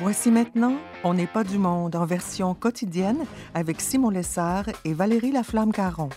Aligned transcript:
Voici 0.00 0.30
maintenant 0.30 0.76
On 1.02 1.14
n'est 1.14 1.26
pas 1.26 1.42
du 1.42 1.58
monde 1.58 1.96
en 1.96 2.06
version 2.06 2.54
quotidienne 2.54 3.24
avec 3.52 3.80
Simon 3.80 4.10
Lessard 4.10 4.66
et 4.84 4.92
Valérie 4.92 5.32
Laflamme-Caron. 5.32 6.08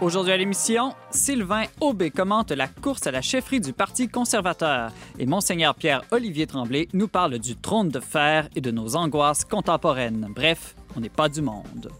Aujourd'hui 0.00 0.32
à 0.32 0.36
l'émission, 0.36 0.92
Sylvain 1.10 1.64
Aubé 1.80 2.10
commente 2.10 2.50
la 2.50 2.66
course 2.66 3.06
à 3.06 3.12
la 3.12 3.22
chefferie 3.22 3.60
du 3.60 3.72
Parti 3.72 4.08
conservateur 4.08 4.90
et 5.20 5.26
Monseigneur 5.26 5.76
Pierre-Olivier 5.76 6.48
Tremblay 6.48 6.88
nous 6.92 7.06
parle 7.06 7.38
du 7.38 7.54
trône 7.54 7.90
de 7.90 8.00
fer 8.00 8.48
et 8.56 8.60
de 8.60 8.72
nos 8.72 8.96
angoisses 8.96 9.44
contemporaines. 9.44 10.26
Bref, 10.34 10.74
on 10.96 11.00
n'est 11.00 11.10
pas 11.10 11.28
du 11.28 11.42
monde. 11.42 11.92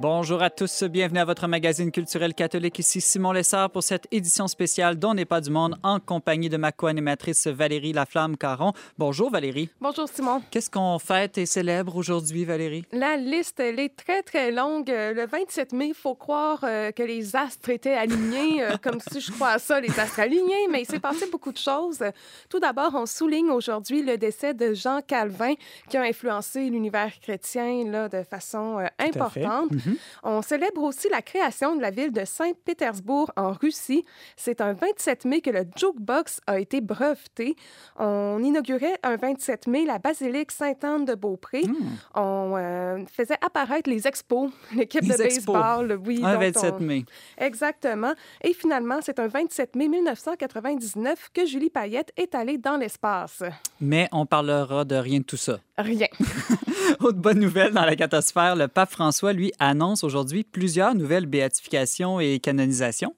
Bonjour 0.00 0.42
à 0.42 0.48
tous, 0.48 0.84
bienvenue 0.84 1.18
à 1.18 1.26
votre 1.26 1.46
magazine 1.46 1.92
culturel 1.92 2.32
catholique. 2.32 2.78
Ici 2.78 3.02
Simon 3.02 3.32
Lessard 3.32 3.68
pour 3.68 3.82
cette 3.82 4.08
édition 4.10 4.48
spéciale 4.48 4.98
dont 4.98 5.12
n'est 5.12 5.26
pas 5.26 5.42
du 5.42 5.50
monde 5.50 5.76
en 5.82 6.00
compagnie 6.00 6.48
de 6.48 6.56
ma 6.56 6.72
co-animatrice 6.72 7.46
Valérie 7.48 7.92
Laflamme-Caron. 7.92 8.72
Bonjour 8.96 9.30
Valérie. 9.30 9.68
Bonjour 9.78 10.08
Simon. 10.08 10.40
Qu'est-ce 10.50 10.70
qu'on 10.70 10.98
fête 10.98 11.36
et 11.36 11.44
célèbre 11.44 11.96
aujourd'hui 11.96 12.46
Valérie? 12.46 12.86
La 12.92 13.18
liste, 13.18 13.60
elle 13.60 13.78
est 13.78 13.94
très 13.94 14.22
très 14.22 14.50
longue. 14.50 14.88
Le 14.88 15.26
27 15.26 15.74
mai, 15.74 15.88
il 15.88 15.94
faut 15.94 16.14
croire 16.14 16.60
euh, 16.64 16.92
que 16.92 17.02
les 17.02 17.36
astres 17.36 17.68
étaient 17.68 17.92
alignés, 17.92 18.62
euh, 18.62 18.76
comme 18.82 19.00
si 19.12 19.20
je 19.20 19.30
crois 19.30 19.50
à 19.50 19.58
ça, 19.58 19.82
les 19.82 20.00
astres 20.00 20.20
alignés, 20.20 20.66
mais 20.70 20.80
il 20.80 20.86
s'est 20.86 20.98
passé 20.98 21.26
beaucoup 21.30 21.52
de 21.52 21.58
choses. 21.58 22.02
Tout 22.48 22.58
d'abord, 22.58 22.92
on 22.94 23.04
souligne 23.04 23.50
aujourd'hui 23.50 24.00
le 24.00 24.16
décès 24.16 24.54
de 24.54 24.72
Jean 24.72 25.00
Calvin 25.06 25.52
qui 25.90 25.98
a 25.98 26.02
influencé 26.04 26.70
l'univers 26.70 27.12
chrétien 27.20 27.84
là, 27.84 28.08
de 28.08 28.22
façon 28.22 28.78
euh, 28.78 28.86
importante. 28.98 29.68
Mm-hmm. 29.90 29.98
On 30.24 30.42
célèbre 30.42 30.82
aussi 30.82 31.08
la 31.08 31.22
création 31.22 31.76
de 31.76 31.80
la 31.80 31.90
ville 31.90 32.12
de 32.12 32.24
Saint-Pétersbourg 32.24 33.30
en 33.36 33.52
Russie. 33.52 34.04
C'est 34.36 34.60
un 34.60 34.72
27 34.72 35.24
mai 35.24 35.40
que 35.40 35.50
le 35.50 35.64
jukebox 35.76 36.40
a 36.46 36.58
été 36.58 36.80
breveté. 36.80 37.56
On 37.98 38.42
inaugurait 38.42 38.98
un 39.02 39.16
27 39.16 39.66
mai 39.66 39.84
la 39.84 39.98
basilique 39.98 40.50
Sainte-Anne 40.52 41.04
de 41.04 41.14
Beaupré. 41.14 41.62
Hmm. 41.62 41.74
On 42.14 42.54
euh, 42.56 43.04
faisait 43.12 43.38
apparaître 43.44 43.88
les 43.88 44.06
expos, 44.06 44.50
l'équipe 44.74 45.04
de 45.04 45.16
baseball. 45.16 45.98
Oui, 46.04 46.20
un 46.22 46.36
27 46.36 46.80
mai. 46.80 47.04
Exactement. 47.38 48.14
Et 48.42 48.52
finalement, 48.52 48.98
c'est 49.02 49.18
un 49.18 49.28
27 49.28 49.76
mai 49.76 49.88
1999 49.88 51.30
que 51.32 51.46
Julie 51.46 51.70
Payette 51.70 52.12
est 52.16 52.34
allée 52.34 52.58
dans 52.58 52.76
l'espace. 52.76 53.42
Mais 53.80 54.08
on 54.12 54.26
parlera 54.26 54.84
de 54.84 54.96
rien 54.96 55.20
de 55.20 55.24
tout 55.24 55.36
ça. 55.36 55.58
Rien. 55.82 56.08
Autre 57.00 57.18
bonne 57.18 57.40
nouvelle 57.40 57.72
dans 57.72 57.84
la 57.84 57.96
catosphère, 57.96 58.56
le 58.56 58.68
pape 58.68 58.90
François, 58.90 59.32
lui, 59.32 59.52
annonce 59.58 60.04
aujourd'hui 60.04 60.44
plusieurs 60.44 60.94
nouvelles 60.94 61.26
béatifications 61.26 62.20
et 62.20 62.38
canonisations. 62.40 63.14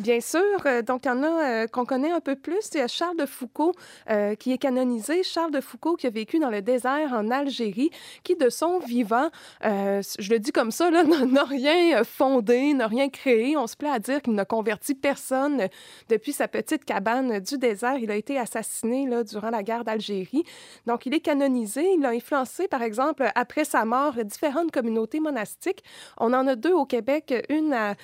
Bien 0.00 0.20
sûr. 0.22 0.40
Euh, 0.64 0.80
donc, 0.80 1.02
il 1.04 1.08
y 1.08 1.10
en 1.10 1.22
a 1.22 1.26
euh, 1.26 1.66
qu'on 1.66 1.84
connaît 1.84 2.10
un 2.10 2.20
peu 2.20 2.34
plus. 2.34 2.70
Il 2.72 2.78
y 2.78 2.80
a 2.80 2.88
Charles 2.88 3.18
de 3.18 3.26
Foucault 3.26 3.74
euh, 4.08 4.34
qui 4.34 4.50
est 4.50 4.56
canonisé. 4.56 5.22
Charles 5.22 5.50
de 5.50 5.60
Foucault 5.60 5.96
qui 5.96 6.06
a 6.06 6.10
vécu 6.10 6.38
dans 6.38 6.48
le 6.48 6.62
désert 6.62 7.12
en 7.12 7.30
Algérie, 7.30 7.90
qui, 8.22 8.34
de 8.34 8.48
son 8.48 8.78
vivant, 8.78 9.28
je 9.62 10.30
le 10.30 10.38
dis 10.38 10.52
comme 10.52 10.70
ça, 10.70 10.90
n'a 11.26 11.44
rien 11.44 12.02
fondé, 12.02 12.72
n'a 12.72 12.86
rien 12.86 13.10
créé. 13.10 13.58
On 13.58 13.66
se 13.66 13.76
plaît 13.76 13.90
à 13.90 13.98
dire 13.98 14.22
qu'il 14.22 14.32
n'a 14.32 14.46
converti 14.46 14.94
personne 14.94 15.68
depuis 16.08 16.32
sa 16.32 16.48
petite 16.48 16.86
cabane 16.86 17.38
du 17.40 17.58
désert. 17.58 17.98
Il 17.98 18.10
a 18.10 18.16
été 18.16 18.38
assassiné 18.38 19.06
là, 19.06 19.22
durant 19.22 19.50
la 19.50 19.62
guerre 19.62 19.84
d'Algérie. 19.84 20.44
Donc, 20.86 21.04
il 21.04 21.12
est 21.12 21.20
canonisé. 21.20 21.84
Il 21.98 22.06
a 22.06 22.10
influencé, 22.10 22.68
par 22.68 22.82
exemple, 22.82 23.30
après 23.34 23.64
sa 23.66 23.84
mort, 23.84 24.14
différentes 24.24 24.70
communautés 24.70 25.20
monastiques. 25.20 25.84
On 26.16 26.32
en 26.32 26.46
a 26.46 26.56
deux 26.56 26.72
au 26.72 26.86
Québec, 26.86 27.34
une 27.50 27.74
à 27.74 27.96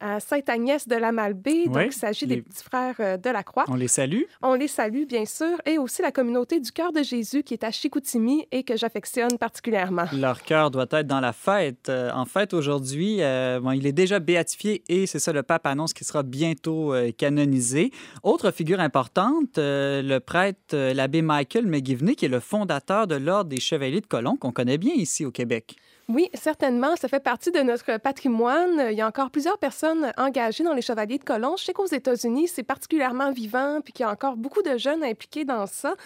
à 0.00 0.20
Sainte-Agnès 0.20 0.86
de 0.86 0.96
la 0.96 1.12
Malbaie. 1.12 1.66
Donc, 1.66 1.86
il 1.86 1.92
s'agit 1.92 2.26
des 2.26 2.42
petits 2.42 2.62
frères 2.62 2.94
euh, 3.00 3.16
de 3.16 3.30
la 3.30 3.42
Croix. 3.42 3.64
On 3.68 3.74
les 3.74 3.88
salue. 3.88 4.22
On 4.42 4.54
les 4.54 4.68
salue, 4.68 5.04
bien 5.04 5.24
sûr. 5.24 5.60
Et 5.66 5.78
aussi 5.78 6.02
la 6.02 6.12
communauté 6.12 6.60
du 6.60 6.72
Cœur 6.72 6.92
de 6.92 7.02
Jésus 7.02 7.42
qui 7.42 7.54
est 7.54 7.64
à 7.64 7.70
Chicoutimi 7.70 8.46
et 8.52 8.62
que 8.62 8.76
j'affectionne 8.76 9.38
particulièrement. 9.38 10.06
Leur 10.12 10.42
cœur 10.42 10.70
doit 10.70 10.86
être 10.90 11.06
dans 11.06 11.20
la 11.20 11.32
fête. 11.32 11.88
Euh, 11.88 12.10
en 12.12 12.24
fait, 12.24 12.54
aujourd'hui, 12.54 13.18
euh, 13.20 13.60
bon, 13.60 13.72
il 13.72 13.86
est 13.86 13.92
déjà 13.92 14.18
béatifié 14.18 14.82
et 14.88 15.06
c'est 15.06 15.18
ça, 15.18 15.32
le 15.32 15.42
pape 15.42 15.66
annonce 15.66 15.92
qu'il 15.92 16.06
sera 16.06 16.22
bientôt 16.22 16.94
canonisé. 17.16 17.90
Autre 18.22 18.50
figure 18.50 18.80
importante, 18.80 19.56
le 19.56 20.18
prêtre, 20.18 20.74
l'abbé 20.74 21.22
Michael 21.22 21.66
McGivney, 21.66 22.14
qui 22.14 22.26
est 22.26 22.28
le 22.28 22.40
fondateur 22.40 23.06
de 23.06 23.14
l'Ordre 23.14 23.50
des 23.50 23.60
Chevaliers 23.60 24.00
de 24.00 24.06
Colomb, 24.06 24.36
qu'on 24.36 24.52
connaît 24.52 24.78
bien 24.78 24.94
ici 24.94 25.24
au 25.24 25.30
Québec. 25.30 25.76
Oui, 26.10 26.30
certainement. 26.32 26.96
Ça 26.96 27.06
fait 27.06 27.22
partie 27.22 27.50
de 27.52 27.58
notre 27.58 27.98
patrimoine. 27.98 28.88
Il 28.90 28.96
y 28.96 29.02
a 29.02 29.06
encore 29.06 29.30
plusieurs 29.30 29.58
personnes 29.58 30.10
engagées 30.16 30.64
dans 30.64 30.72
les 30.72 30.80
Chevaliers 30.80 31.18
de 31.18 31.24
Colomb. 31.24 31.56
Je 31.58 31.64
sais 31.64 31.74
qu'aux 31.74 31.84
États-Unis, 31.84 32.48
c'est 32.48 32.62
particulièrement 32.62 33.30
vivant, 33.30 33.80
puis 33.84 33.92
qu'il 33.92 34.04
y 34.04 34.08
a 34.08 34.10
encore 34.10 34.38
beaucoup 34.38 34.62
de 34.62 34.78
jeunes 34.78 35.04
impliqués 35.04 35.44
dans 35.44 35.66
ça. 35.66 35.96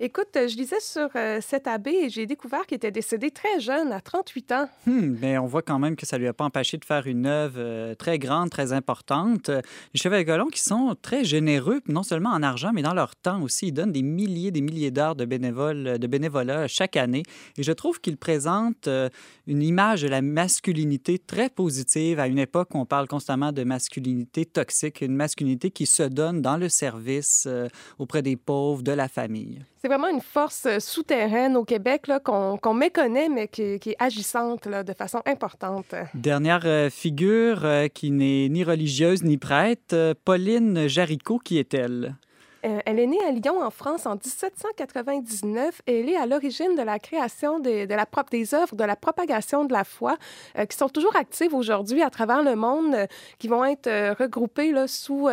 Écoute, 0.00 0.30
je 0.34 0.56
lisais 0.56 0.80
sur 0.80 1.08
euh, 1.14 1.38
cet 1.40 1.68
abbé 1.68 1.92
et 1.92 2.10
j'ai 2.10 2.26
découvert 2.26 2.66
qu'il 2.66 2.74
était 2.74 2.90
décédé 2.90 3.30
très 3.30 3.60
jeune, 3.60 3.92
à 3.92 4.00
38 4.00 4.50
ans. 4.50 4.68
Hmm, 4.86 5.14
mais 5.20 5.38
on 5.38 5.46
voit 5.46 5.62
quand 5.62 5.78
même 5.78 5.94
que 5.94 6.06
ça 6.06 6.18
lui 6.18 6.26
a 6.26 6.32
pas 6.32 6.44
empêché 6.44 6.76
de 6.76 6.84
faire 6.84 7.06
une 7.06 7.26
œuvre 7.26 7.54
euh, 7.58 7.94
très 7.94 8.18
grande, 8.18 8.50
très 8.50 8.72
importante. 8.72 9.48
Les 9.48 10.00
Chevaliers 10.00 10.24
de 10.24 10.30
Colomb 10.30 10.48
qui 10.48 10.60
sont 10.60 10.96
très 11.00 11.22
généreux, 11.22 11.82
non 11.86 12.02
seulement 12.02 12.30
en 12.30 12.42
argent, 12.42 12.72
mais 12.74 12.82
dans 12.82 12.94
leur 12.94 13.14
temps 13.14 13.40
aussi. 13.42 13.68
Ils 13.68 13.72
donnent 13.72 13.92
des 13.92 14.02
milliers, 14.02 14.50
des 14.50 14.60
milliers 14.60 14.90
d'heures 14.90 15.14
de, 15.14 15.24
de 15.24 16.06
bénévolat 16.08 16.66
chaque 16.66 16.96
année. 16.96 17.22
Et 17.58 17.62
je 17.62 17.70
trouve 17.70 18.00
qu'ils 18.00 18.16
présentent 18.16 18.88
euh, 18.88 19.08
une 19.51 19.51
image 19.60 20.02
de 20.02 20.08
la 20.08 20.22
masculinité 20.22 21.18
très 21.18 21.50
positive 21.50 22.20
à 22.20 22.28
une 22.28 22.38
époque 22.38 22.74
où 22.74 22.78
on 22.78 22.86
parle 22.86 23.08
constamment 23.08 23.52
de 23.52 23.64
masculinité 23.64 24.46
toxique, 24.46 25.00
une 25.00 25.16
masculinité 25.16 25.70
qui 25.70 25.86
se 25.86 26.04
donne 26.04 26.40
dans 26.40 26.56
le 26.56 26.68
service 26.68 27.44
euh, 27.46 27.68
auprès 27.98 28.22
des 28.22 28.36
pauvres, 28.36 28.82
de 28.82 28.92
la 28.92 29.08
famille. 29.08 29.64
C'est 29.80 29.88
vraiment 29.88 30.08
une 30.08 30.20
force 30.20 30.66
euh, 30.66 30.78
souterraine 30.78 31.56
au 31.56 31.64
Québec 31.64 32.10
qu'on 32.24 32.74
méconnaît, 32.74 33.28
mais 33.28 33.48
qui, 33.48 33.62
est 33.62 33.96
agissante 33.98 34.68
de 34.68 34.92
façon 34.92 35.20
importante. 35.26 35.94
Dernière 36.14 36.62
euh, 36.64 36.88
figure 36.88 37.66
qui 37.92 38.12
n'est 38.12 38.48
ni 38.48 38.62
religieuse 38.62 39.24
ni 39.24 39.38
prêtre, 39.38 40.14
Pauline 40.24 40.86
Jaricot, 40.86 41.38
qui 41.38 41.58
est-elle? 41.58 42.16
Euh, 42.64 42.78
elle 42.86 42.98
est 43.00 43.06
née 43.06 43.18
à 43.26 43.32
Lyon, 43.32 43.60
en 43.60 43.70
France, 43.70 44.06
en 44.06 44.14
1799 44.14 45.82
et 45.86 46.00
elle 46.00 46.08
est 46.08 46.16
à 46.16 46.26
l'origine 46.26 46.76
de 46.76 46.82
la 46.82 46.98
création 46.98 47.58
de, 47.58 47.86
la 47.88 48.06
des 48.30 48.54
œuvres 48.54 48.76
de 48.76 48.84
la 48.84 48.94
propagation 48.94 49.64
de 49.64 49.72
la 49.72 49.84
foi 49.84 50.16
euh, 50.56 50.64
qui 50.66 50.76
sont 50.76 50.88
toujours 50.88 51.16
actives 51.16 51.54
aujourd'hui 51.54 52.02
à 52.02 52.10
travers 52.10 52.42
le 52.42 52.54
monde, 52.54 52.94
euh, 52.94 53.06
qui 53.38 53.48
vont 53.48 53.64
être 53.64 53.90
regroupées 54.18 54.70
là, 54.70 54.86
sous 54.86 55.28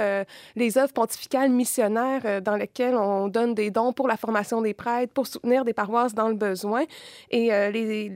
les 0.56 0.78
œuvres 0.78 0.94
pontificales 0.94 1.50
missionnaires 1.50 2.41
dans 2.41 2.56
lesquelles 2.56 2.95
on 2.95 3.28
donne 3.28 3.53
des 3.53 3.72
dons 3.72 3.94
pour 3.94 4.07
la 4.07 4.18
formation 4.18 4.62
des 4.62 4.73
prêtres, 4.73 5.13
pour 5.13 5.28
soutenir 5.28 5.66
des 5.66 5.73
paroisses 5.73 6.13
dans 6.13 6.28
le 6.28 6.34
besoin. 6.34 6.84
Et 7.29 7.50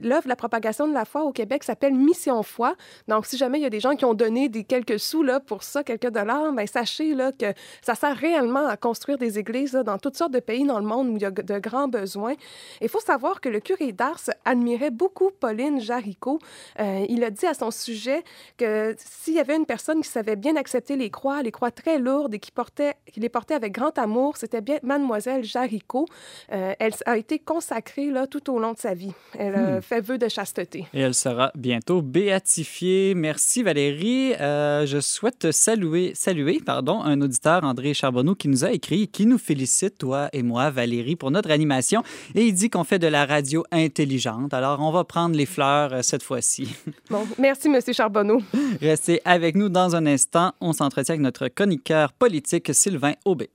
l'œuvre 0.02 0.24
de 0.24 0.28
la 0.28 0.36
propagation 0.36 0.88
de 0.88 0.94
la 0.94 1.04
foi 1.04 1.24
au 1.24 1.32
Québec 1.32 1.64
s'appelle 1.64 1.94
Mission 1.94 2.42
Foi. 2.42 2.74
Donc, 3.08 3.26
si 3.26 3.36
jamais 3.36 3.58
il 3.58 3.62
y 3.62 3.66
a 3.66 3.70
des 3.70 3.80
gens 3.80 3.94
qui 3.94 4.04
ont 4.04 4.14
donné 4.14 4.48
des 4.48 4.64
quelques 4.64 4.98
sous 4.98 5.22
là, 5.22 5.40
pour 5.40 5.62
ça, 5.62 5.84
quelques 5.84 6.10
dollars, 6.10 6.52
bien, 6.52 6.66
sachez 6.66 7.14
là, 7.14 7.32
que 7.32 7.52
ça 7.82 7.94
sert 7.94 8.16
réellement 8.16 8.66
à 8.66 8.76
construire 8.76 9.03
des 9.12 9.38
églises 9.38 9.72
dans 9.72 9.98
toutes 9.98 10.16
sortes 10.16 10.32
de 10.32 10.40
pays 10.40 10.64
dans 10.64 10.78
le 10.78 10.86
monde 10.86 11.08
où 11.08 11.16
il 11.16 11.22
y 11.22 11.26
a 11.26 11.30
de 11.30 11.58
grands 11.58 11.88
besoins. 11.88 12.34
Il 12.80 12.88
faut 12.88 13.00
savoir 13.00 13.40
que 13.40 13.48
le 13.48 13.60
curé 13.60 13.92
d'Ars 13.92 14.30
admirait 14.44 14.90
beaucoup 14.90 15.30
Pauline 15.30 15.80
Jaricot. 15.80 16.38
Euh, 16.80 17.04
il 17.08 17.22
a 17.24 17.30
dit 17.30 17.46
à 17.46 17.54
son 17.54 17.70
sujet 17.70 18.22
que 18.56 18.94
s'il 18.98 19.34
y 19.34 19.40
avait 19.40 19.56
une 19.56 19.66
personne 19.66 20.00
qui 20.00 20.08
savait 20.08 20.36
bien 20.36 20.56
accepter 20.56 20.96
les 20.96 21.10
croix, 21.10 21.42
les 21.42 21.52
croix 21.52 21.70
très 21.70 21.98
lourdes 21.98 22.34
et 22.34 22.38
qui, 22.38 22.50
portait, 22.50 22.94
qui 23.12 23.20
les 23.20 23.28
portait 23.28 23.54
avec 23.54 23.72
grand 23.72 23.96
amour, 23.98 24.36
c'était 24.36 24.60
bien 24.60 24.78
mademoiselle 24.82 25.44
Jaricot. 25.44 26.06
Euh, 26.52 26.74
elle 26.78 26.92
a 27.06 27.16
été 27.16 27.38
consacrée 27.38 28.10
là, 28.10 28.26
tout 28.26 28.52
au 28.52 28.58
long 28.58 28.72
de 28.72 28.78
sa 28.78 28.94
vie. 28.94 29.12
Elle 29.38 29.54
a 29.54 29.78
hmm. 29.78 29.82
fait 29.82 30.00
vœu 30.00 30.18
de 30.18 30.28
chasteté. 30.28 30.86
Et 30.94 31.00
elle 31.00 31.14
sera 31.14 31.52
bientôt 31.54 32.02
béatifiée. 32.02 33.14
Merci 33.14 33.62
Valérie. 33.62 34.34
Euh, 34.40 34.86
je 34.86 35.00
souhaite 35.00 35.52
saluer, 35.52 36.12
saluer 36.14 36.60
pardon, 36.64 37.02
un 37.02 37.20
auditeur, 37.20 37.64
André 37.64 37.94
Charbonneau, 37.94 38.34
qui 38.34 38.48
nous 38.48 38.64
a 38.64 38.72
écrit 38.72 38.93
qui 39.02 39.26
nous 39.26 39.38
félicite, 39.38 39.98
toi 39.98 40.28
et 40.32 40.42
moi, 40.42 40.70
Valérie, 40.70 41.16
pour 41.16 41.30
notre 41.30 41.50
animation. 41.50 42.02
Et 42.34 42.46
il 42.46 42.54
dit 42.54 42.70
qu'on 42.70 42.84
fait 42.84 42.98
de 42.98 43.06
la 43.06 43.26
radio 43.26 43.64
intelligente. 43.70 44.54
Alors, 44.54 44.80
on 44.80 44.90
va 44.90 45.04
prendre 45.04 45.36
les 45.36 45.46
fleurs 45.46 45.92
euh, 45.92 46.02
cette 46.02 46.22
fois-ci. 46.22 46.74
Bon, 47.10 47.26
merci, 47.38 47.68
Monsieur 47.68 47.92
Charbonneau. 47.92 48.40
Restez 48.80 49.20
avec 49.24 49.56
nous 49.56 49.68
dans 49.68 49.94
un 49.94 50.06
instant. 50.06 50.52
On 50.60 50.72
s'entretient 50.72 51.14
avec 51.14 51.22
notre 51.22 51.48
chroniqueur 51.48 52.12
politique, 52.12 52.74
Sylvain 52.74 53.12
Aubé. 53.24 53.50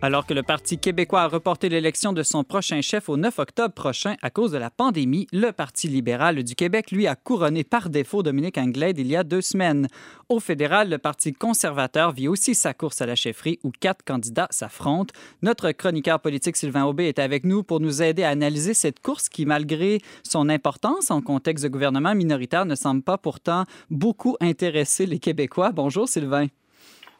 Alors 0.00 0.26
que 0.26 0.34
le 0.34 0.44
Parti 0.44 0.78
québécois 0.78 1.22
a 1.22 1.26
reporté 1.26 1.68
l'élection 1.68 2.12
de 2.12 2.22
son 2.22 2.44
prochain 2.44 2.80
chef 2.82 3.08
au 3.08 3.16
9 3.16 3.36
octobre 3.40 3.74
prochain 3.74 4.14
à 4.22 4.30
cause 4.30 4.52
de 4.52 4.56
la 4.56 4.70
pandémie, 4.70 5.26
le 5.32 5.50
Parti 5.50 5.88
libéral 5.88 6.44
du 6.44 6.54
Québec, 6.54 6.92
lui, 6.92 7.08
a 7.08 7.16
couronné 7.16 7.64
par 7.64 7.90
défaut 7.90 8.22
Dominique 8.22 8.58
Anglade 8.58 8.96
il 9.00 9.08
y 9.08 9.16
a 9.16 9.24
deux 9.24 9.40
semaines. 9.40 9.88
Au 10.28 10.38
fédéral, 10.38 10.88
le 10.88 10.98
Parti 10.98 11.32
conservateur 11.32 12.12
vit 12.12 12.28
aussi 12.28 12.54
sa 12.54 12.74
course 12.74 13.00
à 13.00 13.06
la 13.06 13.16
chefferie 13.16 13.58
où 13.64 13.72
quatre 13.72 14.04
candidats 14.04 14.46
s'affrontent. 14.50 15.12
Notre 15.42 15.72
chroniqueur 15.72 16.20
politique 16.20 16.56
Sylvain 16.56 16.84
Aubé 16.84 17.06
est 17.06 17.18
avec 17.18 17.44
nous 17.44 17.64
pour 17.64 17.80
nous 17.80 18.00
aider 18.00 18.22
à 18.22 18.28
analyser 18.28 18.74
cette 18.74 19.00
course 19.00 19.28
qui, 19.28 19.46
malgré 19.46 20.00
son 20.22 20.48
importance 20.48 21.10
en 21.10 21.22
contexte 21.22 21.64
de 21.64 21.70
gouvernement 21.70 22.14
minoritaire, 22.14 22.66
ne 22.66 22.76
semble 22.76 23.02
pas 23.02 23.18
pourtant 23.18 23.64
beaucoup 23.90 24.36
intéresser 24.40 25.06
les 25.06 25.18
Québécois. 25.18 25.72
Bonjour 25.72 26.08
Sylvain. 26.08 26.46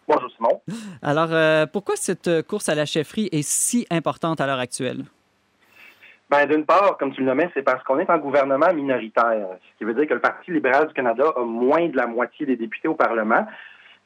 Bonjour 0.09 0.31
Simon. 0.31 0.63
Alors, 1.03 1.29
euh, 1.33 1.67
pourquoi 1.71 1.95
cette 1.97 2.43
course 2.47 2.71
à 2.71 2.75
la 2.75 2.87
chefferie 2.87 3.29
est 3.31 3.47
si 3.47 3.87
importante 3.91 4.41
à 4.41 4.47
l'heure 4.47 4.59
actuelle? 4.59 5.05
Ben, 6.31 6.47
d'une 6.47 6.65
part, 6.65 6.97
comme 6.99 7.13
tu 7.13 7.21
le 7.21 7.27
nommais, 7.27 7.51
c'est 7.53 7.63
parce 7.63 7.83
qu'on 7.85 7.99
est 7.99 8.09
en 8.09 8.19
gouvernement 8.19 8.73
minoritaire, 8.73 9.49
ce 9.61 9.79
qui 9.79 9.85
veut 9.85 9.93
dire 9.93 10.07
que 10.07 10.15
le 10.15 10.21
Parti 10.21 10.51
libéral 10.51 10.89
du 10.89 10.95
Canada 10.95 11.25
a 11.37 11.43
moins 11.43 11.89
de 11.89 11.97
la 11.97 12.07
moitié 12.07 12.47
des 12.47 12.57
députés 12.57 12.89
au 12.89 12.95
Parlement. 12.95 13.47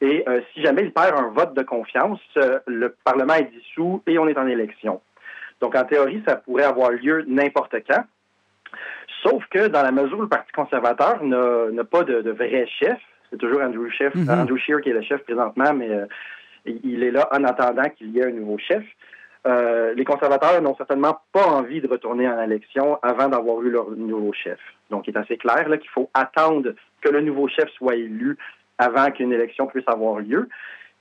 Et 0.01 0.23
euh, 0.27 0.41
si 0.53 0.61
jamais 0.61 0.83
il 0.83 0.91
perd 0.91 1.17
un 1.17 1.29
vote 1.29 1.53
de 1.53 1.63
confiance, 1.63 2.19
euh, 2.35 2.59
le 2.67 2.95
Parlement 3.05 3.35
est 3.35 3.51
dissous 3.51 4.03
et 4.05 4.19
on 4.19 4.27
est 4.27 4.37
en 4.37 4.47
élection. 4.47 5.01
Donc, 5.61 5.75
en 5.75 5.85
théorie, 5.85 6.21
ça 6.27 6.35
pourrait 6.35 6.63
avoir 6.63 6.91
lieu 6.91 7.23
n'importe 7.27 7.75
quand. 7.89 8.03
Sauf 9.21 9.45
que 9.47 9.67
dans 9.67 9.83
la 9.83 9.91
mesure 9.91 10.17
où 10.17 10.23
le 10.23 10.27
Parti 10.27 10.51
conservateur 10.51 11.23
n'a 11.23 11.83
pas 11.85 12.03
de, 12.03 12.21
de 12.21 12.31
vrai 12.31 12.67
chef, 12.79 12.99
c'est 13.33 13.39
toujours 13.39 13.61
Andrew, 13.61 13.89
chef, 13.89 14.15
mm-hmm. 14.15 14.41
Andrew 14.41 14.57
Scheer 14.57 14.79
qui 14.81 14.89
est 14.89 14.93
le 14.93 15.01
chef 15.01 15.23
présentement, 15.23 15.73
mais 15.73 15.89
euh, 15.89 16.05
il 16.65 17.03
est 17.03 17.09
là 17.09 17.27
en 17.31 17.43
attendant 17.43 17.89
qu'il 17.89 18.11
y 18.11 18.19
ait 18.19 18.27
un 18.27 18.31
nouveau 18.31 18.59
chef. 18.59 18.83
Euh, 19.47 19.93
les 19.95 20.05
conservateurs 20.05 20.61
n'ont 20.61 20.75
certainement 20.75 21.19
pas 21.31 21.45
envie 21.47 21.81
de 21.81 21.87
retourner 21.87 22.29
en 22.29 22.39
élection 22.43 22.99
avant 23.01 23.27
d'avoir 23.27 23.61
eu 23.63 23.71
leur 23.71 23.89
nouveau 23.89 24.31
chef. 24.33 24.59
Donc, 24.91 25.07
il 25.07 25.15
est 25.15 25.19
assez 25.19 25.37
clair 25.37 25.65
qu'il 25.65 25.89
faut 25.89 26.11
attendre 26.13 26.73
que 27.01 27.09
le 27.09 27.21
nouveau 27.21 27.47
chef 27.47 27.69
soit 27.71 27.95
élu 27.95 28.37
avant 28.77 29.09
qu'une 29.09 29.33
élection 29.33 29.65
puisse 29.65 29.87
avoir 29.87 30.19
lieu. 30.19 30.47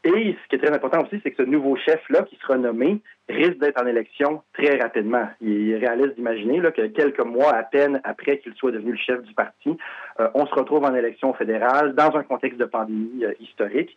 Et 0.04 0.37
ce 0.43 0.49
qui 0.49 0.56
est 0.56 0.58
très 0.58 0.75
important 0.75 1.02
aussi, 1.02 1.20
c'est 1.22 1.31
que 1.31 1.44
ce 1.44 1.49
nouveau 1.49 1.76
chef-là 1.76 2.22
qui 2.22 2.37
sera 2.37 2.56
nommé 2.56 3.00
risque 3.28 3.58
d'être 3.58 3.81
en 3.81 3.87
élection 3.87 4.43
très 4.52 4.76
rapidement. 4.81 5.28
Il 5.40 5.70
est 5.70 5.78
réaliste 5.78 6.16
d'imaginer 6.16 6.60
que 6.60 6.87
quelques 6.88 7.25
mois 7.25 7.54
à 7.54 7.62
peine 7.62 8.00
après 8.02 8.38
qu'il 8.38 8.52
soit 8.54 8.72
devenu 8.72 8.93
le 8.93 8.99
chef 8.99 9.22
du 9.22 9.32
parti, 9.34 9.76
euh, 10.19 10.28
on 10.34 10.44
se 10.46 10.54
retrouve 10.54 10.84
en 10.84 10.94
élection 10.94 11.32
fédérale 11.34 11.94
dans 11.94 12.16
un 12.16 12.25
contexte 12.25 12.58
de 12.58 12.64
pandémie 12.64 13.25
euh, 13.25 13.32
historique. 13.38 13.96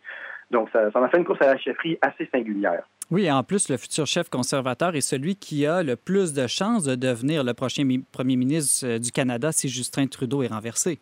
Donc, 0.52 0.68
ça, 0.72 0.90
en 0.94 1.02
a 1.02 1.08
fait 1.08 1.18
une 1.18 1.24
course 1.24 1.42
à 1.42 1.54
la 1.54 1.58
chefferie 1.58 1.98
assez 2.00 2.28
singulière. 2.32 2.84
Oui, 3.10 3.26
et 3.26 3.32
en 3.32 3.42
plus, 3.42 3.68
le 3.68 3.76
futur 3.76 4.06
chef 4.06 4.28
conservateur 4.28 4.94
est 4.94 5.00
celui 5.00 5.34
qui 5.34 5.66
a 5.66 5.82
le 5.82 5.96
plus 5.96 6.32
de 6.32 6.46
chances 6.46 6.84
de 6.84 6.94
devenir 6.94 7.42
le 7.42 7.52
prochain 7.52 7.82
premier 8.12 8.36
ministre 8.36 8.86
euh, 8.86 8.98
du 9.00 9.10
Canada 9.10 9.50
si 9.50 9.68
Justin 9.68 10.06
Trudeau 10.06 10.44
est 10.44 10.48
renversé. 10.48 11.00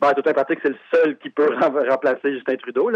Ben, 0.00 0.12
tout 0.14 0.22
pratique, 0.22 0.60
c'est 0.62 0.68
le 0.68 0.76
seul 0.94 1.18
qui 1.18 1.28
peut 1.28 1.48
remplacer 1.90 2.32
Justin 2.32 2.56
Trudeau. 2.56 2.90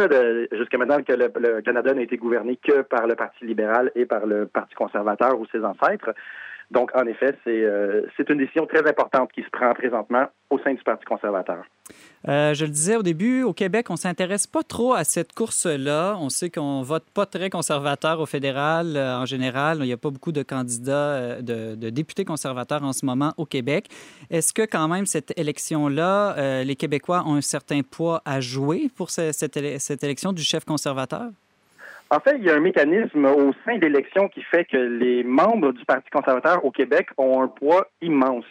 Jusqu'à 0.52 0.78
maintenant, 0.78 1.02
que 1.02 1.12
le, 1.12 1.60
Canada 1.62 1.94
n'a 1.94 2.02
été 2.02 2.16
gouverné 2.16 2.56
que 2.56 2.82
par 2.82 3.08
le 3.08 3.16
Parti 3.16 3.44
libéral 3.44 3.90
et 3.96 4.06
par 4.06 4.24
le 4.24 4.46
Parti 4.46 4.74
conservateur 4.74 5.38
ou 5.40 5.46
ses 5.46 5.64
ancêtres. 5.64 6.14
Donc, 6.70 6.90
en 6.94 7.06
effet, 7.06 7.36
euh, 7.46 8.02
c'est 8.16 8.28
une 8.30 8.38
décision 8.38 8.66
très 8.66 8.86
importante 8.88 9.30
qui 9.32 9.42
se 9.42 9.50
prend 9.50 9.72
présentement 9.74 10.26
au 10.50 10.58
sein 10.58 10.72
du 10.72 10.82
Parti 10.82 11.04
conservateur. 11.04 11.64
Euh, 12.28 12.54
je 12.54 12.64
le 12.64 12.70
disais 12.70 12.96
au 12.96 13.02
début, 13.02 13.42
au 13.42 13.52
Québec, 13.52 13.90
on 13.90 13.96
s'intéresse 13.96 14.46
pas 14.46 14.62
trop 14.62 14.94
à 14.94 15.04
cette 15.04 15.32
course-là. 15.32 16.16
On 16.20 16.28
sait 16.28 16.50
qu'on 16.50 16.82
vote 16.82 17.04
pas 17.12 17.26
très 17.26 17.50
conservateur 17.50 18.20
au 18.20 18.26
fédéral 18.26 18.96
euh, 18.96 19.18
en 19.18 19.26
général. 19.26 19.78
Il 19.80 19.86
n'y 19.86 19.92
a 19.92 19.96
pas 19.96 20.10
beaucoup 20.10 20.32
de 20.32 20.42
candidats, 20.42 21.42
de, 21.42 21.90
députés 21.90 22.24
conservateurs 22.24 22.82
en 22.84 22.92
ce 22.92 23.04
moment 23.04 23.32
au 23.36 23.44
Québec. 23.44 23.88
Est-ce 24.30 24.52
que 24.52 24.62
quand 24.62 24.88
même 24.88 25.06
cette 25.06 25.38
élection-là, 25.38 26.62
les 26.62 26.76
Québécois 26.76 27.24
ont 27.26 27.34
un 27.34 27.40
certain 27.40 27.82
poids 27.82 28.22
à 28.24 28.40
jouer 28.40 28.88
pour 28.96 29.10
cette, 29.10 29.34
cette 29.34 30.04
élection 30.04 30.32
du 30.32 30.42
chef 30.42 30.64
conservateur? 30.64 31.30
En 32.12 32.20
fait, 32.20 32.36
il 32.36 32.44
y 32.44 32.50
a 32.50 32.54
un 32.54 32.60
mécanisme 32.60 33.24
au 33.24 33.54
sein 33.64 33.78
de 33.78 33.86
l'élection 33.86 34.28
qui 34.28 34.42
fait 34.42 34.66
que 34.66 34.76
les 34.76 35.24
membres 35.24 35.72
du 35.72 35.82
Parti 35.86 36.10
conservateur 36.10 36.62
au 36.62 36.70
Québec 36.70 37.08
ont 37.16 37.42
un 37.42 37.48
poids 37.48 37.88
immense. 38.02 38.44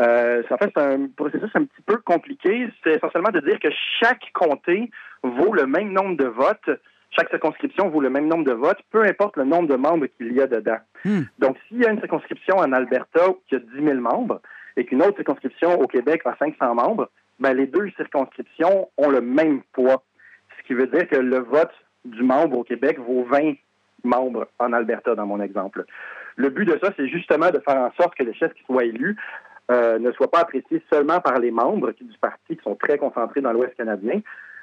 Euh, 0.00 0.44
en 0.48 0.56
fait, 0.56 0.70
c'est 0.72 0.80
un 0.80 1.08
processus 1.16 1.50
un 1.54 1.64
petit 1.64 1.82
peu 1.84 1.96
compliqué. 1.96 2.68
C'est 2.84 2.92
essentiellement 2.92 3.32
de 3.32 3.40
dire 3.40 3.58
que 3.58 3.68
chaque 4.00 4.30
comté 4.32 4.92
vaut 5.24 5.52
le 5.52 5.66
même 5.66 5.90
nombre 5.90 6.16
de 6.16 6.26
votes. 6.26 6.70
Chaque 7.10 7.30
circonscription 7.30 7.88
vaut 7.88 8.00
le 8.00 8.10
même 8.10 8.28
nombre 8.28 8.44
de 8.44 8.52
votes, 8.52 8.80
peu 8.92 9.02
importe 9.02 9.38
le 9.38 9.44
nombre 9.44 9.66
de 9.66 9.76
membres 9.76 10.06
qu'il 10.16 10.32
y 10.32 10.40
a 10.40 10.46
dedans. 10.46 10.78
Hmm. 11.04 11.22
Donc, 11.40 11.56
s'il 11.66 11.78
y 11.78 11.86
a 11.86 11.90
une 11.90 11.98
circonscription 11.98 12.58
en 12.58 12.70
Alberta 12.72 13.26
qui 13.48 13.56
a 13.56 13.58
10 13.58 13.84
000 13.84 13.98
membres 13.98 14.40
et 14.76 14.84
qu'une 14.84 15.02
autre 15.02 15.16
circonscription 15.16 15.80
au 15.80 15.88
Québec 15.88 16.22
a 16.26 16.36
500 16.38 16.76
membres, 16.76 17.10
ben, 17.40 17.54
les 17.54 17.66
deux 17.66 17.90
circonscriptions 17.96 18.88
ont 18.96 19.10
le 19.10 19.20
même 19.20 19.62
poids. 19.72 20.04
Ce 20.58 20.66
qui 20.68 20.74
veut 20.74 20.86
dire 20.86 21.08
que 21.08 21.16
le 21.16 21.38
vote 21.38 21.72
du 22.04 22.22
membre 22.22 22.58
au 22.58 22.64
Québec 22.64 22.98
vaut 22.98 23.24
20 23.24 23.54
membres 24.04 24.48
en 24.58 24.72
Alberta, 24.72 25.14
dans 25.14 25.26
mon 25.26 25.40
exemple. 25.40 25.84
Le 26.36 26.50
but 26.50 26.66
de 26.66 26.78
ça, 26.82 26.92
c'est 26.96 27.08
justement 27.08 27.50
de 27.50 27.60
faire 27.60 27.76
en 27.76 27.92
sorte 27.92 28.14
que 28.14 28.22
le 28.22 28.32
chef 28.32 28.52
qui 28.54 28.64
soit 28.64 28.84
élu 28.84 29.16
euh, 29.70 29.98
ne 29.98 30.12
soit 30.12 30.30
pas 30.30 30.40
apprécié 30.40 30.82
seulement 30.92 31.20
par 31.20 31.38
les 31.38 31.50
membres 31.50 31.92
du 31.92 32.18
parti 32.20 32.56
qui 32.56 32.62
sont 32.62 32.74
très 32.74 32.98
concentrés 32.98 33.40
dans 33.40 33.52
l'Ouest 33.52 33.74
canadien, 33.76 34.20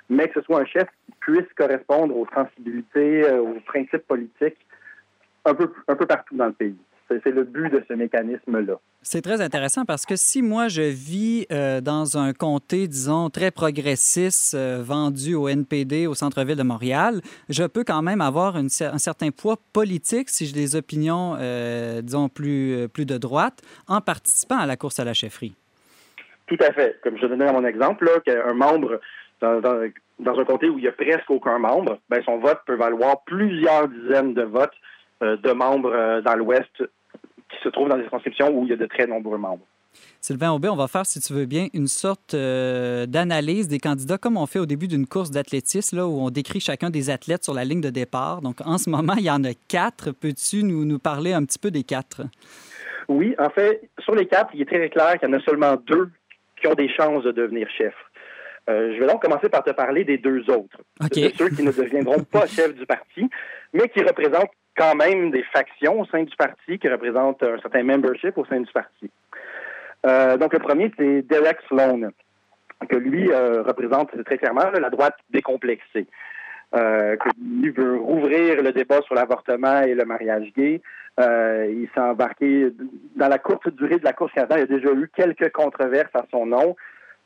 mais 0.09 0.27
que 0.27 0.39
ce 0.39 0.45
soit 0.45 0.59
un 0.59 0.65
chef 0.65 0.87
qui 1.05 1.13
puisse 1.19 1.51
correspondre 1.55 2.15
aux 2.15 2.27
sensibilités, 2.35 3.23
euh, 3.23 3.39
aux 3.39 3.59
principes 3.61 4.05
politiques 4.07 4.57
un 5.45 5.55
peu, 5.55 5.71
un 5.87 5.95
peu 5.95 6.05
partout 6.05 6.35
dans 6.35 6.45
le 6.45 6.53
pays. 6.53 6.77
C'est 7.23 7.31
le 7.31 7.43
but 7.43 7.69
de 7.69 7.83
ce 7.87 7.93
mécanisme-là. 7.93 8.79
C'est 9.01 9.21
très 9.21 9.41
intéressant 9.41 9.83
parce 9.83 10.05
que 10.05 10.15
si 10.15 10.41
moi 10.41 10.67
je 10.67 10.83
vis 10.83 11.45
euh, 11.51 11.81
dans 11.81 12.17
un 12.17 12.33
comté, 12.33 12.87
disons, 12.87 13.29
très 13.29 13.51
progressiste, 13.51 14.53
euh, 14.53 14.81
vendu 14.81 15.33
au 15.35 15.49
NPD 15.49 16.07
au 16.07 16.13
centre-ville 16.13 16.55
de 16.55 16.63
Montréal, 16.63 17.21
je 17.49 17.63
peux 17.63 17.83
quand 17.83 18.01
même 18.01 18.21
avoir 18.21 18.55
un 18.55 18.69
certain 18.69 19.31
poids 19.31 19.57
politique 19.73 20.29
si 20.29 20.45
j'ai 20.45 20.53
des 20.53 20.75
opinions, 20.75 21.35
euh, 21.39 22.01
disons, 22.01 22.29
plus, 22.29 22.87
plus 22.93 23.05
de 23.05 23.17
droite 23.17 23.61
en 23.87 24.01
participant 24.01 24.59
à 24.59 24.65
la 24.65 24.77
course 24.77 24.99
à 24.99 25.03
la 25.03 25.13
chefferie. 25.13 25.55
Tout 26.47 26.57
à 26.59 26.71
fait. 26.71 26.99
Comme 27.03 27.17
je 27.17 27.25
donnais 27.25 27.51
mon 27.51 27.65
exemple, 27.65 28.09
qu'un 28.25 28.53
membre 28.53 28.99
dans, 29.41 29.61
un 29.63 30.45
comté 30.45 30.69
où 30.69 30.77
il 30.77 30.83
n'y 30.83 30.87
a 30.87 30.91
presque 30.91 31.29
aucun 31.29 31.57
membre, 31.57 31.99
ben, 32.09 32.21
son 32.23 32.37
vote 32.37 32.59
peut 32.65 32.75
valoir 32.75 33.23
plusieurs 33.25 33.87
dizaines 33.87 34.33
de 34.33 34.43
votes 34.43 34.75
de 35.21 35.51
membres 35.51 36.21
dans 36.21 36.35
l'Ouest 36.35 36.83
qui 37.51 37.63
se 37.63 37.69
trouvent 37.69 37.89
dans 37.89 37.97
des 37.97 38.03
circonscriptions 38.03 38.49
où 38.49 38.63
il 38.63 38.69
y 38.69 38.73
a 38.73 38.77
de 38.77 38.85
très 38.85 39.07
nombreux 39.07 39.37
membres. 39.37 39.65
Sylvain 40.21 40.51
Aubé, 40.51 40.69
on 40.69 40.75
va 40.75 40.87
faire, 40.87 41.05
si 41.05 41.19
tu 41.19 41.33
veux 41.33 41.45
bien, 41.45 41.67
une 41.73 41.87
sorte 41.87 42.33
euh, 42.33 43.05
d'analyse 43.05 43.67
des 43.67 43.79
candidats 43.79 44.17
comme 44.17 44.37
on 44.37 44.45
fait 44.45 44.59
au 44.59 44.65
début 44.65 44.87
d'une 44.87 45.05
course 45.05 45.31
d'athlétisme, 45.31 45.97
là, 45.97 46.07
où 46.07 46.19
on 46.19 46.29
décrit 46.29 46.59
chacun 46.59 46.89
des 46.89 47.09
athlètes 47.09 47.43
sur 47.43 47.53
la 47.53 47.65
ligne 47.65 47.81
de 47.81 47.89
départ. 47.89 48.41
Donc, 48.41 48.61
en 48.63 48.77
ce 48.77 48.89
moment, 48.89 49.13
il 49.17 49.25
y 49.25 49.31
en 49.31 49.43
a 49.43 49.53
quatre. 49.67 50.11
Peux-tu 50.11 50.63
nous, 50.63 50.85
nous 50.85 50.99
parler 50.99 51.33
un 51.33 51.43
petit 51.43 51.59
peu 51.59 51.71
des 51.71 51.83
quatre? 51.83 52.21
Oui, 53.09 53.35
en 53.39 53.49
fait, 53.49 53.81
sur 53.99 54.15
les 54.15 54.27
quatre, 54.27 54.51
il 54.53 54.61
est 54.61 54.65
très 54.65 54.89
clair 54.89 55.19
qu'il 55.19 55.27
y 55.27 55.31
en 55.31 55.37
a 55.37 55.41
seulement 55.41 55.75
deux 55.75 56.09
qui 56.59 56.67
ont 56.67 56.75
des 56.75 56.89
chances 56.89 57.23
de 57.23 57.31
devenir 57.31 57.67
chefs. 57.77 57.93
Euh, 58.69 58.93
je 58.93 58.99
vais 58.99 59.07
donc 59.07 59.21
commencer 59.21 59.49
par 59.49 59.63
te 59.63 59.71
parler 59.71 60.03
des 60.03 60.19
deux 60.19 60.41
autres. 60.49 60.77
Ceux 61.11 61.49
qui 61.49 61.63
ne 61.63 61.71
deviendront 61.71 62.23
pas 62.23 62.45
chefs 62.45 62.75
du 62.75 62.85
parti, 62.85 63.27
mais 63.73 63.89
qui 63.89 64.01
représentent 64.01 64.51
quand 64.81 64.95
même 64.95 65.29
des 65.29 65.43
factions 65.43 66.01
au 66.01 66.05
sein 66.05 66.23
du 66.23 66.35
parti 66.35 66.79
qui 66.79 66.87
représentent 66.89 67.43
un 67.43 67.59
certain 67.59 67.83
membership 67.83 68.35
au 68.37 68.45
sein 68.45 68.61
du 68.61 68.71
parti. 68.71 69.11
Euh, 70.07 70.37
donc, 70.37 70.53
le 70.53 70.59
premier, 70.59 70.91
c'est 70.97 71.21
Derek 71.21 71.59
Sloan, 71.67 72.09
que 72.89 72.95
lui 72.95 73.31
euh, 73.31 73.61
représente 73.61 74.09
très 74.23 74.39
clairement 74.39 74.71
la 74.71 74.89
droite 74.89 75.15
décomplexée. 75.29 76.07
Euh, 76.73 77.15
veut 77.75 77.97
rouvrir 77.97 78.63
le 78.63 78.71
débat 78.71 79.01
sur 79.01 79.13
l'avortement 79.13 79.81
et 79.81 79.93
le 79.93 80.05
mariage 80.05 80.51
gay. 80.57 80.81
il 81.19 81.87
s'est 81.93 82.01
embarqué 82.01 82.71
dans 83.17 83.27
la 83.27 83.37
courte 83.37 83.69
durée 83.75 83.99
de 83.99 84.05
la 84.05 84.13
course 84.13 84.33
Canada. 84.33 84.55
Il 84.57 84.61
y 84.61 84.63
a 84.63 84.77
déjà 84.77 84.91
eu 84.93 85.11
quelques 85.15 85.51
controverses 85.51 86.15
à 86.15 86.25
son 86.31 86.47
nom. 86.47 86.75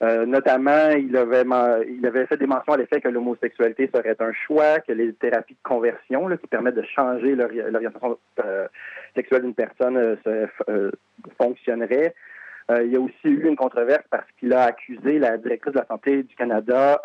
Euh, 0.04 0.26
notamment, 0.26 0.90
il 0.90 1.16
avait, 1.16 1.46
il 1.88 2.06
avait 2.06 2.26
fait 2.26 2.38
des 2.38 2.48
mentions 2.48 2.74
à 2.74 2.78
l'effet 2.78 3.00
que 3.00 3.08
l'homosexualité 3.08 3.90
serait 3.94 4.18
un 4.20 4.34
choix, 4.34 4.80
que 4.82 4.92
les 4.92 5.14
thérapies 5.14 5.54
de 5.54 5.68
conversion 5.68 6.28
qui 6.38 6.48
permettent 6.48 6.76
de 6.76 6.84
changer 6.84 7.36
l'orientation 7.36 8.18
euh, 8.44 8.68
sexuelle 9.16 9.44
d'une 9.44 9.54
personne 9.54 10.18
euh, 10.28 10.92
fonctionneraient. 11.38 12.14
il 12.70 12.92
y 12.92 12.98
a 12.98 13.00
aussi 13.00 13.14
eu 13.24 13.48
une 13.48 13.56
controverse 13.56 14.04
parce 14.10 14.30
qu'il 14.38 14.52
a 14.52 14.64
accusé 14.64 15.18
la 15.18 15.38
directrice 15.38 15.74
de 15.74 15.80
la 15.80 15.86
santé 15.86 16.24
du 16.24 16.36
Canada 16.36 17.00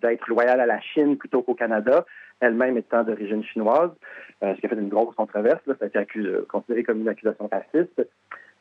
d'être 0.00 0.28
loyale 0.28 0.60
à 0.60 0.66
la 0.66 0.80
Chine 0.80 1.16
plutôt 1.16 1.42
qu'au 1.42 1.54
Canada, 1.54 2.04
elle-même 2.38 2.76
étant 2.76 3.02
d'origine 3.02 3.42
chinoise, 3.42 3.90
ce 4.40 4.60
qui 4.60 4.66
a 4.66 4.68
fait 4.68 4.76
une 4.76 4.88
grosse 4.88 5.14
controverse. 5.16 5.60
ça 5.66 5.74
a 5.80 5.86
été 5.86 6.22
considéré 6.48 6.84
comme 6.84 7.00
une 7.00 7.08
accusation 7.08 7.48
raciste. 7.50 8.00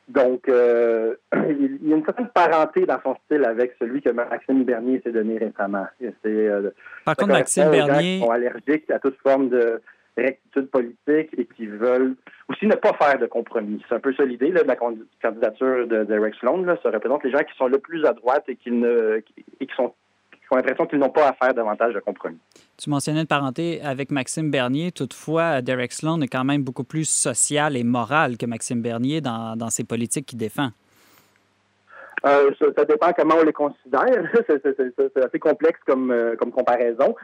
Donc, 0.09 0.49
euh, 0.49 1.15
il 1.49 1.87
y 1.87 1.93
a 1.93 1.97
une 1.97 2.03
certaine 2.03 2.29
parenté 2.29 2.85
dans 2.85 2.99
son 3.03 3.15
style 3.25 3.45
avec 3.45 3.73
celui 3.79 4.01
que 4.01 4.09
Maxime 4.09 4.63
Bernier 4.63 5.01
s'est 5.03 5.11
donné 5.11 5.37
récemment. 5.37 5.85
Euh, 6.25 6.71
Par 7.05 7.15
contre, 7.15 7.31
Maxime 7.31 7.69
Bernier. 7.69 8.17
Qui 8.17 8.25
sont 8.25 8.31
allergiques 8.31 8.89
à 8.89 8.99
toute 8.99 9.17
forme 9.21 9.49
de 9.49 9.81
rectitude 10.17 10.69
politique 10.69 11.29
et 11.37 11.45
qui 11.45 11.67
veulent 11.67 12.15
aussi 12.49 12.65
ne 12.65 12.75
pas 12.75 12.93
faire 12.93 13.19
de 13.19 13.27
compromis. 13.27 13.83
C'est 13.87 13.95
un 13.95 13.99
peu 13.99 14.13
ça 14.13 14.25
l'idée 14.25 14.49
de 14.49 14.59
la 14.59 14.75
candidature 14.75 15.87
de, 15.87 16.03
de 16.03 16.31
Sloan. 16.39 16.63
Là. 16.63 16.77
Ça 16.81 16.89
représente 16.89 17.23
les 17.23 17.31
gens 17.31 17.39
qui 17.39 17.55
sont 17.55 17.67
le 17.67 17.77
plus 17.77 18.03
à 18.05 18.13
droite 18.13 18.43
et 18.47 18.55
qui, 18.55 18.71
ne, 18.71 19.21
et 19.59 19.65
qui 19.65 19.75
sont 19.75 19.93
ont 20.51 20.55
l'impression 20.55 20.85
qu'ils 20.85 20.99
n'ont 20.99 21.09
pas 21.09 21.29
à 21.29 21.33
faire 21.33 21.53
davantage 21.53 21.93
de 21.93 21.99
compromis. 21.99 22.39
Tu 22.77 22.89
mentionnais 22.89 23.21
une 23.21 23.27
parenté 23.27 23.81
avec 23.83 24.11
Maxime 24.11 24.51
Bernier. 24.51 24.91
Toutefois, 24.91 25.61
Derek 25.61 25.91
Sloan 25.91 26.21
est 26.21 26.27
quand 26.27 26.43
même 26.43 26.63
beaucoup 26.63 26.83
plus 26.83 27.07
social 27.07 27.75
et 27.75 27.83
moral 27.83 28.37
que 28.37 28.45
Maxime 28.45 28.81
Bernier 28.81 29.21
dans, 29.21 29.55
dans 29.55 29.69
ses 29.69 29.83
politiques 29.83 30.27
qu'il 30.27 30.39
défend. 30.39 30.69
Euh, 32.25 32.51
ça, 32.75 32.85
dépend 32.85 33.11
comment 33.13 33.35
on 33.39 33.43
les 33.43 33.53
considère. 33.53 34.29
c'est 34.47 35.23
assez 35.23 35.39
complexe 35.39 35.79
comme, 35.85 36.11
euh, 36.11 36.35
comme 36.35 36.51
comparaison. 36.51 37.15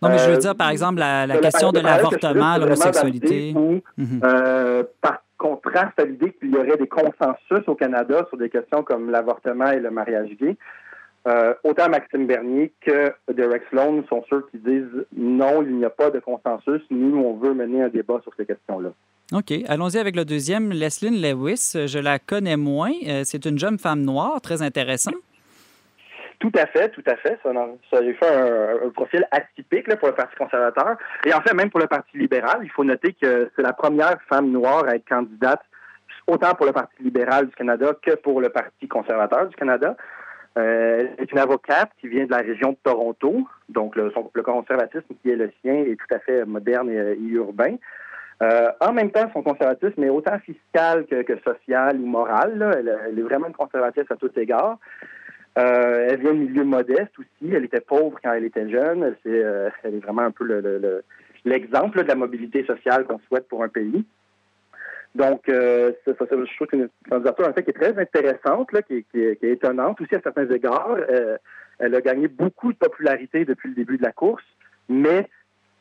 Non, 0.00 0.08
mais 0.08 0.18
je 0.18 0.28
veux 0.28 0.36
euh, 0.36 0.38
dire, 0.38 0.56
par 0.56 0.70
exemple, 0.70 0.98
la, 0.98 1.26
question 1.38 1.70
de 1.70 1.80
l'avortement, 1.80 2.58
l'homosexualité. 2.58 3.54
Mhm. 3.96 4.20
par 5.00 5.22
contraste 5.38 5.98
à 5.98 6.04
l'idée 6.04 6.32
qu'il 6.32 6.50
y 6.50 6.56
aurait 6.56 6.76
des 6.76 6.86
consensus 6.86 7.66
au 7.66 7.74
Canada 7.74 8.24
sur 8.28 8.38
des 8.38 8.48
questions 8.48 8.84
comme 8.84 9.10
l'avortement 9.10 9.72
et 9.72 9.80
le 9.80 9.90
mariage 9.90 10.30
gay, 10.40 10.56
autant 11.64 11.88
Maxime 11.88 12.26
Bernier 12.26 12.72
que 12.80 13.12
Derek 13.32 13.62
Sloan 13.70 14.02
sont 14.08 14.24
ceux 14.28 14.46
qui 14.50 14.58
disent 14.58 15.06
non, 15.16 15.62
il 15.62 15.76
n'y 15.76 15.84
a 15.84 15.90
pas 15.90 16.10
de 16.10 16.18
consensus. 16.18 16.82
Nous, 16.90 17.16
on 17.16 17.34
veut 17.34 17.54
mener 17.54 17.82
un 17.82 17.88
débat 17.88 18.20
sur 18.22 18.32
ces 18.36 18.46
questions-là. 18.46 18.90
OK. 19.32 19.52
Allons-y 19.66 19.98
avec 19.98 20.14
le 20.14 20.24
deuxième. 20.24 20.70
Leslie 20.70 21.10
Lewis, 21.10 21.72
je 21.74 21.98
la 21.98 22.18
connais 22.18 22.56
moins. 22.56 22.92
Euh, 23.08 23.22
c'est 23.24 23.46
une 23.46 23.58
jeune 23.58 23.78
femme 23.78 24.02
noire, 24.02 24.40
très 24.42 24.60
intéressante. 24.60 25.14
Tout 26.38 26.52
à 26.54 26.66
fait, 26.66 26.90
tout 26.90 27.04
à 27.06 27.16
fait. 27.16 27.38
Ça, 27.42 27.50
ça 27.90 27.98
a 27.98 28.02
fait 28.02 28.84
un, 28.84 28.90
profil 28.90 29.26
atypique 29.30 29.88
pour 29.96 30.08
le 30.08 30.14
Parti 30.14 30.36
conservateur. 30.36 30.96
Et 31.24 31.32
en 31.32 31.40
fait, 31.40 31.54
même 31.54 31.70
pour 31.70 31.80
le 31.80 31.86
Parti 31.86 32.18
libéral, 32.18 32.60
il 32.62 32.70
faut 32.70 32.84
noter 32.84 33.14
que 33.14 33.50
c'est 33.56 33.62
la 33.62 33.72
première 33.72 34.20
femme 34.28 34.50
noire 34.50 34.84
à 34.86 34.96
être 34.96 35.08
candidate 35.08 35.62
autant 36.26 36.54
pour 36.54 36.66
le 36.66 36.72
Parti 36.72 37.02
libéral 37.02 37.46
du 37.46 37.54
Canada 37.54 37.92
que 38.02 38.16
pour 38.16 38.40
le 38.40 38.50
Parti 38.50 38.86
conservateur 38.86 39.46
du 39.46 39.56
Canada. 39.56 39.96
Euh, 40.58 41.08
elle 41.16 41.24
est 41.24 41.32
une 41.32 41.38
avocate 41.38 41.90
qui 42.00 42.08
vient 42.08 42.26
de 42.26 42.30
la 42.30 42.38
région 42.38 42.72
de 42.72 42.76
Toronto, 42.82 43.46
donc 43.68 43.96
le, 43.96 44.12
le 44.34 44.42
conservatisme 44.42 45.14
qui 45.22 45.30
est 45.30 45.36
le 45.36 45.50
sien 45.62 45.74
est 45.74 45.96
tout 45.96 46.14
à 46.14 46.18
fait 46.18 46.44
moderne 46.44 46.90
et 46.90 47.16
urbain. 47.18 47.76
Euh, 48.42 48.72
en 48.80 48.92
même 48.92 49.10
temps, 49.10 49.30
son 49.32 49.42
conservatisme 49.42 50.02
est 50.02 50.08
autant 50.08 50.38
fiscal 50.40 51.06
que, 51.06 51.38
social 51.44 51.96
ou 52.00 52.06
moral. 52.06 52.74
Elle, 53.06 53.18
est 53.18 53.22
vraiment 53.22 53.46
une 53.46 53.54
conservatrice 53.54 54.10
à 54.10 54.16
tous 54.16 54.36
égards. 54.36 54.78
Euh, 55.58 56.08
elle 56.10 56.20
vient 56.20 56.32
de 56.32 56.38
milieu 56.38 56.64
modeste 56.64 57.12
aussi. 57.18 57.52
Elle 57.54 57.64
était 57.64 57.80
pauvre 57.80 58.18
quand 58.22 58.32
elle 58.32 58.44
était 58.44 58.68
jeune. 58.68 59.04
Elle, 59.04 59.32
est, 59.32 59.44
euh, 59.44 59.70
elle 59.84 59.94
est 59.94 60.00
vraiment 60.00 60.22
un 60.22 60.32
peu 60.32 60.44
l'exemple 61.44 62.02
de 62.02 62.08
la 62.08 62.14
mobilité 62.16 62.64
sociale 62.64 63.04
qu'on 63.04 63.20
souhaite 63.28 63.46
pour 63.46 63.62
un 63.62 63.68
pays. 63.68 64.04
Donc, 65.14 65.42
je 65.46 66.56
trouve 66.56 66.66
que 66.66 66.76
une 66.76 66.88
candidature 67.08 67.48
en 67.48 67.52
fait 67.52 67.62
qui 67.64 67.70
est 67.70 67.74
très 67.74 67.98
intéressante, 67.98 68.70
qui, 68.86 69.04
est 69.14 69.44
étonnante 69.44 70.00
aussi 70.00 70.14
à 70.14 70.20
certains 70.20 70.48
égards. 70.48 70.96
elle 71.78 71.94
a 71.94 72.00
gagné 72.00 72.28
beaucoup 72.28 72.72
de 72.72 72.78
popularité 72.78 73.44
depuis 73.44 73.68
le 73.68 73.74
début 73.74 73.98
de 73.98 74.02
la 74.02 74.12
course, 74.12 74.44
mais 74.88 75.28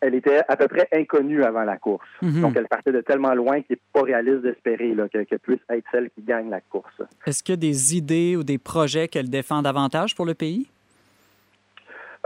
elle 0.02 0.16
était 0.16 0.42
à 0.48 0.58
peu 0.58 0.68
près 0.68 0.88
inconnue 0.92 1.44
avant 1.44 1.64
la 1.64 1.78
course. 1.78 2.08
Mhm. 2.22 2.42
Donc, 2.42 2.56
elle 2.58 2.68
partait 2.68 2.92
de 2.92 3.02
tellement 3.02 3.34
loin 3.34 3.62
qu'il 3.62 3.76
n'est 3.76 3.82
pas 3.94 4.02
réaliste 4.02 4.42
d'espérer 4.42 4.96
qu'elle 5.12 5.40
puisse 5.40 5.60
être 5.70 5.86
celle 5.92 6.10
qui 6.10 6.24
gagne 6.24 6.50
la 6.50 6.60
course. 6.60 7.02
Est-ce 7.26 7.44
qu'il 7.44 7.54
y 7.54 7.58
a 7.58 7.58
des 7.58 7.96
idées 7.96 8.36
ou 8.36 8.44
des 8.44 8.58
projets 8.58 9.08
qu'elle 9.08 9.30
défend 9.30 9.62
davantage 9.62 10.16
pour 10.16 10.26
le 10.26 10.34
pays? 10.34 10.68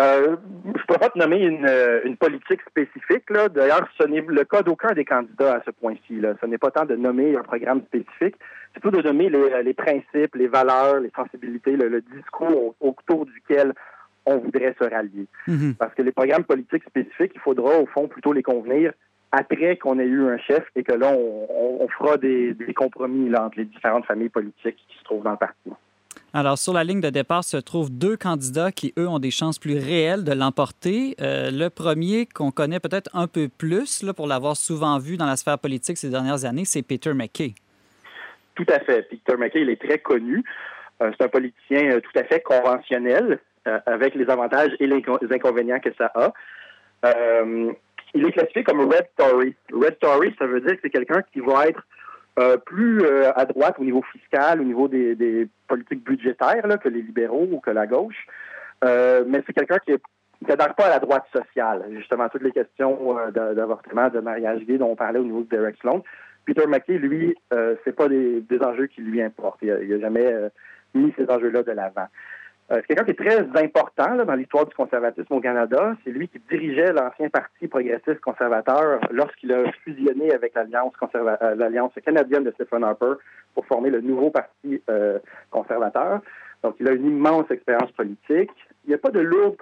Euh, 0.02 0.36
je 0.66 0.70
ne 0.70 0.86
peux 0.88 0.98
pas 1.00 1.10
te 1.10 1.18
nommer 1.18 1.42
une, 1.42 2.18
politique 2.18 2.62
spécifique. 2.70 3.32
D'ailleurs, 3.54 3.88
ce 4.00 4.06
n'est 4.06 4.22
le 4.22 4.44
cas 4.44 4.62
d'aucun 4.62 4.94
des 4.94 5.06
candidats 5.06 5.56
à 5.56 5.62
ce 5.66 5.72
point-ci. 5.72 6.22
Ce 6.42 6.46
n'est 6.46 6.58
pas 6.58 6.72
tant 6.72 6.86
de 6.86 6.96
nommer 6.96 7.36
un 7.38 7.44
programme 7.44 7.82
spécifique, 7.84 8.36
c'est 8.74 8.82
plutôt 8.82 9.02
de 9.02 9.08
nommer 9.08 9.30
les, 9.30 9.74
principes, 9.74 10.36
les 10.36 10.48
valeurs, 10.48 11.00
les 11.00 11.12
sensibilités, 11.16 11.78
le 11.78 12.02
discours 12.02 12.76
autour 12.82 13.26
duquel 13.26 13.74
on 14.26 14.38
voudrait 14.38 14.76
se 14.80 14.88
rallier. 14.90 15.28
Mhm. 15.48 15.76
Parce 15.76 15.94
que 15.94 16.02
les 16.02 16.12
programmes 16.12 16.44
politiques 16.44 16.84
spécifiques, 16.86 17.32
il 17.36 17.42
faudra 17.42 17.80
au 17.80 17.86
fond 17.86 18.08
plutôt 18.08 18.34
les 18.34 18.44
convenir 18.44 18.92
après 19.32 19.78
qu'on 19.78 20.00
ait 20.00 20.06
eu 20.06 20.28
un 20.28 20.38
chef 20.38 20.64
et 20.76 20.84
que 20.84 20.94
là, 20.94 21.12
on, 21.14 21.88
fera 21.90 22.18
des, 22.18 22.56
compromis 22.76 23.34
entre 23.36 23.58
les 23.58 23.66
différentes 23.66 24.06
familles 24.06 24.30
politiques 24.30 24.78
qui 24.88 24.98
se 24.98 25.04
trouvent 25.04 25.24
dans 25.24 25.32
le 25.32 25.38
parti. 25.38 25.72
Alors, 26.38 26.58
sur 26.58 26.74
la 26.74 26.84
ligne 26.84 27.00
de 27.00 27.10
départ 27.10 27.46
se 27.46 27.56
trouvent 27.56 27.90
deux 27.90 28.18
candidats 28.18 28.70
qui, 28.70 28.94
eux, 29.00 29.08
ont 29.08 29.20
des 29.20 29.32
chances 29.32 29.58
plus 29.58 29.78
réelles 29.78 30.26
de 30.26 30.34
l'emporter. 30.34 31.16
Euh, 31.22 31.50
le 31.50 31.70
premier, 31.70 32.26
qu'on 32.26 32.52
connaît 32.52 32.82
peut-être 32.82 33.10
un 33.14 33.28
peu 33.28 33.48
plus, 33.48 34.04
là, 34.04 34.14
pour 34.14 34.28
l'avoir 34.28 34.58
souvent 34.58 35.00
vu 35.00 35.16
dans 35.16 35.28
la 35.28 35.38
sphère 35.38 35.58
politique 35.58 35.96
ces 35.96 36.10
dernières 36.10 36.44
années, 36.44 36.66
c'est 36.66 36.82
Peter 36.82 37.14
McKay. 37.14 37.54
Tout 38.54 38.66
à 38.68 38.82
fait. 38.82 39.04
Peter 39.04 39.38
McKay, 39.38 39.62
il 39.62 39.70
est 39.70 39.82
très 39.82 40.00
connu. 40.00 40.44
Euh, 41.02 41.10
c'est 41.18 41.24
un 41.24 41.30
politicien 41.30 41.90
euh, 41.90 42.02
tout 42.02 42.20
à 42.20 42.26
fait 42.26 42.42
conventionnel. 42.42 43.40
Avec 43.88 44.14
les 44.14 44.30
avantages 44.30 44.74
et 44.80 44.86
les 44.86 45.02
inconvénients 45.32 45.80
que 45.80 45.90
ça 45.98 46.12
a. 46.14 46.32
Il 48.14 48.24
est 48.24 48.32
classifié 48.32 48.64
comme 48.64 48.82
Red 48.82 49.08
Tory. 49.18 49.56
Red 49.74 49.98
Tory, 49.98 50.36
ça 50.38 50.46
veut 50.46 50.62
dire 50.62 50.76
que 50.76 50.82
c'est 50.84 50.92
quelqu'un 50.92 51.24
qui 51.34 51.40
va 51.40 51.66
être 51.66 51.82
euh, 52.40 52.58
plus 52.58 53.06
à 53.36 53.46
droite 53.46 53.76
au 53.80 53.84
niveau 53.84 54.04
fiscal, 54.12 54.62
au 54.62 54.64
niveau 54.64 54.88
des, 54.88 55.48
politiques 55.68 56.04
budgétaires 56.04 56.80
que 56.82 56.90
les 56.90 57.02
libéraux 57.02 57.48
ou 57.52 57.60
que 57.60 57.72
la 57.72 57.88
gauche. 57.88 58.28
mais 58.84 59.44
c'est 59.46 59.54
quelqu'un 59.54 59.80
qui 59.86 59.94
n'adhère 60.48 60.76
pas 60.76 60.86
à 60.86 60.90
la 60.90 61.00
droite 61.00 61.26
sociale. 61.34 61.86
Justement, 61.92 62.30
toutes 62.30 62.44
les 62.44 62.52
questions 62.52 63.16
d'avortement, 63.34 64.10
de 64.10 64.20
mariage 64.20 64.66
gay 64.66 64.78
dont 64.78 64.92
on 64.92 64.96
parlait 64.96 65.20
au 65.20 65.24
niveau 65.24 65.42
de 65.42 65.50
Derek 65.50 65.78
Sloan. 65.82 66.04
Peter 66.46 66.68
McKay, 66.68 66.98
lui, 66.98 67.36
c'est 67.84 67.96
pas 67.96 68.08
des, 68.10 68.44
enjeux 68.62 68.88
qui 68.88 69.02
lui 69.02 69.22
importent. 69.22 69.62
Il 69.62 69.70
n'a 69.70 70.00
jamais 70.00 70.32
mis 70.94 71.14
ces 71.18 71.30
enjeux-là 71.30 71.64
de 71.64 71.72
l'avant. 71.72 72.08
Euh, 72.72 72.78
c'est 72.78 72.96
quelqu'un 72.96 73.04
qui 73.04 73.12
est 73.12 73.30
très 73.30 73.64
important 73.64 74.16
dans 74.16 74.34
l'histoire 74.34 74.66
du 74.66 74.74
conservatisme 74.74 75.34
au 75.34 75.40
Canada. 75.40 75.96
C'est 76.04 76.10
lui 76.10 76.28
qui 76.28 76.40
dirigeait 76.50 76.94
l'ancien 76.94 77.30
parti 77.30 77.68
progressiste 77.68 78.22
conservateur 78.22 79.02
lorsqu'il 79.12 79.54
a 79.54 79.72
fusionné 79.84 80.34
avec 80.34 80.56
l'alliance 80.56 80.94
euh, 81.14 81.56
l'alliance 81.56 81.92
canadienne 82.04 82.44
de 82.44 82.52
Stephen 82.52 82.84
Harper 82.84 83.14
pour 83.54 83.68
former 83.68 83.92
le 83.92 84.02
nouveau 84.02 84.32
parti 84.32 84.82
euh, 84.90 85.20
conservateur. 85.52 86.22
Donc, 86.64 86.76
il 86.80 86.88
a 86.88 86.94
une 86.94 87.06
immense 87.06 87.52
expérience 87.52 87.92
politique. 87.92 88.52
Il 88.86 88.90
n'y 88.90 88.96
a 88.96 88.98
pas 88.98 89.12
de 89.12 89.20
lourde 89.20 89.58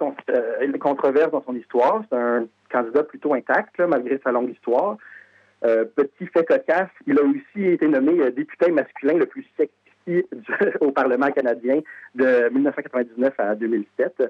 controverse 0.80 1.30
dans 1.30 1.42
son 1.42 1.54
histoire. 1.54 2.02
C'est 2.08 2.16
un 2.16 2.46
candidat 2.70 3.02
plutôt 3.02 3.34
intact, 3.34 3.78
malgré 3.80 4.18
sa 4.24 4.32
longue 4.32 4.50
histoire. 4.50 4.96
petit 5.60 6.26
fait 6.26 6.46
cocasse, 6.46 6.88
il 7.06 7.18
a 7.18 7.22
aussi 7.22 7.66
été 7.66 7.86
nommé 7.86 8.30
député 8.30 8.70
masculin 8.70 9.14
le 9.14 9.26
plus 9.26 9.46
sexy 9.58 9.83
au 10.80 10.92
Parlement 10.92 11.30
canadien 11.30 11.80
de 12.14 12.48
1999 12.50 13.34
à 13.38 13.54
2007. 13.54 14.22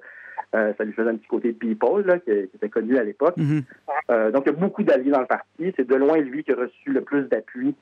Euh, 0.55 0.73
ça 0.79 0.85
lui 0.85 0.93
faisait 0.93 1.11
un 1.11 1.17
petit 1.17 1.27
côté 1.27 1.53
people, 1.53 2.21
qui, 2.25 2.31
était 2.31 2.69
connu 2.69 2.97
à 2.97 3.03
l'époque. 3.03 3.37
Mm-hmm. 3.37 3.63
Euh, 4.11 4.31
donc, 4.31 4.45
il 4.47 4.53
y 4.53 4.55
a 4.55 4.59
beaucoup 4.59 4.85
d'alliés 4.85 5.11
dans 5.11 5.21
le 5.21 5.27
parti. 5.27 5.73
C'est 5.77 5.87
de 5.87 5.95
loin 5.97 6.19
lui 6.19 6.45
qui 6.45 6.53
a 6.53 6.57
reçu 6.57 6.93
le 6.93 7.01
plus 7.01 7.23
d'appui 7.25 7.75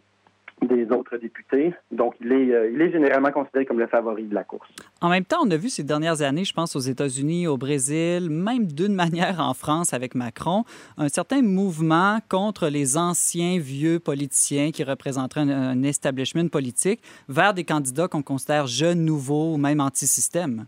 des 0.62 0.90
autres 0.92 1.16
députés. 1.16 1.74
Donc, 1.90 2.14
il 2.20 2.32
est, 2.32 2.54
euh, 2.54 2.70
il 2.72 2.80
est 2.80 2.90
généralement 2.90 3.30
considéré 3.30 3.66
comme 3.66 3.78
le 3.78 3.86
favori 3.86 4.24
de 4.24 4.34
la 4.34 4.44
course. 4.44 4.68
En 5.00 5.08
même 5.08 5.24
temps, 5.24 5.40
on 5.44 5.50
a 5.50 5.56
vu 5.56 5.68
ces 5.68 5.82
dernières 5.82 6.22
années, 6.22 6.44
je 6.44 6.52
pense 6.52 6.76
aux 6.76 6.80
États-Unis, 6.80 7.46
au 7.46 7.56
Brésil, 7.56 8.28
même 8.30 8.66
d'une 8.66 8.94
manière 9.02 9.40
en 9.40 9.54
France 9.54 9.92
avec 9.92 10.14
Macron, 10.14 10.64
un 10.98 11.08
certain 11.08 11.42
mouvement 11.42 12.18
contre 12.28 12.68
les 12.68 12.96
anciens 12.96 13.58
vieux 13.58 13.98
politiciens 13.98 14.70
qui 14.70 14.84
représenteraient 14.84 15.40
un, 15.40 15.82
establishment 15.82 16.48
politique 16.48 17.02
vers 17.28 17.54
des 17.54 17.64
candidats 17.64 18.08
qu'on 18.08 18.22
considère 18.22 18.66
jeunes, 18.66 19.04
nouveaux 19.04 19.54
ou 19.54 19.56
même 19.56 19.80
anti-système. 19.80 20.66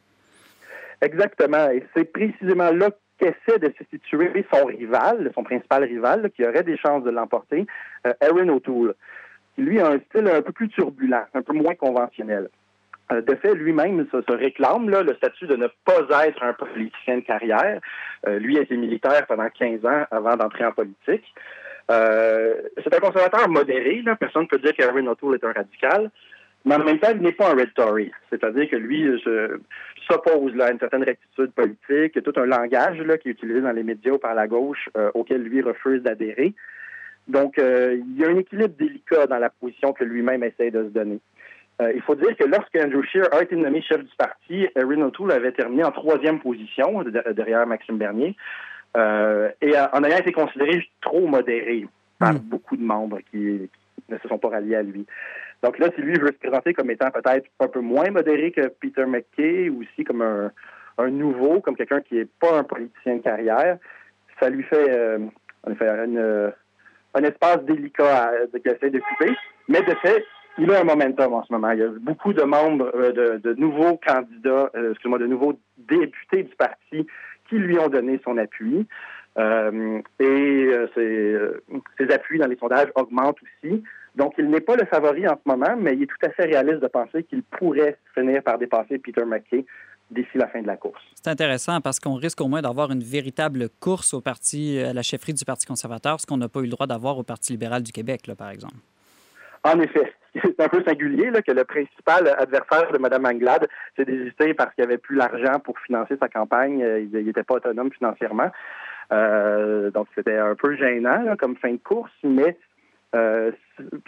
Exactement. 1.01 1.71
Et 1.71 1.85
c'est 1.95 2.05
précisément 2.05 2.71
là 2.71 2.91
qu'essaie 3.19 3.59
de 3.59 3.73
se 3.79 3.85
situer 3.91 4.45
son 4.53 4.65
rival, 4.65 5.31
son 5.35 5.45
principal 5.45 5.85
rival, 5.85 6.31
qui 6.35 6.45
aurait 6.45 6.65
des 6.65 6.77
chances 6.77 7.05
de 7.05 7.11
l'emporter, 7.11 7.67
euh, 8.07 8.13
Aaron 8.21 8.49
O'Toole 8.49 8.95
lui, 9.57 9.81
a 9.81 9.89
un 9.89 9.99
style 9.99 10.29
un 10.29 10.43
peu 10.43 10.53
plus 10.53 10.69
turbulent, 10.69 11.27
un 11.35 11.43
peu 11.43 11.53
moins 11.53 11.75
conventionnel. 11.75 12.49
Euh, 13.13 13.21
de 13.21 13.35
fait, 13.35 13.55
lui-même 13.55 14.07
se, 14.11 14.33
réclame 14.33 14.89
là, 14.89 15.03
le 15.03 15.15
statut 15.15 15.47
de 15.47 15.57
ne 15.57 15.67
pas 15.85 16.27
être 16.27 16.43
un 16.43 16.55
politicien 16.55 17.19
de 17.19 17.23
carrière. 17.23 17.81
Euh, 18.27 18.39
lui 18.39 18.59
a 18.59 18.63
été 18.63 18.77
militaire 18.77 19.27
pendant 19.27 19.49
15 19.49 19.85
ans 19.85 20.07
avant 20.11 20.37
d'entrer 20.37 20.65
en 20.65 20.73
politique. 20.73 21.25
Euh, 21.91 22.55
c'est 22.83 22.95
un 22.95 23.01
conservateur 23.01 23.49
modéré. 23.49 24.01
Là. 24.03 24.17
Personne 24.17 24.43
ne 24.43 24.49
peut 24.49 24.59
dire 24.59 24.73
qu'Aaron 24.73 25.07
O'Toole 25.07 25.35
est 25.35 25.45
un 25.45 25.53
radical. 25.53 26.11
Mais 26.65 26.77
en 26.77 26.85
même 26.85 26.99
temps, 26.99 27.11
il 27.15 27.21
n'est 27.21 27.33
pas 27.33 27.51
un 27.51 27.55
Red 27.55 27.75
Tory. 27.75 28.11
C'est-à-dire 28.31 28.71
que 28.71 28.77
lui 28.77 29.07
s'oppose 30.09 30.59
à 30.59 30.71
une 30.71 30.79
certaine 30.79 31.05
rectitude 31.05 31.53
politique. 31.53 32.23
Tout 32.23 32.41
un 32.41 32.47
langage 32.47 32.99
là, 33.03 33.19
qui 33.19 33.29
est 33.29 33.33
utilisé 33.33 33.61
dans 33.61 33.73
les 33.73 33.83
médias 33.83 34.17
par 34.17 34.35
la 34.35 34.47
gauche 34.47 34.89
auquel 35.13 35.43
lui 35.43 35.61
refuse 35.61 36.03
d'adhérer. 36.03 36.55
Donc, 37.29 37.59
euh, 37.59 37.97
il 37.99 38.19
y 38.19 38.25
a 38.25 38.29
un 38.29 38.37
équilibre 38.37 38.75
délicat 38.79 39.27
dans 39.27 39.39
la 39.39 39.51
position 39.51 39.93
que 39.93 40.05
lui-même 40.05 40.43
essaie 40.43 40.71
de 40.71 40.85
se 40.85 40.89
donner. 40.89 41.21
Euh, 41.81 41.93
il 41.95 42.03
faut 42.03 42.15
dire 42.15 42.37
que 42.37 42.45
lorsque 42.45 42.77
Andrew 42.77 43.03
Scheer 43.03 43.33
a 43.33 43.43
été 43.43 43.57
nommé 43.57 43.83
chef 43.83 44.03
du 44.05 44.17
parti, 44.17 44.69
Erin 44.77 45.03
O'Toole 45.03 45.33
avait 45.33 45.53
terminé 45.53 45.83
en 45.85 45.91
troisième 45.91 46.41
position 46.41 47.03
derrière 47.33 47.67
Maxime 47.67 47.99
Bernier. 47.99 48.37
et 48.97 49.73
en 49.93 50.05
ayant 50.05 50.19
été 50.19 50.33
considéré 50.33 50.87
trop 51.01 51.27
modéré 51.27 51.87
par 52.19 52.35
hmm. 52.35 52.39
beaucoup 52.39 52.77
de 52.77 52.83
membres 52.83 53.19
qui, 53.31 53.69
ne 54.09 54.19
se 54.19 54.29
sont 54.29 54.39
pas 54.39 54.51
ralliés 54.51 54.77
à 54.77 54.83
lui. 54.83 55.07
Donc 55.63 55.79
là, 55.79 55.89
si 55.95 56.03
lui 56.03 56.19
veut 56.19 56.29
se 56.29 56.39
présenter 56.39 56.75
comme 56.75 56.91
étant 56.91 57.11
peut-être 57.11 57.49
un 57.61 57.69
peu 57.69 57.81
moins 57.81 58.11
modéré 58.11 58.53
que 58.53 58.69
Peter 58.69 59.07
McKay, 59.07 59.71
ou 59.71 59.83
aussi 59.83 60.05
comme 60.05 60.23
un, 60.23 61.11
nouveau, 61.11 61.61
comme 61.61 61.77
quelqu'un 61.77 62.01
qui 62.01 62.17
n'est 62.17 62.29
pas 62.41 62.59
un 62.59 62.65
politicien 62.65 63.17
de 63.17 63.23
carrière, 63.23 63.79
ça 64.41 64.51
lui 64.51 64.63
fait, 64.65 64.91
euh, 64.91 66.51
un 67.15 67.23
espace 67.23 67.63
délicat 67.65 68.33
qu'il 68.53 68.73
essaie 68.73 68.91
d'occuper. 68.91 69.35
Mais 69.69 69.83
de 69.83 69.95
fait, 70.03 70.25
il 70.59 70.71
a 70.71 70.81
un 70.81 70.85
momentum 70.85 71.35
en 71.35 71.45
ce 71.45 71.53
moment. 71.53 71.71
Il 71.71 71.81
y 71.81 71.83
a 71.83 71.89
beaucoup 71.89 72.33
de 72.33 72.43
membres, 72.43 72.91
euh, 72.95 73.39
de, 73.39 73.55
nouveaux 73.55 73.97
candidats, 73.97 74.71
euh, 74.77 74.91
excusez-moi, 74.91 75.19
de 75.19 75.27
nouveaux 75.27 75.59
députés 75.79 76.45
du 76.45 76.55
parti 76.57 77.07
qui 77.49 77.57
lui 77.57 77.79
ont 77.79 77.89
donné 77.89 78.21
son 78.25 78.39
appui. 78.39 78.87
Euh, 79.37 80.01
et 80.21 80.71
ses, 80.95 81.37
ses, 81.99 82.13
appuis 82.13 82.39
dans 82.39 82.47
les 82.47 82.57
sondages 82.57 82.93
augmentent 82.95 83.39
aussi. 83.43 83.83
Donc, 84.15 84.35
il 84.39 84.49
n'est 84.49 84.61
pas 84.61 84.77
le 84.77 84.85
favori 84.85 85.27
en 85.27 85.35
ce 85.35 85.51
moment, 85.51 85.75
mais 85.77 85.95
il 85.95 86.05
est 86.05 86.07
tout 86.07 86.25
à 86.25 86.31
fait 86.31 86.45
réaliste 86.45 86.79
de 86.79 86.87
penser 86.87 87.25
qu'il 87.25 87.43
pourrait 87.43 87.99
finir 88.15 88.45
par 88.45 88.59
dépasser 88.59 88.99
Peter 88.99 89.25
McKay 89.25 89.67
d'ici 90.11 90.37
la 90.37 90.49
fin 90.49 90.63
de 90.63 90.67
la 90.67 90.77
course. 90.77 91.03
C'est 91.15 91.31
intéressant 91.31 91.81
parce 91.81 92.01
qu'on 92.01 92.15
risque 92.15 92.41
au 92.41 92.49
moins 92.49 92.63
d'avoir 92.63 92.91
une 92.91 93.03
véritable 93.03 93.69
course 93.81 94.15
au 94.15 94.21
parti, 94.21 94.79
à 94.79 94.93
la 94.93 95.03
chefferie 95.03 95.35
du 95.35 95.45
Parti 95.45 95.67
conservateur, 95.67 96.21
ce 96.21 96.27
qu'on 96.27 96.37
n'a 96.37 96.49
pas 96.49 96.61
eu 96.61 96.65
le 96.65 96.71
droit 96.71 96.87
d'avoir 96.87 97.19
au 97.19 97.23
Parti 97.23 97.53
libéral 97.53 97.83
du 97.83 97.93
Québec, 97.93 98.27
là, 98.27 98.35
par 98.35 98.51
exemple. 98.51 98.75
En 99.65 99.81
effet, 99.81 100.13
c'est 100.35 100.61
un 100.61 100.69
peu 100.69 100.83
singulier 100.85 101.31
là, 101.31 101.43
que 101.43 101.53
le 101.53 101.65
principal 101.65 102.29
adversaire 102.39 102.93
de 102.93 102.99
Mme 102.99 103.27
Anglade 103.27 103.69
s'est 103.97 104.05
désisté 104.05 104.55
parce 104.55 104.75
qu'il 104.75 104.85
avait 104.85 104.99
plus 104.99 105.17
l'argent 105.17 105.59
pour 105.61 105.79
financer 105.81 106.17
sa 106.21 106.29
campagne. 106.29 106.83
Euh, 106.83 107.01
il 107.01 107.25
n'était 107.25 107.43
pas 107.43 107.55
autonome 107.55 107.91
financièrement. 107.93 108.51
Euh, 109.13 109.91
donc, 109.91 110.07
c'était 110.15 110.39
un 110.39 110.55
peu 110.55 110.77
gênant 110.77 111.37
comme 111.39 111.57
fin 111.57 111.73
de 111.73 111.79
course, 111.79 112.13
mais 112.23 112.57
euh, 113.15 113.53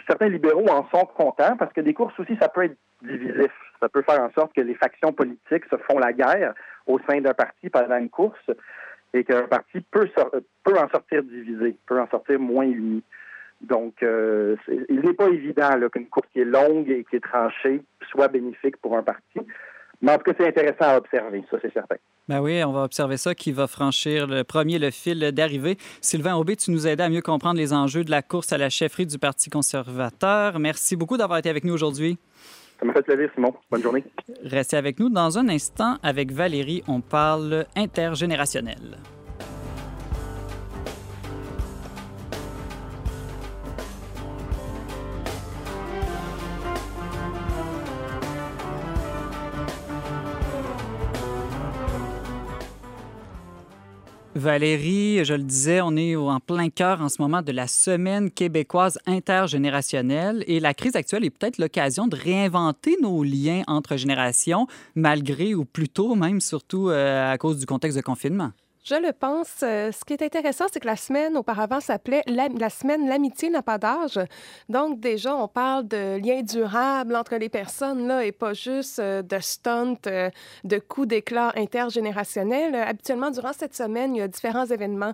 certains 0.07 0.27
libéraux 0.27 0.67
en 0.69 0.87
sont 0.89 1.05
contents 1.05 1.55
parce 1.57 1.71
que 1.73 1.81
des 1.81 1.93
courses 1.93 2.19
aussi, 2.19 2.35
ça 2.39 2.49
peut 2.49 2.65
être 2.65 2.77
divisif. 3.01 3.51
Ça 3.79 3.89
peut 3.89 4.01
faire 4.01 4.21
en 4.21 4.31
sorte 4.31 4.53
que 4.53 4.61
les 4.61 4.75
factions 4.75 5.13
politiques 5.13 5.65
se 5.69 5.77
font 5.77 5.99
la 5.99 6.13
guerre 6.13 6.53
au 6.85 6.99
sein 7.07 7.21
d'un 7.21 7.33
parti 7.33 7.69
pendant 7.69 7.97
une 7.97 8.09
course 8.09 8.49
et 9.13 9.23
qu'un 9.23 9.47
parti 9.47 9.81
peut, 9.91 10.09
peut 10.63 10.77
en 10.77 10.89
sortir 10.89 11.23
divisé, 11.23 11.75
peut 11.85 11.99
en 11.99 12.07
sortir 12.09 12.39
moins 12.39 12.65
uni. 12.65 13.03
Donc, 13.61 14.03
euh, 14.03 14.55
il 14.89 15.01
n'est 15.01 15.13
pas 15.13 15.29
évident 15.29 15.69
qu'une 15.91 16.07
course 16.07 16.27
qui 16.31 16.41
est 16.41 16.45
longue 16.45 16.89
et 16.89 17.03
qui 17.09 17.15
est 17.15 17.23
tranchée 17.23 17.81
soit 18.09 18.27
bénéfique 18.27 18.77
pour 18.77 18.95
un 18.95 19.03
parti. 19.03 19.39
Mais 20.01 20.11
en 20.11 20.17
tout 20.17 20.25
cas, 20.25 20.33
c'est 20.37 20.47
intéressant 20.47 20.93
à 20.93 20.97
observer, 20.97 21.43
ça 21.49 21.57
c'est 21.61 21.73
certain. 21.73 21.95
Ben 22.27 22.39
oui, 22.39 22.63
on 22.63 22.71
va 22.71 22.83
observer 22.83 23.17
ça, 23.17 23.33
qui 23.33 23.51
va 23.51 23.67
franchir 23.67 24.27
le 24.27 24.43
premier 24.43 24.77
le 24.77 24.91
fil 24.91 25.31
d'arrivée. 25.31 25.77
Sylvain 26.01 26.35
Aubé, 26.35 26.55
tu 26.55 26.71
nous 26.71 26.85
aidé 26.85 27.01
à 27.01 27.09
mieux 27.09 27.21
comprendre 27.21 27.57
les 27.57 27.73
enjeux 27.73 28.03
de 28.03 28.11
la 28.11 28.21
course 28.21 28.51
à 28.51 28.57
la 28.57 28.69
chefferie 28.69 29.07
du 29.07 29.17
Parti 29.17 29.49
conservateur. 29.49 30.59
Merci 30.59 30.95
beaucoup 30.95 31.17
d'avoir 31.17 31.39
été 31.39 31.49
avec 31.49 31.63
nous 31.63 31.73
aujourd'hui. 31.73 32.19
Ça 32.79 32.85
m'a 32.85 32.93
fait 32.93 33.01
plaisir, 33.01 33.29
Simon. 33.33 33.53
Bonne 33.71 33.81
journée. 33.81 34.03
Restez 34.43 34.77
avec 34.77 34.99
nous. 34.99 35.09
Dans 35.09 35.37
un 35.39 35.49
instant, 35.49 35.97
avec 36.03 36.31
Valérie, 36.31 36.83
on 36.87 37.01
parle 37.01 37.65
intergénérationnel. 37.75 38.97
Valérie, 54.37 55.25
je 55.25 55.33
le 55.33 55.41
disais, 55.41 55.81
on 55.81 55.95
est 55.95 56.15
en 56.15 56.39
plein 56.39 56.69
cœur 56.69 57.01
en 57.01 57.09
ce 57.09 57.19
moment 57.19 57.41
de 57.41 57.51
la 57.51 57.65
semaine 57.65 58.29
québécoise 58.29 58.99
intergénérationnelle 59.07 60.43
et 60.45 60.59
la 60.59 60.75
crise 60.75 60.95
actuelle 60.95 61.25
est 61.25 61.31
peut-être 61.31 61.57
l'occasion 61.57 62.07
de 62.07 62.15
réinventer 62.15 62.97
nos 63.01 63.23
liens 63.23 63.63
entre 63.65 63.97
générations, 63.97 64.67
malgré 64.93 65.55
ou 65.55 65.65
plutôt 65.65 66.13
même 66.13 66.39
surtout 66.39 66.89
euh, 66.89 67.33
à 67.33 67.37
cause 67.39 67.57
du 67.57 67.65
contexte 67.65 67.97
de 67.97 68.03
confinement. 68.03 68.51
Je 68.89 68.95
le 68.95 69.11
pense. 69.11 69.63
Euh, 69.63 69.91
ce 69.91 70.05
qui 70.05 70.13
est 70.13 70.21
intéressant, 70.21 70.63
c'est 70.71 70.79
que 70.79 70.87
la 70.87 70.95
semaine 70.95 71.35
auparavant 71.35 71.81
s'appelait 71.81 72.23
la, 72.25 72.69
semaine 72.69 73.09
L'amitié 73.09 73.49
n'a 73.49 73.61
pas 73.61 73.77
d'âge. 73.77 74.17
Donc, 74.69 75.01
déjà, 75.01 75.35
on 75.35 75.49
parle 75.49 75.89
de 75.89 76.17
liens 76.25 76.41
durables 76.41 77.13
entre 77.17 77.35
les 77.35 77.49
personnes 77.49 78.07
là, 78.07 78.23
et 78.23 78.31
pas 78.31 78.53
juste 78.53 78.99
euh, 78.99 79.21
de 79.21 79.39
stunts, 79.39 80.07
euh, 80.07 80.29
de 80.63 80.79
coups 80.79 81.09
d'éclat 81.09 81.51
intergénérationnels. 81.57 82.75
habituellement, 82.75 83.29
durant 83.29 83.51
cette 83.51 83.75
semaine, 83.75 84.15
il 84.15 84.19
y 84.19 84.21
a 84.21 84.27
différents 84.29 84.65
événements. 84.65 85.11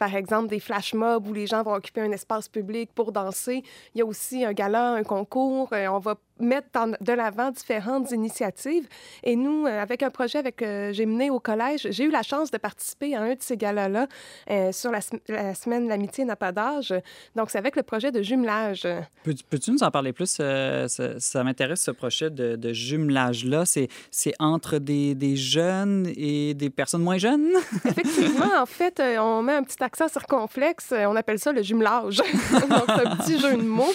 par 0.00 0.16
exemple, 0.16 0.48
des 0.48 0.58
flash 0.58 0.92
mobs 0.92 1.28
où 1.28 1.32
les 1.32 1.46
gens 1.46 1.62
vont 1.62 1.74
occuper 1.74 2.00
un 2.00 2.10
espace 2.10 2.48
public 2.48 2.90
pour 2.92 3.12
danser. 3.12 3.62
Il 3.94 3.98
y 3.98 4.02
a 4.02 4.06
aussi 4.06 4.44
un 4.44 4.52
gala, 4.52 4.94
un 4.94 5.04
concours. 5.04 5.68
on 5.70 5.98
va 6.00 6.16
mettre 6.38 6.68
de 7.00 7.12
l'avant 7.12 7.50
différentes 7.50 8.10
initiatives. 8.10 8.86
Et 9.22 9.36
nous, 9.36 9.66
euh, 9.66 9.80
avec 9.80 10.02
un 10.02 10.10
projet 10.10 10.38
avec 10.38 10.62
euh, 10.62 10.92
j'ai 10.92 11.06
mené 11.06 11.30
au 11.30 11.40
collège, 11.40 11.88
j'ai 11.90 12.04
eu 12.04 12.10
la 12.10 12.22
chance 12.22 12.50
de 12.50 12.58
participer 12.58 13.14
à 13.14 13.22
un 13.22 13.34
de 13.34 13.40
ces 13.40 13.56
galas-là 13.56 14.06
euh, 14.50 14.72
sur 14.72 14.90
la, 14.90 15.00
semaine 15.00 15.88
L'amitié 15.88 16.24
n'a 16.24 16.36
pas 16.36 16.52
d'âge. 16.52 16.94
Donc, 17.34 17.50
c'est 17.50 17.58
avec 17.58 17.76
le 17.76 17.82
projet 17.82 18.10
de 18.10 18.22
jumelage. 18.22 18.86
Peux-tu 19.24 19.70
nous 19.70 19.82
en 19.82 19.90
parler 19.90 20.12
plus? 20.12 20.26
ça, 20.36 21.44
m'intéresse, 21.44 21.82
ce 21.82 21.90
projet 21.90 22.30
de, 22.30 22.72
jumelage-là. 22.72 23.64
C'est 23.66 24.34
entre 24.38 24.78
des, 24.78 25.14
des, 25.14 25.36
jeunes 25.36 26.10
et 26.16 26.54
des 26.54 26.70
personnes 26.70 27.02
moins 27.02 27.18
jeunes? 27.18 27.48
Effectivement. 27.84 28.60
En 28.60 28.66
fait, 28.66 29.00
on 29.18 29.42
met 29.42 29.54
un 29.54 29.62
petit 29.62 29.82
accent 29.82 30.08
circonflexe. 30.08 30.92
On 30.92 31.16
appelle 31.16 31.38
ça 31.38 31.52
le 31.52 31.62
jumelage. 31.62 32.16
Donc, 32.52 32.84
c'est 32.86 33.06
un 33.06 33.16
petit 33.16 33.38
jeu 33.38 33.56
de 33.56 33.62
mots. 33.62 33.92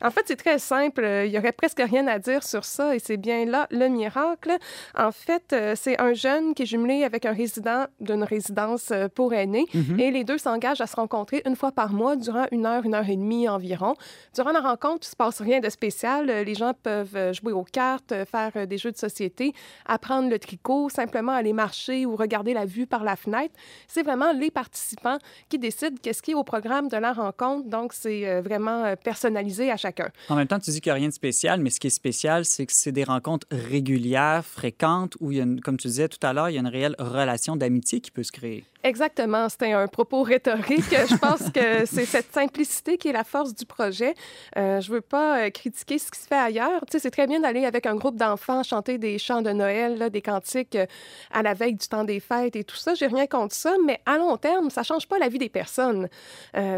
En 0.00 0.10
fait, 0.10 0.22
c'est 0.26 0.36
très 0.36 0.58
simple 0.58 1.01
il 1.02 1.30
y 1.30 1.38
aurait 1.38 1.52
presque 1.52 1.82
rien 1.84 2.06
à 2.06 2.18
dire 2.18 2.42
sur 2.42 2.64
ça 2.64 2.94
et 2.94 2.98
c'est 2.98 3.16
bien 3.16 3.44
là 3.44 3.66
le 3.70 3.88
miracle. 3.88 4.56
En 4.96 5.12
fait, 5.12 5.52
euh, 5.52 5.74
c'est 5.76 6.00
un 6.00 6.12
jeune 6.12 6.54
qui 6.54 6.62
est 6.62 6.66
jumelé 6.66 7.04
avec 7.04 7.26
un 7.26 7.32
résident 7.32 7.86
d'une 8.00 8.24
résidence 8.24 8.90
euh, 8.90 9.08
pour 9.08 9.34
aînés 9.34 9.66
mhm. 9.72 9.98
et 9.98 10.10
les 10.10 10.24
deux 10.24 10.38
s'engagent 10.38 10.80
à 10.80 10.86
se 10.86 10.96
rencontrer 10.96 11.42
une 11.46 11.56
fois 11.56 11.72
par 11.72 11.92
mois 11.92 12.16
durant 12.16 12.46
une 12.50 12.66
heure, 12.66 12.84
une 12.84 12.94
heure 12.94 13.08
et 13.08 13.16
demie 13.16 13.48
environ. 13.48 13.94
Durant 14.34 14.52
la 14.52 14.60
rencontre, 14.60 15.00
il 15.02 15.08
ne 15.08 15.10
se 15.10 15.16
passe 15.16 15.40
rien 15.40 15.60
de 15.60 15.68
spécial. 15.68 16.26
Les 16.26 16.54
gens 16.54 16.72
peuvent 16.82 17.32
jouer 17.32 17.52
aux 17.52 17.64
cartes, 17.64 18.14
faire 18.30 18.66
des 18.66 18.78
jeux 18.78 18.92
de 18.92 18.96
société, 18.96 19.52
apprendre 19.86 20.28
le 20.28 20.38
tricot, 20.38 20.88
simplement 20.88 21.32
aller 21.32 21.52
marcher 21.52 22.06
ou 22.06 22.16
regarder 22.16 22.54
la 22.54 22.64
vue 22.64 22.86
par 22.86 23.04
la 23.04 23.16
fenêtre. 23.16 23.54
C'est 23.88 24.02
vraiment 24.02 24.32
les 24.32 24.50
participants 24.50 25.18
qui 25.48 25.58
décident 25.58 25.96
qu'est-ce 26.02 26.22
qui 26.22 26.32
est 26.32 26.34
au 26.34 26.44
programme 26.44 26.88
de 26.88 26.96
la 26.96 27.12
rencontre. 27.12 27.68
Donc, 27.68 27.92
c'est 27.92 28.28
euh, 28.28 28.40
vraiment 28.40 28.94
personnalisé 29.02 29.70
à 29.70 29.76
chacun. 29.76 30.08
En 30.28 30.36
même 30.36 30.46
temps, 30.46 30.58
tu 30.58 30.70
dis 30.70 30.80
qu'il 30.80 30.91
rien 30.92 31.08
de 31.08 31.12
spécial, 31.12 31.60
mais 31.60 31.70
ce 31.70 31.80
qui 31.80 31.88
est 31.88 31.90
spécial, 31.90 32.44
c'est 32.44 32.66
que 32.66 32.72
c'est 32.72 32.92
des 32.92 33.04
rencontres 33.04 33.46
régulières, 33.50 34.44
fréquentes, 34.44 35.16
où, 35.20 35.32
il 35.32 35.38
y 35.38 35.40
a 35.40 35.46
comme 35.62 35.76
tu 35.76 35.88
disais 35.88 36.08
tout 36.08 36.24
à 36.24 36.32
l'heure, 36.32 36.50
il 36.50 36.54
y 36.54 36.56
a 36.56 36.60
une 36.60 36.66
réelle 36.66 36.96
relation 36.98 37.56
d'amitié 37.56 38.00
qui 38.00 38.10
peut 38.10 38.22
se 38.22 38.32
créer. 38.32 38.64
Exactement. 38.84 39.48
C'était 39.48 39.72
un 39.72 39.86
propos 39.86 40.22
rhétorique. 40.22 40.84
Je 40.90 41.16
pense 41.16 41.50
que 41.50 41.86
c'est 41.86 42.04
cette 42.04 42.32
simplicité 42.32 42.98
qui 42.98 43.08
est 43.08 43.12
la 43.12 43.24
force 43.24 43.54
du 43.54 43.64
projet. 43.64 44.14
Euh, 44.56 44.80
je 44.80 44.90
veux 44.90 45.00
pas 45.00 45.44
euh, 45.44 45.50
critiquer 45.50 45.98
ce 45.98 46.10
qui 46.10 46.18
se 46.18 46.26
fait 46.26 46.34
ailleurs. 46.34 46.80
Tu 46.86 46.92
sais, 46.92 46.98
c'est 46.98 47.10
très 47.10 47.26
bien 47.26 47.40
d'aller 47.40 47.64
avec 47.64 47.86
un 47.86 47.94
groupe 47.94 48.16
d'enfants 48.16 48.62
chanter 48.62 48.98
des 48.98 49.18
chants 49.18 49.42
de 49.42 49.50
Noël, 49.50 49.98
là, 49.98 50.10
des 50.10 50.22
cantiques 50.22 50.74
euh, 50.74 50.86
à 51.30 51.42
la 51.42 51.54
veille 51.54 51.74
du 51.74 51.86
temps 51.86 52.04
des 52.04 52.18
fêtes 52.18 52.56
et 52.56 52.64
tout 52.64 52.76
ça. 52.76 52.94
J'ai 52.94 53.06
rien 53.06 53.26
contre 53.26 53.54
ça, 53.54 53.74
mais 53.86 54.00
à 54.04 54.18
long 54.18 54.36
terme, 54.36 54.70
ça 54.70 54.82
change 54.82 55.06
pas 55.06 55.18
la 55.18 55.28
vie 55.28 55.38
des 55.38 55.48
personnes. 55.48 56.08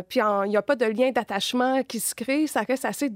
Puis 0.08 0.20
il 0.20 0.48
n'y 0.48 0.56
a 0.56 0.62
pas 0.62 0.76
de 0.76 0.86
lien 0.86 1.10
d'attachement 1.10 1.82
qui 1.82 2.00
se 2.00 2.14
crée. 2.14 2.46
Ça 2.46 2.62
reste 2.62 2.84
assez 2.84 3.08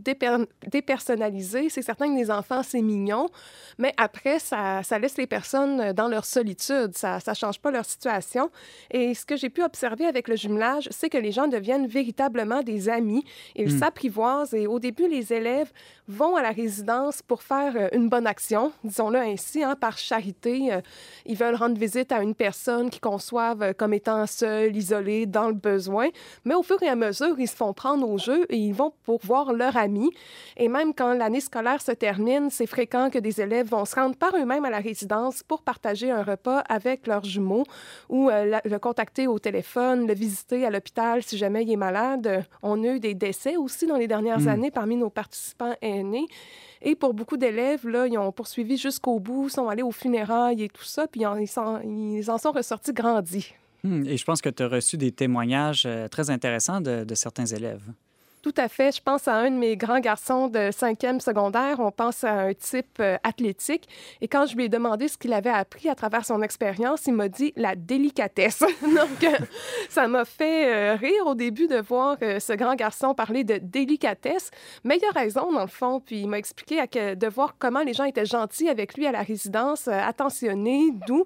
dépersonnalisé. 0.88 1.68
C'est 1.68 1.82
certain 1.82 2.08
que 2.08 2.18
les 2.18 2.30
enfants, 2.30 2.62
c'est 2.62 2.80
mignon, 2.80 3.28
mais 3.76 3.92
après, 3.96 4.38
ça, 4.38 4.82
ça, 4.82 4.98
laisse 4.98 5.18
les 5.18 5.26
personnes 5.26 5.92
dans 5.92 6.08
leur 6.08 6.24
solitude. 6.24 6.96
Ça 6.96 7.18
ne 7.26 7.34
change 7.34 7.60
pas 7.60 7.70
leur 7.70 7.84
situation. 7.84 8.50
Et 8.90 9.14
ce 9.14 9.26
que 9.26 9.36
j'ai 9.36 9.50
pu 9.50 9.62
observer 9.62 10.06
avec 10.06 10.28
le 10.28 10.36
jumelage, 10.36 10.88
c'est 10.90 11.10
que 11.10 11.18
les 11.18 11.32
gens 11.32 11.46
deviennent 11.46 11.86
véritablement 11.86 12.62
des 12.62 12.88
amis. 12.88 13.24
Ils 13.54 13.74
hmm. 13.74 13.78
s'apprivoisent 13.78 14.54
et 14.54 14.66
au 14.66 14.78
début, 14.78 15.08
les 15.08 15.32
élèves 15.32 15.70
vont 16.08 16.36
à 16.36 16.42
la 16.42 16.50
résidence 16.50 17.20
pour 17.20 17.42
faire 17.42 17.74
euh, 17.76 17.88
une 17.92 18.08
bonne 18.08 18.26
action, 18.26 18.72
disons-le 18.82 19.18
ainsi, 19.18 19.62
hein, 19.62 19.76
par 19.76 19.98
charité. 19.98 20.72
Euh, 20.72 20.80
ils 21.26 21.36
veulent 21.36 21.54
rendre 21.54 21.78
visite 21.78 22.12
à 22.12 22.22
une 22.22 22.34
personne 22.34 22.88
qu'ils 22.88 23.02
conçoivent 23.02 23.62
euh, 23.62 23.72
comme 23.74 23.92
étant 23.92 24.26
seule, 24.26 24.74
isolée, 24.74 25.26
dans 25.26 25.48
le 25.48 25.54
besoin. 25.54 26.08
Mais 26.46 26.54
au 26.54 26.62
fur 26.62 26.82
et 26.82 26.88
à 26.88 26.96
mesure, 26.96 27.38
ils 27.38 27.46
se 27.46 27.54
font 27.54 27.74
prendre 27.74 28.08
au 28.08 28.16
jeu 28.16 28.46
et 28.48 28.56
ils 28.56 28.72
vont 28.72 28.94
pour 29.04 29.20
voir 29.22 29.52
leur 29.52 29.76
ami. 29.76 30.10
Et 30.56 30.68
même 30.68 30.77
quand 30.96 31.14
l'année 31.14 31.40
scolaire 31.40 31.82
se 31.82 31.92
termine, 31.92 32.48
c'est 32.50 32.66
fréquent 32.66 33.10
que 33.10 33.18
des 33.18 33.40
élèves 33.40 33.68
vont 33.68 33.84
se 33.84 33.94
rendre 33.94 34.16
par 34.16 34.34
eux-mêmes 34.36 34.64
à 34.64 34.70
la 34.70 34.78
résidence 34.78 35.42
pour 35.42 35.62
partager 35.62 36.10
un 36.10 36.22
repas 36.22 36.60
avec 36.68 37.06
leurs 37.06 37.24
jumeaux 37.24 37.64
ou 38.08 38.30
le 38.30 38.78
contacter 38.78 39.26
au 39.26 39.38
téléphone, 39.38 40.06
le 40.06 40.14
visiter 40.14 40.64
à 40.64 40.70
l'hôpital 40.70 41.22
si 41.22 41.36
jamais 41.36 41.62
il 41.62 41.72
est 41.72 41.76
malade. 41.76 42.44
On 42.62 42.82
a 42.84 42.88
eu 42.88 43.00
des 43.00 43.14
décès 43.14 43.56
aussi 43.56 43.86
dans 43.86 43.96
les 43.96 44.08
dernières 44.08 44.40
hmm. 44.40 44.48
années 44.48 44.70
parmi 44.70 44.96
nos 44.96 45.10
participants 45.10 45.74
aînés. 45.82 46.26
Et 46.82 46.94
pour 46.94 47.14
beaucoup 47.14 47.36
d'élèves, 47.36 47.86
là, 47.88 48.06
ils 48.06 48.18
ont 48.18 48.32
poursuivi 48.32 48.76
jusqu'au 48.76 49.18
bout, 49.18 49.48
sont 49.48 49.68
allés 49.68 49.82
aux 49.82 49.92
funérailles 49.92 50.62
et 50.62 50.68
tout 50.68 50.84
ça, 50.84 51.06
puis 51.08 51.22
ils 51.22 52.30
en, 52.30 52.38
sont 52.38 52.52
ressortis 52.52 52.92
grandis. 52.92 53.52
Hmm, 53.84 54.04
et 54.06 54.16
je 54.16 54.24
pense 54.24 54.40
que 54.40 54.48
tu 54.48 54.62
as 54.62 54.68
reçu 54.68 54.96
des 54.96 55.12
témoignages 55.12 55.84
euh, 55.86 56.08
très 56.08 56.30
intéressants 56.30 56.80
de, 56.80 57.04
de 57.04 57.14
certains 57.14 57.46
élèves. 57.46 57.82
Tout 58.42 58.54
à 58.56 58.68
fait. 58.68 58.94
Je 58.94 59.02
pense 59.02 59.26
à 59.26 59.34
un 59.34 59.50
de 59.50 59.56
mes 59.56 59.76
grands 59.76 59.98
garçons 59.98 60.46
de 60.46 60.70
cinquième 60.70 61.20
secondaire. 61.20 61.80
On 61.80 61.90
pense 61.90 62.22
à 62.22 62.32
un 62.32 62.54
type 62.54 62.98
euh, 63.00 63.16
athlétique. 63.24 63.88
Et 64.20 64.28
quand 64.28 64.46
je 64.46 64.54
lui 64.54 64.66
ai 64.66 64.68
demandé 64.68 65.08
ce 65.08 65.18
qu'il 65.18 65.32
avait 65.32 65.50
appris 65.50 65.88
à 65.88 65.96
travers 65.96 66.24
son 66.24 66.40
expérience, 66.42 67.06
il 67.06 67.14
m'a 67.14 67.28
dit 67.28 67.52
la 67.56 67.74
délicatesse. 67.74 68.60
Donc, 68.82 69.24
euh, 69.24 69.44
ça 69.88 70.06
m'a 70.06 70.24
fait 70.24 70.72
euh, 70.72 70.94
rire 70.94 71.26
au 71.26 71.34
début 71.34 71.66
de 71.66 71.80
voir 71.80 72.16
ce 72.20 72.52
grand 72.52 72.76
garçon 72.76 73.12
parler 73.12 73.42
de 73.42 73.58
délicatesse. 73.58 74.50
Mais 74.84 74.98
il 75.02 75.04
a 75.04 75.18
raison, 75.18 75.52
dans 75.52 75.62
le 75.62 75.66
fond. 75.66 76.00
Puis 76.00 76.20
il 76.20 76.28
m'a 76.28 76.38
expliqué 76.38 76.80
à 76.80 76.86
de 76.86 77.26
voir 77.28 77.56
comment 77.58 77.82
les 77.82 77.92
gens 77.92 78.04
étaient 78.04 78.24
gentils 78.24 78.68
avec 78.68 78.96
lui 78.96 79.06
à 79.06 79.12
la 79.12 79.22
résidence, 79.22 79.88
attentionnés, 79.88 80.90
doux. 81.06 81.24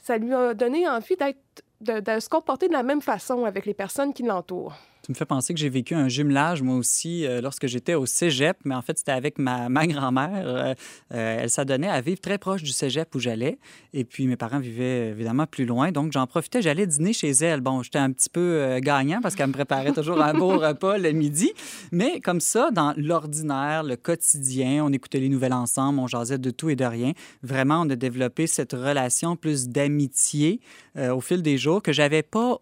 Ça 0.00 0.16
lui 0.16 0.32
a 0.32 0.54
donné 0.54 0.88
envie 0.88 1.16
d'être 1.16 1.38
de, 1.82 2.20
se 2.20 2.28
comporter 2.28 2.68
de 2.68 2.72
la 2.72 2.82
même 2.82 3.02
façon 3.02 3.44
avec 3.44 3.66
les 3.66 3.74
personnes 3.74 4.12
qui 4.12 4.22
l'entourent. 4.22 4.74
Tu 5.02 5.10
me 5.10 5.16
fais 5.16 5.24
penser 5.24 5.52
que 5.52 5.58
j'ai 5.58 5.68
vécu 5.68 5.96
un 5.96 6.08
jumelage, 6.08 6.62
moi 6.62 6.76
aussi, 6.76 7.26
euh, 7.26 7.40
lorsque 7.40 7.66
j'étais 7.66 7.94
au 7.94 8.06
cégep, 8.06 8.56
mais 8.64 8.76
en 8.76 8.82
fait, 8.82 8.98
c'était 8.98 9.10
avec 9.10 9.36
ma, 9.36 9.68
ma 9.68 9.84
grand-mère. 9.88 10.46
Euh, 10.46 10.74
euh, 11.12 11.38
elle 11.42 11.50
s'adonnait 11.50 11.88
à 11.88 12.00
vivre 12.00 12.20
très 12.20 12.38
proche 12.38 12.62
du 12.62 12.70
cégep 12.70 13.12
où 13.16 13.18
j'allais. 13.18 13.58
Et 13.94 14.04
puis, 14.04 14.28
mes 14.28 14.36
parents 14.36 14.60
vivaient 14.60 15.08
évidemment 15.08 15.46
plus 15.46 15.66
loin. 15.66 15.90
Donc, 15.90 16.12
j'en 16.12 16.28
profitais. 16.28 16.62
J'allais 16.62 16.86
dîner 16.86 17.12
chez 17.12 17.30
elle. 17.30 17.60
Bon, 17.62 17.82
j'étais 17.82 17.98
un 17.98 18.12
petit 18.12 18.28
peu 18.28 18.78
gagnant 18.80 19.20
parce 19.20 19.34
qu'elle 19.34 19.48
me 19.48 19.52
préparait 19.52 19.92
toujours 19.92 20.22
un 20.22 20.34
beau 20.34 20.56
repas 20.58 20.98
le 20.98 21.10
midi. 21.10 21.52
Mais 21.90 22.20
comme 22.20 22.40
ça, 22.40 22.70
dans 22.70 22.94
l'ordinaire, 22.96 23.82
le 23.82 23.96
quotidien, 23.96 24.84
on 24.84 24.92
écoutait 24.92 25.18
les 25.18 25.28
nouvelles 25.28 25.52
ensemble, 25.52 25.98
on 25.98 26.06
jasait 26.06 26.38
de 26.38 26.50
tout 26.50 26.70
et 26.70 26.76
de 26.76 26.84
rien. 26.84 27.12
Vraiment, 27.42 27.80
on 27.80 27.90
a 27.90 27.96
développé 27.96 28.46
cette 28.46 28.72
relation 28.72 29.34
plus 29.34 29.68
d'amitié 29.68 30.60
au 30.96 31.20
fil 31.20 31.42
des 31.42 31.58
jours 31.58 31.82
que 31.82 31.92
j'avais 31.92 32.22
pas 32.22 32.60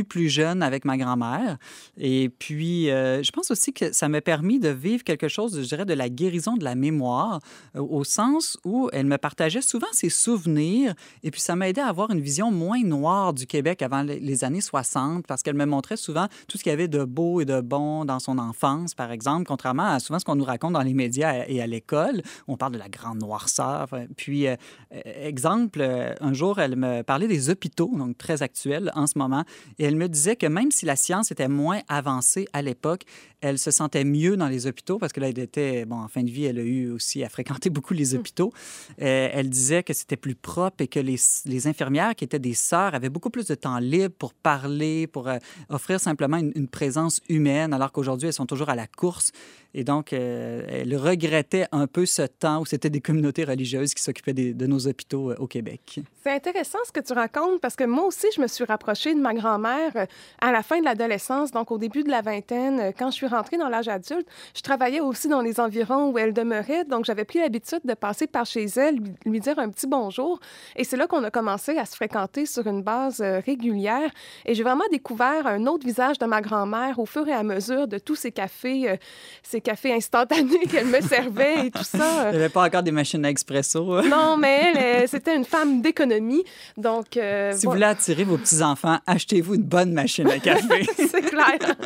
plus 0.00 0.28
jeune 0.28 0.62
avec 0.62 0.84
ma 0.84 0.96
grand-mère. 0.96 1.58
Et 1.98 2.30
puis, 2.30 2.90
euh, 2.90 3.22
je 3.22 3.30
pense 3.30 3.50
aussi 3.50 3.72
que 3.72 3.92
ça 3.92 4.08
m'a 4.08 4.20
permis 4.20 4.58
de 4.58 4.68
vivre 4.68 5.04
quelque 5.04 5.28
chose, 5.28 5.60
je 5.60 5.66
dirais, 5.66 5.84
de 5.84 5.94
la 5.94 6.08
guérison 6.08 6.56
de 6.56 6.64
la 6.64 6.74
mémoire, 6.74 7.40
euh, 7.76 7.80
au 7.80 8.04
sens 8.04 8.58
où 8.64 8.88
elle 8.92 9.06
me 9.06 9.18
partageait 9.18 9.60
souvent 9.60 9.86
ses 9.92 10.08
souvenirs. 10.08 10.94
Et 11.22 11.30
puis, 11.30 11.40
ça 11.40 11.56
m'a 11.56 11.68
aidé 11.68 11.80
à 11.80 11.88
avoir 11.88 12.10
une 12.10 12.20
vision 12.20 12.50
moins 12.50 12.82
noire 12.82 13.34
du 13.34 13.46
Québec 13.46 13.82
avant 13.82 14.02
les 14.02 14.44
années 14.44 14.60
60, 14.60 15.26
parce 15.26 15.42
qu'elle 15.42 15.54
me 15.54 15.66
montrait 15.66 15.96
souvent 15.96 16.26
tout 16.48 16.58
ce 16.58 16.62
qu'il 16.62 16.70
y 16.70 16.72
avait 16.72 16.88
de 16.88 17.04
beau 17.04 17.40
et 17.40 17.44
de 17.44 17.60
bon 17.60 18.04
dans 18.04 18.18
son 18.18 18.38
enfance, 18.38 18.94
par 18.94 19.10
exemple, 19.10 19.44
contrairement 19.46 19.86
à 19.86 20.00
souvent 20.00 20.18
ce 20.18 20.24
qu'on 20.24 20.36
nous 20.36 20.44
raconte 20.44 20.72
dans 20.72 20.82
les 20.82 20.94
médias 20.94 21.44
et 21.46 21.60
à 21.60 21.66
l'école. 21.66 22.22
On 22.48 22.56
parle 22.56 22.72
de 22.72 22.78
la 22.78 22.88
grande 22.88 23.18
noirceur. 23.18 23.88
Puis, 24.16 24.46
euh, 24.46 24.56
exemple, 25.04 25.82
un 26.20 26.32
jour, 26.32 26.60
elle 26.60 26.76
me 26.76 27.02
parlait 27.02 27.28
des 27.28 27.50
hôpitaux, 27.50 27.90
donc 27.96 28.16
très 28.18 28.42
actuels 28.42 28.90
en 28.94 29.06
ce 29.06 29.18
moment. 29.18 29.44
Elle 29.82 29.96
me 29.96 30.08
disait 30.08 30.36
que 30.36 30.46
même 30.46 30.70
si 30.70 30.86
la 30.86 30.96
science 30.96 31.30
était 31.30 31.48
moins 31.48 31.80
avancée 31.88 32.46
à 32.52 32.62
l'époque, 32.62 33.04
elle 33.40 33.58
se 33.58 33.70
sentait 33.70 34.04
mieux 34.04 34.36
dans 34.36 34.48
les 34.48 34.66
hôpitaux 34.66 34.98
parce 34.98 35.12
que 35.12 35.20
là, 35.20 35.28
elle 35.28 35.38
était, 35.38 35.84
bon, 35.84 35.96
en 35.96 36.08
fin 36.08 36.22
de 36.22 36.30
vie, 36.30 36.44
elle 36.44 36.58
a 36.58 36.62
eu 36.62 36.90
aussi 36.90 37.24
à 37.24 37.28
fréquenter 37.28 37.70
beaucoup 37.70 37.92
les 37.92 38.14
hmm. 38.14 38.18
hôpitaux. 38.18 38.52
Euh, 39.00 39.28
elle 39.32 39.50
disait 39.50 39.82
que 39.82 39.92
c'était 39.92 40.16
plus 40.16 40.34
propre 40.34 40.82
et 40.82 40.88
que 40.88 41.00
les, 41.00 41.16
les, 41.44 41.66
infirmières, 41.66 42.14
qui 42.14 42.24
étaient 42.24 42.38
des 42.38 42.54
sœurs, 42.54 42.94
avaient 42.94 43.08
beaucoup 43.08 43.30
plus 43.30 43.46
de 43.46 43.54
temps 43.54 43.78
libre 43.78 44.14
pour 44.16 44.32
parler, 44.32 45.06
pour 45.06 45.28
euh, 45.28 45.38
offrir 45.68 46.00
simplement 46.00 46.36
une, 46.38 46.68
présence 46.68 47.20
humaine, 47.28 47.74
alors 47.74 47.92
qu'aujourd'hui, 47.92 48.28
elles 48.28 48.34
sont 48.34 48.46
toujours 48.46 48.70
à 48.70 48.76
la 48.76 48.86
course. 48.86 49.32
Et 49.74 49.84
donc, 49.84 50.12
euh, 50.12 50.64
elle 50.68 50.96
regrettait 50.96 51.66
un 51.72 51.86
peu 51.86 52.06
ce 52.06 52.22
temps 52.22 52.60
où 52.60 52.66
c'était 52.66 52.90
des 52.90 53.00
communautés 53.00 53.44
religieuses 53.44 53.94
qui 53.94 54.02
s'occupaient 54.02 54.34
de 54.34 54.66
nos 54.66 54.86
hôpitaux 54.86 55.32
au 55.34 55.46
Québec. 55.46 56.00
C'est 56.22 56.30
intéressant 56.30 56.78
ce 56.86 56.92
que 56.92 57.00
tu 57.00 57.12
racontes 57.12 57.60
parce 57.60 57.74
que 57.74 57.84
moi 57.84 58.04
aussi, 58.04 58.26
je 58.36 58.40
me 58.40 58.46
suis 58.46 58.64
rapprochée 58.64 59.14
de 59.14 59.20
ma 59.20 59.34
grand-mère 59.34 59.61
à 59.64 60.52
la 60.52 60.62
fin 60.62 60.78
de 60.80 60.84
l'adolescence, 60.84 61.50
donc 61.50 61.70
au 61.70 61.78
début 61.78 62.02
de 62.02 62.10
la 62.10 62.22
vingtaine, 62.22 62.92
quand 62.98 63.10
je 63.10 63.16
suis 63.16 63.26
rentrée 63.26 63.56
dans 63.56 63.68
l'âge 63.68 63.88
adulte, 63.88 64.26
je 64.54 64.62
travaillais 64.62 65.00
aussi 65.00 65.28
dans 65.28 65.40
les 65.40 65.60
environs 65.60 66.10
où 66.10 66.18
elle 66.18 66.32
demeurait, 66.32 66.84
donc 66.84 67.04
j'avais 67.04 67.24
pris 67.24 67.38
l'habitude 67.38 67.80
de 67.84 67.94
passer 67.94 68.26
par 68.26 68.46
chez 68.46 68.66
elle, 68.76 68.98
lui, 69.24 69.40
dire 69.40 69.58
un 69.58 69.68
petit 69.70 69.86
bonjour. 69.86 70.40
Et 70.76 70.84
c'est 70.84 70.96
là 70.96 71.06
qu'on 71.06 71.24
a 71.24 71.30
commencé 71.30 71.76
à 71.78 71.84
se 71.84 71.96
fréquenter 71.96 72.46
sur 72.46 72.66
une 72.66 72.82
base 72.82 73.20
euh, 73.20 73.40
régulière. 73.44 74.10
Et 74.44 74.54
j'ai 74.54 74.62
vraiment 74.62 74.84
découvert 74.90 75.46
un 75.46 75.66
autre 75.66 75.86
visage 75.86 76.18
de 76.18 76.26
ma 76.26 76.40
grand-mère 76.40 76.98
au 76.98 77.06
fur 77.06 77.26
et 77.28 77.32
à 77.32 77.42
mesure 77.42 77.88
de 77.88 77.98
tous 77.98 78.14
ces 78.14 78.32
cafés, 78.32 78.90
euh, 78.90 78.96
ces 79.42 79.60
cafés 79.60 79.92
instantanés 79.92 80.66
qu'elle 80.70 80.86
me 80.86 81.00
servait 81.00 81.66
et 81.66 81.70
tout 81.70 81.84
ça. 81.84 82.30
Il 82.30 82.30
n'y 82.30 82.36
avait 82.36 82.48
pas 82.48 82.64
encore 82.64 82.82
des 82.82 82.92
machines 82.92 83.24
à 83.24 83.30
expresso. 83.30 84.02
Non, 84.02 84.36
mais 84.36 84.72
elle, 84.74 85.08
c'était 85.08 85.36
une 85.36 85.44
femme 85.44 85.80
d'économie. 85.80 86.44
Donc, 86.76 87.16
euh, 87.16 87.52
si 87.54 87.66
vous 87.66 87.72
voulez 87.72 87.84
attirer 87.84 88.24
vos 88.24 88.38
petits-enfants, 88.38 88.98
achetez-vous 89.06 89.51
une 89.54 89.62
bonne 89.62 89.92
machine 89.92 90.28
à 90.28 90.38
café. 90.38 90.84
c'est 90.96 91.22
clair. 91.22 91.76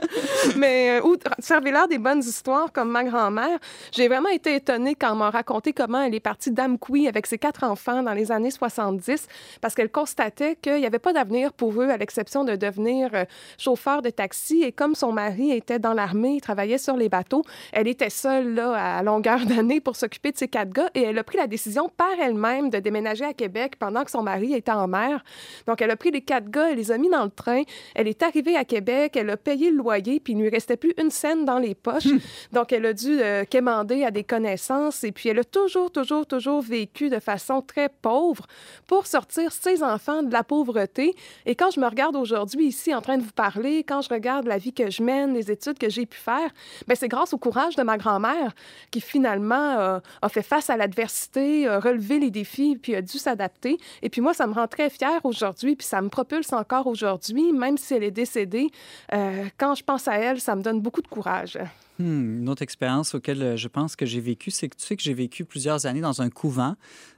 mais 0.56 1.00
ou 1.02 1.16
servez-leur 1.38 1.88
des 1.88 1.98
bonnes 1.98 2.20
histoires 2.20 2.72
comme 2.72 2.90
ma 2.90 3.04
grand-mère. 3.04 3.58
J'ai 3.92 4.08
vraiment 4.08 4.28
été 4.28 4.56
étonnée 4.56 4.94
quand 4.94 5.12
elle 5.12 5.18
m'a 5.18 5.30
raconté 5.30 5.72
comment 5.72 6.02
elle 6.02 6.14
est 6.14 6.20
partie 6.20 6.50
d'Amqui 6.50 7.08
avec 7.08 7.26
ses 7.26 7.38
quatre 7.38 7.64
enfants 7.64 8.02
dans 8.02 8.12
les 8.12 8.32
années 8.32 8.50
70 8.50 9.26
parce 9.60 9.74
qu'elle 9.74 9.90
constatait 9.90 10.56
qu'il 10.56 10.76
n'y 10.76 10.86
avait 10.86 10.98
pas 10.98 11.12
d'avenir 11.12 11.52
pour 11.52 11.80
eux 11.80 11.88
à 11.88 11.96
l'exception 11.96 12.44
de 12.44 12.56
devenir 12.56 13.10
euh, 13.14 13.24
chauffeur 13.58 14.02
de 14.02 14.10
taxi. 14.10 14.62
Et 14.62 14.72
comme 14.72 14.94
son 14.94 15.12
mari 15.12 15.52
était 15.52 15.78
dans 15.78 15.94
l'armée, 15.94 16.36
il 16.36 16.40
travaillait 16.40 16.78
sur 16.78 16.96
les 16.96 17.08
bateaux, 17.08 17.42
elle 17.72 17.88
était 17.88 18.10
seule 18.10 18.54
là, 18.54 18.98
à 18.98 19.02
longueur 19.02 19.44
d'année 19.46 19.80
pour 19.80 19.96
s'occuper 19.96 20.32
de 20.32 20.38
ses 20.38 20.48
quatre 20.48 20.70
gars 20.70 20.90
et 20.94 21.02
elle 21.02 21.18
a 21.18 21.24
pris 21.24 21.38
la 21.38 21.46
décision 21.46 21.90
par 21.96 22.12
elle-même 22.20 22.70
de 22.70 22.78
déménager 22.78 23.24
à 23.24 23.32
Québec 23.32 23.74
pendant 23.78 24.04
que 24.04 24.10
son 24.10 24.22
mari 24.22 24.54
était 24.54 24.72
en 24.72 24.88
mer. 24.88 25.24
Donc, 25.66 25.80
elle 25.82 25.90
a 25.90 25.96
pris 25.96 26.10
les 26.10 26.22
quatre 26.22 26.50
gars, 26.50 26.70
elle 26.70 26.76
les 26.76 26.92
a 26.92 26.98
mis 26.98 27.08
dans 27.08 27.24
le 27.24 27.30
train. 27.30 27.55
Elle 27.94 28.08
est 28.08 28.22
arrivée 28.22 28.56
à 28.56 28.64
Québec, 28.64 29.16
elle 29.16 29.30
a 29.30 29.36
payé 29.36 29.70
le 29.70 29.76
loyer, 29.76 30.20
puis 30.20 30.32
il 30.32 30.36
ne 30.36 30.42
lui 30.42 30.50
restait 30.50 30.76
plus 30.76 30.94
une 30.98 31.10
scène 31.10 31.44
dans 31.44 31.58
les 31.58 31.74
poches. 31.74 32.06
Hmm. 32.06 32.18
Donc, 32.52 32.72
elle 32.72 32.86
a 32.86 32.92
dû 32.92 33.20
euh, 33.20 33.44
quémander 33.44 34.04
à 34.04 34.10
des 34.10 34.24
connaissances 34.24 35.04
et 35.04 35.12
puis 35.12 35.28
elle 35.28 35.38
a 35.38 35.44
toujours, 35.44 35.90
toujours, 35.90 36.26
toujours 36.26 36.60
vécu 36.60 37.08
de 37.08 37.18
façon 37.18 37.62
très 37.62 37.88
pauvre 37.88 38.46
pour 38.86 39.06
sortir 39.06 39.52
ses 39.52 39.82
enfants 39.82 40.22
de 40.22 40.32
la 40.32 40.44
pauvreté. 40.44 41.14
Et 41.44 41.54
quand 41.54 41.70
je 41.70 41.80
me 41.80 41.86
regarde 41.86 42.16
aujourd'hui 42.16 42.66
ici 42.66 42.94
en 42.94 43.00
train 43.00 43.18
de 43.18 43.22
vous 43.22 43.32
parler, 43.32 43.84
quand 43.84 44.02
je 44.02 44.08
regarde 44.08 44.46
la 44.46 44.58
vie 44.58 44.72
que 44.72 44.90
je 44.90 45.02
mène, 45.02 45.34
les 45.34 45.50
études 45.50 45.78
que 45.78 45.88
j'ai 45.88 46.06
pu 46.06 46.18
faire, 46.18 46.50
ben 46.86 46.94
c'est 46.94 47.08
grâce 47.08 47.32
au 47.32 47.38
courage 47.38 47.76
de 47.76 47.82
ma 47.82 47.96
grand-mère 47.96 48.54
qui 48.90 49.00
finalement 49.00 49.78
euh, 49.78 49.98
a 50.22 50.28
fait 50.28 50.42
face 50.42 50.70
à 50.70 50.76
l'adversité, 50.76 51.66
a 51.66 51.80
relevé 51.80 52.18
les 52.18 52.30
défis 52.30 52.76
puis 52.80 52.94
a 52.94 53.02
dû 53.02 53.18
s'adapter. 53.18 53.78
Et 54.02 54.08
puis 54.08 54.20
moi, 54.20 54.34
ça 54.34 54.46
me 54.46 54.54
rend 54.54 54.66
très 54.66 54.90
fière 54.90 55.24
aujourd'hui 55.24 55.76
puis 55.76 55.86
ça 55.86 56.00
me 56.02 56.08
propulse 56.08 56.52
encore 56.52 56.86
aujourd'hui, 56.86 57.45
même 57.52 57.78
si 57.78 57.94
elle 57.94 58.04
est 58.04 58.10
décédée. 58.10 58.68
Euh, 59.12 59.44
quand 59.58 59.74
je 59.74 59.84
pense 59.84 60.08
à 60.08 60.16
elle, 60.18 60.40
ça 60.40 60.56
me 60.56 60.62
donne 60.62 60.80
beaucoup 60.80 61.02
de 61.02 61.08
courage. 61.08 61.58
Hmm, 61.98 62.40
une 62.40 62.48
autre 62.48 62.62
expérience 62.62 63.14
auquel 63.14 63.42
euh, 63.42 63.56
je 63.56 63.68
pense 63.68 63.96
que 63.96 64.04
j'ai 64.04 64.20
vécu, 64.20 64.50
c'est 64.50 64.68
que 64.68 64.76
tu 64.76 64.84
sais 64.84 64.96
que 64.96 65.02
j'ai 65.02 65.14
vécu 65.14 65.44
plusieurs 65.44 65.86
années 65.86 66.02
dans 66.02 66.20
un 66.20 66.28
couvent 66.28 66.76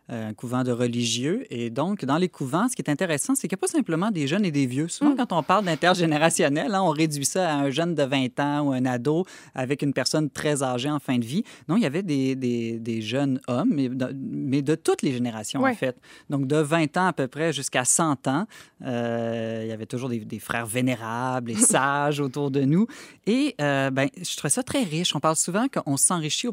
un 0.09 0.33
couvent 0.33 0.65
de 0.65 0.73
religieux. 0.73 1.45
Et 1.51 1.71
donc, 1.71 2.05
dans 2.05 2.17
les 2.17 2.29
couvents, 2.29 2.69
ce 2.69 2.77
qui 2.77 2.83
est 2.83 2.91
intéressant, 2.91 3.35
c'est 3.35 3.49
qu'il 3.49 3.57
n'y 3.57 3.61
a 3.61 3.65
pas 3.67 3.73
simplement 3.73 4.11
des 4.11 4.27
jeunes 4.27 4.45
et 4.45 4.51
des 4.51 4.67
vieux. 4.67 4.89
Souvent, 4.89 5.13
mm. 5.13 5.17
quand 5.17 5.33
on 5.33 5.43
parle 5.43 5.65
d'intergénérationnel, 5.65 6.75
hein, 6.75 6.83
on 6.83 6.91
réduit 6.91 7.27
ça 7.27 7.51
à 7.51 7.55
un 7.57 7.71
jeune 7.71 7.95
de 7.95 8.03
20 8.03 8.41
ans 8.41 8.61
ou 8.63 8.73
un 8.73 8.85
ado 8.87 9.27
avec 9.55 9.83
une 9.83 9.93
personne 9.93 10.31
très 10.31 10.63
âgée 10.63 10.91
en 10.91 10.99
fin 10.99 11.19
de 11.19 11.25
vie. 11.25 11.45
Non, 11.69 11.77
il 11.77 11.83
y 11.83 11.87
avait 11.87 12.03
des, 12.03 12.37
des, 12.37 12.79
des 12.79 13.03
jeunes 13.03 13.41
hommes, 13.49 13.71
mais 13.71 13.89
de, 13.89 14.15
mais 14.15 14.63
de, 14.63 14.75
toutes 14.75 15.03
les 15.03 15.13
générations, 15.13 15.63
en 15.63 15.75
fait. 15.75 15.97
Donc, 16.31 16.47
de 16.47 16.57
20 16.57 16.97
ans 16.97 17.07
à 17.07 17.13
peu 17.13 17.29
près 17.29 17.53
jusqu'à 17.53 17.85
100 17.85 18.29
ans, 18.29 18.47
euh, 18.85 19.61
il 19.65 19.69
y 19.69 19.73
avait 19.73 19.87
toujours 19.87 20.09
des, 20.09 20.21
des 20.21 20.39
frères 20.39 20.67
vénérables 20.67 21.51
et 21.51 21.55
sages 21.57 22.21
autour 22.21 22.51
de 22.51 22.63
nous. 22.63 22.87
Et 23.27 23.55
euh, 23.61 23.91
ben, 23.91 24.09
je 24.17 24.37
trouvais 24.37 24.51
ça 24.51 24.63
très 24.63 24.85
riche. 24.85 25.15
On 25.15 25.21
parle 25.21 25.37
souvent 25.37 25.67
qu'on 25.69 25.97
s'enrichit 25.97 26.49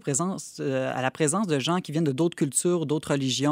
euh, 0.59 0.91
à 0.93 1.01
la 1.01 1.11
présence 1.11 1.47
de 1.47 1.59
gens 1.59 1.79
qui 1.79 1.91
viennent 1.91 2.03
de 2.03 2.11
d'autres 2.11 2.35
cultures, 2.35 2.85
d'autres 2.85 3.11
religions 3.11 3.44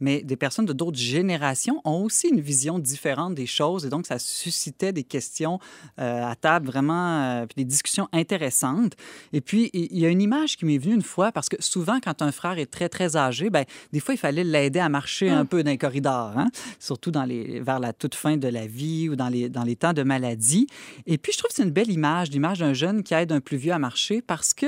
mais 0.00 0.22
des 0.22 0.36
personnes 0.36 0.66
de 0.66 0.72
d'autres 0.72 0.98
générations 0.98 1.80
ont 1.84 2.04
aussi 2.04 2.28
une 2.28 2.40
vision 2.40 2.78
différente 2.78 3.34
des 3.34 3.46
choses 3.46 3.86
et 3.86 3.88
donc 3.88 4.06
ça 4.06 4.18
suscitait 4.18 4.92
des 4.92 5.04
questions 5.04 5.58
euh, 5.98 6.24
à 6.24 6.34
table 6.34 6.68
vraiment, 6.68 7.22
euh, 7.22 7.46
des 7.56 7.64
discussions 7.64 8.08
intéressantes. 8.12 8.94
Et 9.32 9.40
puis, 9.40 9.70
il 9.72 9.98
y 9.98 10.06
a 10.06 10.08
une 10.08 10.22
image 10.22 10.56
qui 10.56 10.64
m'est 10.64 10.78
venue 10.78 10.94
une 10.94 11.02
fois 11.02 11.32
parce 11.32 11.48
que 11.48 11.56
souvent, 11.60 11.98
quand 12.00 12.22
un 12.22 12.32
frère 12.32 12.58
est 12.58 12.70
très, 12.70 12.88
très 12.88 13.16
âgé, 13.16 13.50
ben, 13.50 13.64
des 13.92 14.00
fois, 14.00 14.14
il 14.14 14.18
fallait 14.18 14.44
l'aider 14.44 14.78
à 14.78 14.88
marcher 14.88 15.30
un 15.30 15.40
hum. 15.40 15.46
peu 15.46 15.62
dans 15.62 15.70
les 15.70 15.78
corridors, 15.78 16.36
hein? 16.36 16.48
surtout 16.78 17.10
dans 17.10 17.24
les, 17.24 17.60
vers 17.60 17.80
la 17.80 17.92
toute 17.92 18.14
fin 18.14 18.36
de 18.36 18.48
la 18.48 18.66
vie 18.66 19.08
ou 19.08 19.16
dans 19.16 19.28
les, 19.28 19.48
dans 19.48 19.64
les 19.64 19.76
temps 19.76 19.92
de 19.92 20.02
maladie. 20.02 20.66
Et 21.06 21.18
puis, 21.18 21.32
je 21.32 21.38
trouve 21.38 21.48
que 21.48 21.56
c'est 21.56 21.64
une 21.64 21.70
belle 21.70 21.90
image, 21.90 22.30
l'image 22.30 22.58
d'un 22.58 22.74
jeune 22.74 23.02
qui 23.02 23.14
aide 23.14 23.32
un 23.32 23.40
plus 23.40 23.56
vieux 23.56 23.72
à 23.72 23.78
marcher 23.78 24.22
parce 24.22 24.54
que 24.54 24.66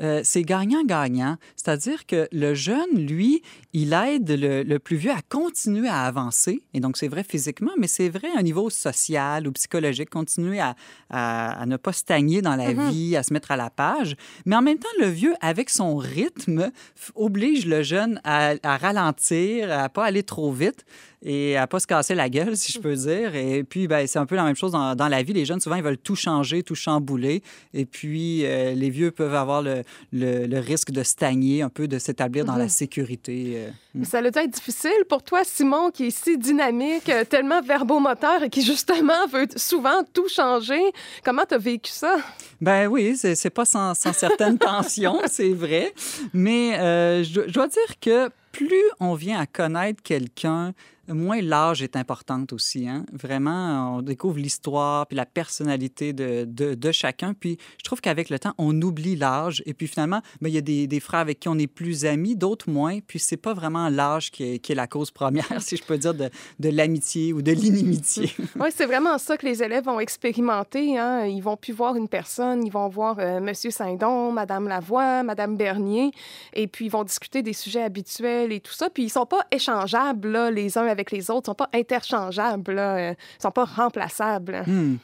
euh, 0.00 0.20
c'est 0.24 0.42
gagnant-gagnant. 0.42 1.36
C'est-à-dire 1.56 2.06
que 2.06 2.28
le 2.32 2.54
jeune, 2.54 2.94
lui, 2.94 3.42
il 3.72 3.92
aide 3.92 4.30
le, 4.30 4.78
plus 4.78 4.96
vieux 4.96 5.10
à 5.10 5.20
continuer 5.28 5.88
à 5.88 6.02
avancer. 6.02 6.62
Et 6.74 6.80
donc, 6.80 6.96
c'est 6.96 7.08
vrai 7.08 7.22
physiquement, 7.22 7.72
mais 7.78 7.86
c'est 7.86 8.08
vrai 8.08 8.28
à 8.34 8.38
un 8.38 8.42
niveau 8.42 8.70
social 8.70 9.46
ou 9.46 9.52
psychologique, 9.52 10.10
continuer 10.10 10.60
à, 10.60 10.74
à, 11.10 11.64
ne 11.66 11.76
pas 11.76 11.92
stagner 11.92 12.42
dans 12.42 12.56
la 12.56 12.72
mm-hmm. 12.72 12.90
vie, 12.90 13.16
à 13.16 13.22
se 13.22 13.32
mettre 13.32 13.50
à 13.50 13.56
la 13.56 13.70
page. 13.70 14.16
Mais 14.46 14.56
en 14.56 14.62
même 14.62 14.78
temps, 14.78 14.88
le 14.98 15.06
vieux, 15.06 15.34
avec 15.40 15.70
son 15.70 15.96
rythme, 15.96 16.70
oblige 17.14 17.66
le 17.66 17.82
jeune 17.82 18.20
à, 18.24 18.54
à 18.62 18.76
ralentir, 18.76 19.70
à 19.70 19.88
pas 19.88 20.04
aller 20.04 20.22
trop 20.22 20.52
vite 20.52 20.84
et 21.22 21.56
à 21.56 21.66
pas 21.66 21.80
se 21.80 21.86
casser 21.86 22.14
la 22.14 22.30
gueule, 22.30 22.56
si 22.56 22.72
je 22.72 22.78
peux 22.78 22.94
dire. 22.94 23.34
Et 23.34 23.62
puis, 23.62 23.86
ben, 23.86 24.06
c'est 24.06 24.18
un 24.18 24.24
peu 24.24 24.36
la 24.36 24.44
même 24.44 24.56
chose 24.56 24.72
dans, 24.72 24.94
dans, 24.94 25.08
la 25.08 25.22
vie. 25.22 25.34
Les 25.34 25.44
jeunes, 25.44 25.60
souvent, 25.60 25.76
ils 25.76 25.82
veulent 25.82 25.98
tout 25.98 26.16
changer, 26.16 26.62
tout 26.62 26.74
chambouler. 26.74 27.42
Et 27.74 27.84
puis, 27.84 28.46
euh, 28.46 28.72
les 28.72 28.88
vieux 28.88 29.10
peuvent 29.10 29.34
avoir 29.34 29.60
le, 29.60 29.82
le, 30.12 30.58
risque 30.58 30.92
de 30.92 31.02
stagner, 31.02 31.60
un 31.60 31.68
peu 31.68 31.88
de 31.88 31.98
s'établir 31.98 32.46
dans 32.46 32.56
la 32.56 32.64
mhm. 32.64 32.70
sécurité. 32.70 33.52
Euh. 33.56 33.70
Mm. 33.94 34.04
Ça 34.04 34.18
a 34.18 34.22
dû 34.22 34.38
être 34.38 34.50
difficile 34.50 35.04
pour 35.08 35.22
toi, 35.22 35.42
Simon, 35.44 35.90
qui 35.90 36.06
est 36.06 36.10
si 36.10 36.38
dynamique, 36.38 37.08
euh, 37.10 37.24
tellement 37.24 37.60
verbomoteur 37.60 38.42
et 38.42 38.48
qui, 38.48 38.62
justement, 38.62 39.26
veut 39.30 39.46
souvent 39.56 40.02
tout 40.14 40.28
changer. 40.28 40.80
Comment 41.22 41.44
tu 41.46 41.54
as 41.54 41.58
vécu 41.58 41.90
ça? 41.90 42.16
Ben 42.62 42.86
oui, 42.86 43.16
c'est 43.16 43.50
pas 43.50 43.66
sans, 43.66 43.94
sans 43.94 44.14
certaines 44.14 44.58
tensions, 44.58 45.20
c'est 45.26 45.52
vrai. 45.52 45.92
Mais 46.32 47.22
je, 47.24 47.42
je 47.46 47.52
dois 47.52 47.68
dire 47.68 48.00
que 48.00 48.30
plus 48.66 48.90
on 49.00 49.14
vient 49.14 49.40
à 49.40 49.46
connaître 49.46 50.02
quelqu'un, 50.02 50.74
moins 51.14 51.40
l'âge 51.40 51.82
est 51.82 51.96
importante 51.96 52.52
aussi. 52.52 52.88
Hein? 52.88 53.04
Vraiment, 53.12 53.96
on 53.96 54.02
découvre 54.02 54.38
l'histoire 54.38 55.06
puis 55.06 55.16
la 55.16 55.26
personnalité 55.26 56.12
de, 56.12 56.92
chacun. 56.92 57.34
Puis 57.34 57.58
je 57.78 57.84
trouve 57.84 58.00
qu'avec 58.00 58.30
le 58.30 58.38
temps, 58.38 58.54
on 58.58 58.80
oublie 58.82 59.16
l'âge. 59.16 59.62
Et 59.66 59.74
puis 59.74 59.86
finalement, 59.86 60.20
ben, 60.40 60.48
il 60.48 60.54
y 60.54 60.58
a 60.58 60.86
des, 60.86 61.00
frères 61.00 61.20
avec 61.20 61.40
qui 61.40 61.48
on 61.48 61.58
est 61.58 61.66
plus 61.66 62.04
amis, 62.04 62.36
d'autres 62.36 62.70
moins. 62.70 62.98
Puis 63.06 63.18
c'est 63.18 63.36
pas 63.36 63.54
vraiment 63.54 63.88
l'âge 63.88 64.30
qui 64.30 64.44
est, 64.44 64.74
la 64.74 64.86
cause 64.86 65.10
première, 65.10 65.46
si 65.60 65.76
je 65.76 65.82
peux 65.82 65.98
dire, 65.98 66.14
de, 66.14 66.30
l'amitié 66.60 67.32
ou 67.32 67.42
de 67.42 67.52
l'inimitié. 67.52 68.30
oui, 68.60 68.68
c'est 68.74 68.86
vraiment 68.86 69.18
ça 69.18 69.36
que 69.36 69.46
les 69.46 69.62
élèves 69.62 69.84
vont 69.84 70.00
expérimenter. 70.00 70.98
Hein? 70.98 71.26
Ils 71.26 71.42
vont 71.42 71.56
plus 71.56 71.72
voir 71.72 71.96
une 71.96 72.08
personne, 72.08 72.64
ils 72.64 72.72
vont 72.72 72.88
voir 72.88 73.16
euh, 73.18 73.40
Monsieur 73.40 73.70
Saint-Don, 73.70 74.32
Madame 74.32 74.68
Lavoie, 74.68 75.22
Madame 75.22 75.56
Bernier, 75.56 76.12
et 76.52 76.66
puis 76.66 76.86
ils 76.86 76.90
vont 76.90 77.04
discuter 77.04 77.42
des 77.42 77.52
sujets 77.52 77.82
habituels 77.82 78.49
et 78.52 78.60
tout 78.60 78.72
ça. 78.72 78.90
Puis 78.90 79.04
ils 79.04 79.10
sont 79.10 79.26
pas 79.26 79.46
échangeables, 79.50 80.28
là, 80.28 80.50
les 80.50 80.78
uns 80.78 80.86
avec 80.86 81.10
les 81.10 81.30
autres, 81.30 81.50
ne 81.50 81.52
sont 81.52 81.54
pas 81.54 81.70
interchangeables, 81.72 82.74
ne 82.74 82.80
euh, 83.10 83.14
sont 83.40 83.50
pas 83.50 83.64
remplaçables. 83.64 84.62
Hmm. 84.66 84.96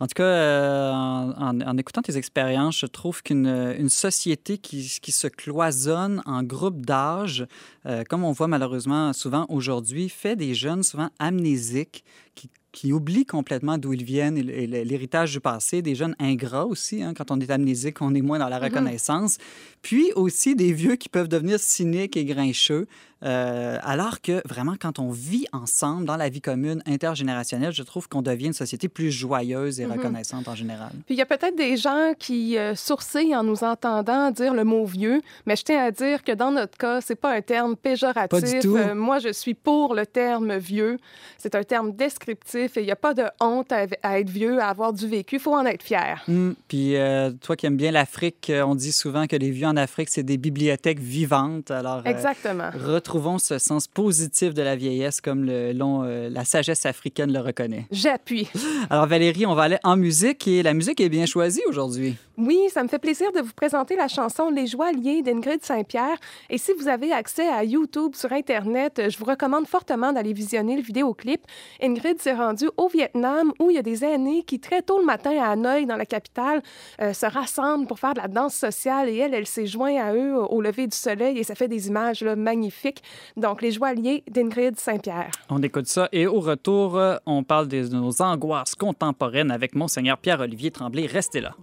En 0.00 0.06
tout 0.06 0.14
cas, 0.14 0.24
euh, 0.24 0.92
en, 0.92 1.76
écoutant 1.78 2.02
tes 2.02 2.16
expériences, 2.16 2.76
je 2.80 2.86
trouve 2.86 3.22
qu'une 3.22 3.88
société 3.88 4.58
qui, 4.58 4.82
se 4.82 5.28
cloisonne 5.28 6.22
en 6.26 6.42
groupe 6.42 6.84
d'âge, 6.84 7.46
euh, 7.86 8.02
comme 8.08 8.24
on 8.24 8.32
voit 8.32 8.48
malheureusement 8.48 9.12
souvent 9.12 9.46
aujourd'hui, 9.48 10.08
fait 10.08 10.34
des 10.34 10.54
jeunes 10.54 10.82
souvent 10.82 11.10
amnésiques 11.20 12.04
qui 12.34 12.50
qui 12.72 12.92
oublient 12.92 13.26
complètement 13.26 13.76
d'où 13.78 13.92
ils 13.92 14.02
viennent 14.04 14.38
et 14.38 14.66
l'héritage 14.66 15.32
du 15.32 15.40
passé, 15.40 15.82
des 15.82 15.94
jeunes 15.94 16.16
ingrats 16.18 16.66
aussi, 16.66 17.02
hein, 17.02 17.12
quand 17.14 17.30
on 17.30 17.38
est 17.38 17.50
amnésique, 17.50 18.00
on 18.00 18.14
est 18.14 18.22
moins 18.22 18.38
dans 18.38 18.48
la 18.48 18.58
mm-hmm. 18.58 18.64
reconnaissance, 18.64 19.38
puis 19.82 20.10
aussi 20.14 20.56
des 20.56 20.72
vieux 20.72 20.96
qui 20.96 21.08
peuvent 21.08 21.28
devenir 21.28 21.60
cyniques 21.60 22.16
et 22.16 22.24
grincheux, 22.24 22.86
euh, 23.24 23.78
alors 23.82 24.20
que 24.20 24.42
vraiment, 24.48 24.74
quand 24.80 24.98
on 24.98 25.10
vit 25.10 25.46
ensemble 25.52 26.06
dans 26.06 26.16
la 26.16 26.28
vie 26.28 26.40
commune 26.40 26.82
intergénérationnelle, 26.86 27.72
je 27.72 27.82
trouve 27.82 28.08
qu'on 28.08 28.22
devient 28.22 28.46
une 28.46 28.52
société 28.52 28.88
plus 28.88 29.10
joyeuse 29.10 29.80
et 29.80 29.86
mm-hmm. 29.86 29.92
reconnaissante 29.92 30.48
en 30.48 30.54
général. 30.54 30.90
Puis 31.06 31.14
il 31.14 31.18
y 31.18 31.22
a 31.22 31.26
peut-être 31.26 31.56
des 31.56 31.76
gens 31.76 32.12
qui 32.18 32.58
euh, 32.58 32.74
sourcillent 32.74 33.36
en 33.36 33.44
nous 33.44 33.62
entendant 33.64 34.30
dire 34.30 34.54
le 34.54 34.64
mot 34.64 34.84
vieux, 34.84 35.20
mais 35.46 35.56
je 35.56 35.62
tiens 35.62 35.84
à 35.84 35.90
dire 35.90 36.24
que 36.24 36.32
dans 36.32 36.50
notre 36.50 36.76
cas, 36.76 37.00
c'est 37.00 37.14
pas 37.14 37.32
un 37.32 37.42
terme 37.42 37.76
péjoratif. 37.76 38.28
Pas 38.28 38.40
du 38.40 38.58
tout. 38.58 38.76
Euh, 38.76 38.94
moi, 38.94 39.18
je 39.20 39.32
suis 39.32 39.54
pour 39.54 39.94
le 39.94 40.06
terme 40.06 40.56
vieux. 40.56 40.98
C'est 41.38 41.54
un 41.54 41.62
terme 41.62 41.92
descriptif 41.92 42.76
et 42.76 42.80
il 42.80 42.86
n'y 42.86 42.92
a 42.92 42.96
pas 42.96 43.14
de 43.14 43.24
honte 43.40 43.72
à, 43.72 43.84
être 44.18 44.30
vieux, 44.30 44.60
à 44.60 44.68
avoir 44.68 44.92
du 44.92 45.06
vécu. 45.06 45.36
Il 45.36 45.40
faut 45.40 45.54
en 45.54 45.66
être 45.66 45.82
fier. 45.82 46.22
Hum, 46.28 46.54
puis 46.68 46.94
toi 47.40 47.56
qui 47.56 47.66
aimes 47.66 47.76
bien 47.76 47.90
l'Afrique, 47.90 48.50
on 48.64 48.74
dit 48.74 48.92
souvent 48.92 49.26
que 49.26 49.36
les 49.36 49.50
vieux 49.50 49.66
en 49.66 49.76
Afrique, 49.76 50.08
c'est 50.08 50.22
des 50.22 50.38
bibliothèques 50.38 51.00
vivantes. 51.00 51.70
Alors, 51.70 52.02
Exactement. 52.04 52.70
Retrouvons 53.12 53.38
ce 53.38 53.58
sens 53.58 53.88
positif 53.88 54.54
de 54.54 54.62
la 54.62 54.74
vieillesse 54.74 55.20
comme 55.20 55.44
le, 55.44 56.28
la 56.30 56.44
sagesse 56.46 56.86
africaine 56.86 57.30
le 57.30 57.40
reconnaît. 57.40 57.86
J'appuie. 57.90 58.48
Alors 58.88 59.06
Valérie, 59.06 59.44
on 59.44 59.54
va 59.54 59.64
aller 59.64 59.76
en 59.84 59.96
musique 59.98 60.48
et 60.48 60.62
la 60.62 60.72
musique 60.72 60.98
est 60.98 61.10
bien 61.10 61.26
choisie 61.26 61.60
aujourd'hui. 61.68 62.16
Oui, 62.38 62.58
ça 62.70 62.82
me 62.82 62.88
fait 62.88 62.98
plaisir 62.98 63.30
de 63.32 63.40
vous 63.40 63.52
présenter 63.52 63.94
la 63.94 64.08
chanson 64.08 64.48
Les 64.48 64.66
Joailliers 64.66 65.22
d'Ingrid 65.22 65.62
Saint-Pierre. 65.62 66.16
Et 66.48 66.56
si 66.56 66.72
vous 66.72 66.88
avez 66.88 67.12
accès 67.12 67.46
à 67.46 67.62
YouTube 67.62 68.14
sur 68.14 68.32
Internet, 68.32 69.02
je 69.10 69.18
vous 69.18 69.26
recommande 69.26 69.66
fortement 69.66 70.14
d'aller 70.14 70.32
visionner 70.32 70.76
le 70.76 70.82
vidéoclip. 70.82 71.42
Ingrid 71.82 72.20
s'est 72.20 72.32
rendue 72.32 72.70
au 72.78 72.88
Vietnam 72.88 73.52
où 73.60 73.70
il 73.70 73.76
y 73.76 73.78
a 73.78 73.82
des 73.82 74.02
aînés 74.02 74.44
qui, 74.44 74.60
très 74.60 74.80
tôt 74.80 74.98
le 74.98 75.04
matin 75.04 75.38
à 75.42 75.50
Hanoï, 75.50 75.84
dans 75.84 75.96
la 75.96 76.06
capitale, 76.06 76.62
euh, 77.02 77.12
se 77.12 77.26
rassemblent 77.26 77.86
pour 77.86 77.98
faire 77.98 78.14
de 78.14 78.20
la 78.20 78.28
danse 78.28 78.54
sociale. 78.54 79.10
Et 79.10 79.18
elle, 79.18 79.34
elle 79.34 79.46
s'est 79.46 79.66
jointe 79.66 79.98
à 79.98 80.14
eux 80.14 80.38
au 80.38 80.62
lever 80.62 80.86
du 80.86 80.96
soleil 80.96 81.38
et 81.38 81.44
ça 81.44 81.54
fait 81.54 81.68
des 81.68 81.88
images 81.88 82.24
magnifiques. 82.24 83.02
Donc, 83.36 83.60
Les 83.60 83.72
Joailliers 83.72 84.24
d'Ingrid 84.30 84.78
Saint-Pierre. 84.78 85.30
On 85.50 85.62
écoute 85.62 85.86
ça 85.86 86.08
et 86.12 86.26
au 86.26 86.40
retour, 86.40 86.98
on 87.26 87.42
parle 87.42 87.68
de 87.68 87.82
nos 87.94 88.22
angoisses 88.22 88.74
contemporaines 88.74 89.50
avec 89.50 89.74
Monseigneur 89.74 90.16
Pierre-Olivier 90.16 90.70
Tremblay. 90.70 91.06
Restez 91.06 91.42
là. 91.42 91.54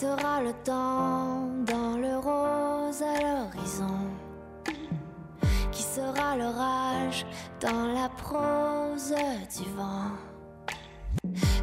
Sera 0.00 0.40
le 0.40 0.52
temps 0.62 1.48
dans 1.66 1.96
le 1.96 2.18
rose 2.18 3.02
à 3.02 3.20
l'horizon 3.20 3.98
Qui 5.72 5.82
sera 5.82 6.36
l'orage 6.36 7.26
dans 7.60 7.86
la 7.92 8.08
prose 8.08 9.12
du 9.56 9.68
vent. 9.74 10.12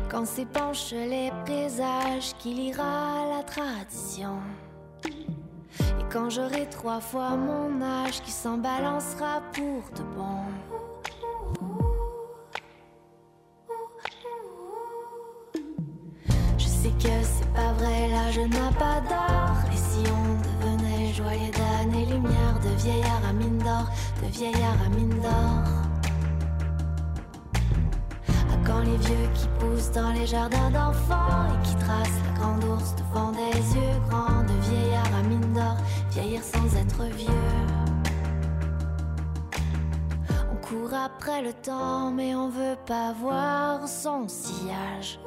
Quand 0.10 0.26
s'épanchent 0.26 0.91
les 0.91 1.32
présages 1.45 2.36
qui 2.39 2.54
lira 2.54 3.26
la 3.38 3.43
tradition 3.43 4.39
Et 5.80 6.06
quand 6.12 6.30
j'aurai 6.30 6.67
trois 6.69 7.00
fois 7.00 7.38
mon 7.38 7.82
âge 7.82 8.21
qui 8.21 8.32
s'en 8.32 8.58
balancera 8.58 9.41
pour 9.54 9.82
de 9.95 10.04
bon 10.13 10.75
que 16.91 17.24
c'est 17.24 17.54
pas 17.54 17.74
vrai, 17.74 18.10
l'âge 18.10 18.39
n'a 18.39 18.71
pas 18.78 19.02
d'or. 19.02 19.56
Et 19.74 19.78
si 19.78 20.04
on 20.12 20.65
devenait 20.65 21.13
joyeux 21.13 21.52
d'années 21.52 22.06
lumière, 22.06 22.60
de 22.63 22.69
vieillard 22.82 23.21
à 23.28 23.34
mine 23.34 23.58
d'or, 23.60 23.88
de 24.21 24.28
vieillard 24.32 24.78
à 24.86 24.89
mine 24.89 25.19
d'or. 25.21 25.63
À 28.52 28.58
quand 28.65 28.80
les 28.80 28.98
vieux 28.98 29.30
qui 29.34 29.48
poussent 29.60 29.91
dans 29.91 30.12
les 30.12 30.28
jardins 30.28 30.69
d'enfants 30.71 31.45
et 31.54 31.67
qui 31.67 31.76
tracent 31.76 32.21
la 32.28 32.39
grande 32.39 32.63
ours 32.65 32.95
devant 32.95 33.32
des 33.32 33.76
yeux 33.76 34.00
grands, 34.10 34.43
de 34.43 34.69
vieillard 34.69 35.12
à 35.19 35.24
mine 35.28 35.54
d'or, 35.54 35.78
vieillir 36.12 36.41
sans 36.43 36.76
être 36.78 37.04
vieux. 37.15 37.28
On 40.52 40.56
court 40.67 40.93
après 40.93 41.41
le 41.41 41.54
temps, 41.54 42.12
mais 42.12 42.36
on 42.36 42.50
veut 42.50 42.78
pas 42.86 43.13
voir 43.13 43.88
son 43.88 44.28
sillage. 44.28 45.19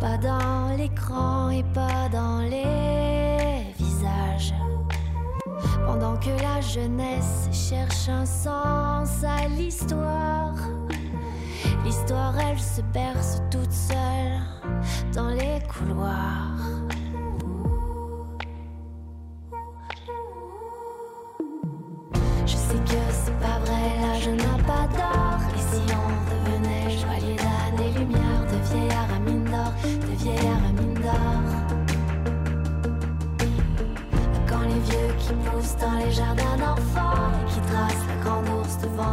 Pas 0.00 0.16
dans 0.16 0.74
l'écran 0.78 1.50
et 1.50 1.62
pas 1.74 2.08
dans 2.10 2.40
les 2.40 3.74
visages. 3.78 4.54
Pendant 5.84 6.16
que 6.16 6.30
la 6.42 6.62
jeunesse 6.62 7.50
cherche 7.52 8.08
un 8.08 8.24
sens 8.24 9.22
à 9.22 9.46
l'histoire. 9.48 10.54
L'histoire, 11.84 12.34
elle 12.38 12.58
se 12.58 12.80
berce 12.94 13.42
toute 13.50 13.72
seule 13.72 14.40
dans 15.12 15.28
les 15.28 15.60
couloirs. 15.68 16.49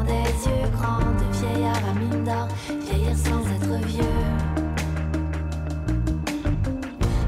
Des 0.06 0.50
yeux 0.50 0.70
grands, 0.78 1.12
de 1.20 1.28
vieillard 1.38 1.84
à 1.90 1.94
mine 2.00 2.24
d'or, 2.24 2.48
vieillir 2.86 3.16
sans 3.16 3.42
être 3.56 3.86
vieux. 3.86 4.04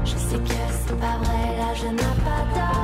Je 0.04 0.16
sais 0.16 0.38
que 0.38 0.60
c'est 0.86 0.98
pas 0.98 1.16
vrai, 1.18 1.56
là 1.58 1.74
je 1.74 1.86
n'ai 1.86 2.14
pas 2.24 2.42
d'or. 2.54 2.79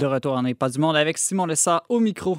De 0.00 0.06
retour 0.06 0.32
en 0.32 0.50
pas 0.54 0.70
du 0.70 0.78
monde 0.78 0.96
avec 0.96 1.18
Simon 1.18 1.44
Lessard 1.44 1.82
au 1.90 2.00
micro. 2.00 2.38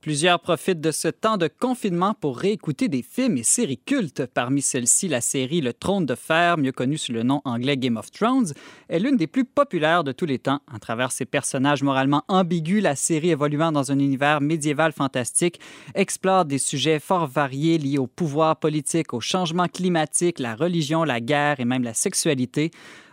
Plusieurs 0.00 0.38
profitent 0.38 0.80
de 0.80 0.92
ce 0.92 1.08
temps 1.08 1.38
de 1.38 1.48
confinement 1.48 2.14
pour 2.14 2.38
réécouter 2.38 2.86
des 2.86 3.02
films 3.02 3.36
et 3.36 3.42
séries 3.42 3.80
cultes. 3.84 4.26
Parmi 4.32 4.62
celles-ci, 4.62 5.08
la 5.08 5.20
série 5.20 5.60
Le 5.60 5.72
Trône 5.72 6.06
de 6.06 6.14
Fer, 6.14 6.56
mieux 6.56 6.70
connue 6.70 6.98
sous 6.98 7.10
le 7.12 7.24
nom 7.24 7.42
anglais 7.44 7.76
Game 7.76 7.96
of 7.96 8.12
Thrones, 8.12 8.52
est 8.88 9.00
l'une 9.00 9.16
des 9.16 9.26
plus 9.26 9.44
populaires 9.44 10.04
de 10.04 10.12
tous 10.12 10.24
les 10.24 10.38
temps. 10.38 10.60
À 10.72 10.78
travers 10.78 11.10
ses 11.10 11.24
personnages 11.24 11.82
moralement 11.82 12.22
ambigus, 12.28 12.80
la 12.80 12.94
série 12.94 13.30
évoluant 13.30 13.72
dans 13.72 13.90
un 13.90 13.98
univers 13.98 14.40
médiéval 14.40 14.92
fantastique 14.92 15.58
explore 15.96 16.44
des 16.44 16.58
sujets 16.58 17.00
fort 17.00 17.26
variés 17.26 17.78
liés 17.78 17.98
au 17.98 18.06
pouvoir 18.06 18.54
politique, 18.54 19.14
au 19.14 19.20
changement 19.20 19.66
climatique, 19.66 20.38
la 20.38 20.54
religion, 20.54 21.02
la 21.02 21.20
guerre 21.20 21.58
et 21.58 21.64
même 21.64 21.82
la 21.82 21.92
sexualité 21.92 22.70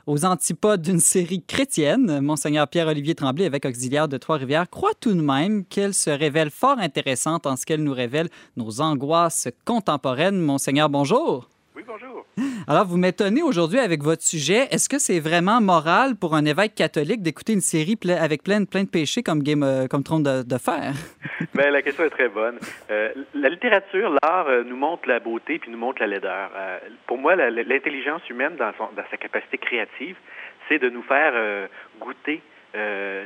aux 0.08 0.24
antipodes 0.24 0.82
d'une 0.82 1.02
série 1.02 1.44
chrétienne, 1.44 2.22
Monseigneur 2.22 2.68
Pierre-Olivier 2.68 3.14
Tremblay, 3.14 3.46
évêque 3.46 3.66
auxiliaire 3.66 4.08
de 4.08 4.18
Trois-Rivières, 4.18 4.70
croit 4.70 4.94
tout 5.00 5.14
de 5.14 5.22
même 5.22 5.66
qu'elle 5.66 5.94
se 5.94 6.10
révèle 6.10 6.50
fort 6.50 6.80
intéressante 6.80 7.46
en 7.46 7.58
ce 7.58 7.66
qu'elle 7.66 7.84
nous 7.84 7.94
révèle 7.94 8.30
nos 8.56 8.82
angoisses 8.82 9.50
contemporaines. 9.66 10.40
Monseigneur, 10.40 10.90
bonjour. 10.90 11.50
Oui, 11.76 11.84
bonjour. 11.86 12.17
Alors, 12.68 12.86
vous 12.86 12.98
m'étonnez 12.98 13.42
aujourd'hui 13.42 13.80
avec 13.80 14.04
votre 14.04 14.22
sujet. 14.22 14.68
Est-ce 14.72 14.90
que 14.90 15.00
c'est 15.00 15.20
vraiment 15.20 15.62
moral 15.62 16.16
pour 16.16 16.36
un 16.36 16.46
évêque 16.46 16.76
catholique 16.76 17.22
d'écouter 17.22 17.54
une 17.54 17.62
série 17.62 17.98
avec 18.20 18.44
plein, 18.44 18.66
plein 18.66 18.84
de 18.84 18.90
péchés 18.90 19.24
comme, 19.24 19.42
Game, 19.42 19.64
euh, 19.64 19.88
comme 19.88 20.04
Trône 20.04 20.24
de, 20.24 20.58
Fer? 20.58 20.94
Bien, 21.56 21.72
la 21.72 21.82
question 21.82 22.04
est 22.04 22.10
très 22.10 22.30
bonne. 22.30 22.60
Euh, 22.92 23.10
la 23.34 23.50
littérature, 23.50 24.16
l'art, 24.22 24.48
euh, 24.48 24.64
nous 24.64 24.76
montre 24.76 25.08
la 25.08 25.20
beauté 25.20 25.60
puis 25.60 25.72
nous 25.72 25.78
montre 25.78 26.02
la 26.02 26.08
laideur. 26.08 26.52
pour 27.08 27.18
moi, 27.18 27.36
l'intelligence 27.36 28.28
humaine, 28.30 28.56
dans, 28.58 28.72
dans, 28.96 29.04
sa 29.10 29.18
capacité 29.18 29.58
créative, 29.58 30.16
c'est 30.70 30.80
de 30.80 30.90
nous 30.90 31.04
faire 31.04 31.34
goûter 32.00 32.42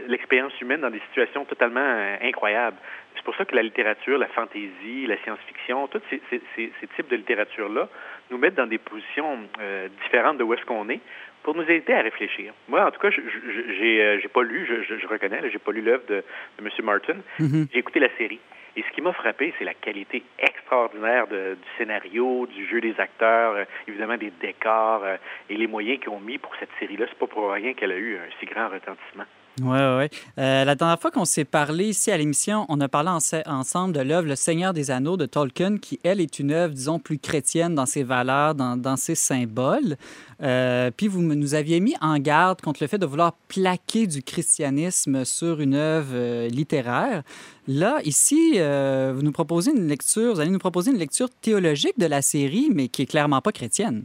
l'expérience 0.08 0.54
humaine 0.62 0.82
dans 0.82 0.90
des 0.90 1.02
situations 1.10 1.44
totalement 1.46 2.16
incroyables. 2.22 2.78
C'est 3.16 3.24
pour 3.24 3.36
ça 3.36 3.46
que 3.46 3.56
la 3.56 3.62
littérature, 3.62 4.18
la 4.18 4.28
fantaisie, 4.28 5.06
la 5.06 5.18
science-fiction, 5.24 5.88
tous 5.88 6.02
ces, 6.10 6.72
types 6.96 7.10
de 7.10 7.16
littérature-là 7.16 7.90
nous 8.32 8.38
mettent 8.38 8.56
dans 8.56 8.68
des 8.68 8.78
positions 8.78 9.38
euh, 9.60 9.88
différentes 10.04 10.38
de 10.38 10.44
où 10.44 10.54
est-ce 10.54 10.66
qu'on 10.66 10.90
est 10.90 11.02
pour 11.44 11.56
nous 11.56 11.64
aider 11.64 11.94
à 11.94 12.02
réfléchir. 12.02 12.54
Moi, 12.68 12.86
en 12.86 12.92
tout 12.92 13.00
cas, 13.00 13.10
j'ai 13.10 14.04
euh, 14.04 14.20
pas 14.34 14.44
lu, 14.44 14.68
je, 14.68 15.08
reconnais, 15.08 15.42
j'ai 15.52 15.60
pas 15.60 15.72
lu 15.72 15.82
l'œuvre 15.82 16.04
de, 16.08 16.24
de, 16.60 16.64
M. 16.64 16.70
Martin. 16.84 17.16
Mm-hmm. 17.40 17.68
J'ai 17.74 17.80
écouté 17.80 18.00
la 18.00 18.16
série. 18.18 18.40
Et 18.78 18.84
ce 18.84 18.96
qui 18.96 19.02
m'a 19.02 19.12
frappé, 19.12 19.54
c'est 19.60 19.66
la 19.66 19.74
qualité 19.74 20.24
extraordinaire 20.40 21.28
du 21.28 21.58
scénario, 21.78 22.48
du 22.48 22.66
jeu 22.68 22.80
des 22.80 22.98
acteurs, 23.00 23.56
euh, 23.56 23.66
évidemment 23.88 24.18
des 24.18 24.32
décors 24.40 25.04
et 25.50 25.58
les 25.58 25.68
moyens 25.68 26.00
qu'ils 26.00 26.10
ont 26.10 26.22
mis 26.22 26.38
pour 26.38 26.56
cette 26.60 26.70
série-là. 26.80 27.06
C'est 27.10 27.20
pas 27.20 27.28
pour 27.28 27.52
rien 27.52 27.74
qu'elle 27.74 27.92
a 27.92 27.98
eu 27.98 28.16
un 28.16 28.30
si 28.40 28.46
grand 28.46 28.70
retentissement. 28.70 29.26
Oui, 29.60 29.68
oui. 29.68 30.06
Euh, 30.40 30.64
la 30.64 30.76
dernière 30.76 31.00
fois 31.00 31.12
qu'on 31.12 31.26
s'est 31.26 31.44
parlé 31.44 31.90
ici 31.90 32.10
à 32.10 32.18
l'émission, 32.18 32.66
on 32.70 32.80
a 32.80 32.88
parlé 32.88 33.10
ensemble 33.46 33.94
de 33.94 34.00
l'œuvre 34.00 34.28
Le 34.28 34.36
Seigneur 34.36 34.74
des 34.74 34.92
Anneaux 34.92 35.18
de 35.18 35.26
Tolkien, 35.26 35.78
qui, 35.78 36.00
elle, 36.04 36.22
est 36.22 36.40
une 36.40 36.52
œuvre, 36.52 36.74
disons, 36.74 37.00
plus 37.00 37.20
chrétienne 37.20 37.76
dans 37.76 37.86
ses 37.86 38.04
valeurs, 38.04 38.56
dans, 38.56 38.96
ses 38.96 39.16
symboles. 39.16 39.98
Euh, 40.42 40.90
puis 40.96 41.08
vous 41.10 41.22
nous 41.22 41.54
aviez 41.54 41.82
mis 41.82 41.96
en 42.00 42.18
garde 42.18 42.62
contre 42.62 42.82
le 42.82 42.88
fait 42.88 42.98
de 42.98 43.06
vouloir 43.06 43.34
plaquer 43.50 44.08
du 44.08 44.24
christianisme 44.24 45.26
sur 45.26 45.60
une 45.60 45.76
œuvre 45.76 46.14
euh, 46.14 46.48
littéraire. 46.48 47.24
Là, 47.68 48.00
ici, 48.06 48.54
vous 48.54 49.22
nous 49.22 49.32
proposez 49.32 49.72
une 49.72 49.88
lecture, 49.88 50.34
vous 50.34 50.40
allez 50.40 50.50
nous 50.50 50.60
proposer 50.60 50.92
une 50.92 50.98
lecture 50.98 51.30
théologique 51.30 51.98
de 52.00 52.08
la 52.08 52.22
série, 52.22 52.70
mais 52.74 52.88
qui 52.88 53.04
est 53.04 53.06
clairement 53.06 53.40
pas 53.42 53.52
chrétienne. 53.52 54.04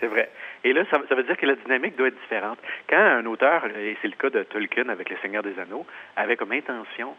C'est 0.00 0.06
vrai. 0.06 0.30
Et 0.64 0.72
là, 0.72 0.84
ça, 0.90 0.98
veut 0.98 1.22
dire 1.22 1.36
que 1.36 1.46
la 1.46 1.56
dynamique 1.56 1.96
doit 1.96 2.08
être 2.08 2.20
différente. 2.20 2.58
Quand 2.88 2.96
un 2.96 3.26
auteur, 3.26 3.66
et 3.66 3.96
c'est 4.00 4.08
le 4.08 4.16
cas 4.16 4.30
de 4.30 4.42
Tolkien 4.44 4.88
avec 4.88 5.10
Le 5.10 5.16
Seigneur 5.18 5.42
des 5.42 5.58
Anneaux, 5.58 5.86
avait 6.16 6.36
comme 6.36 6.52
intention 6.52 7.14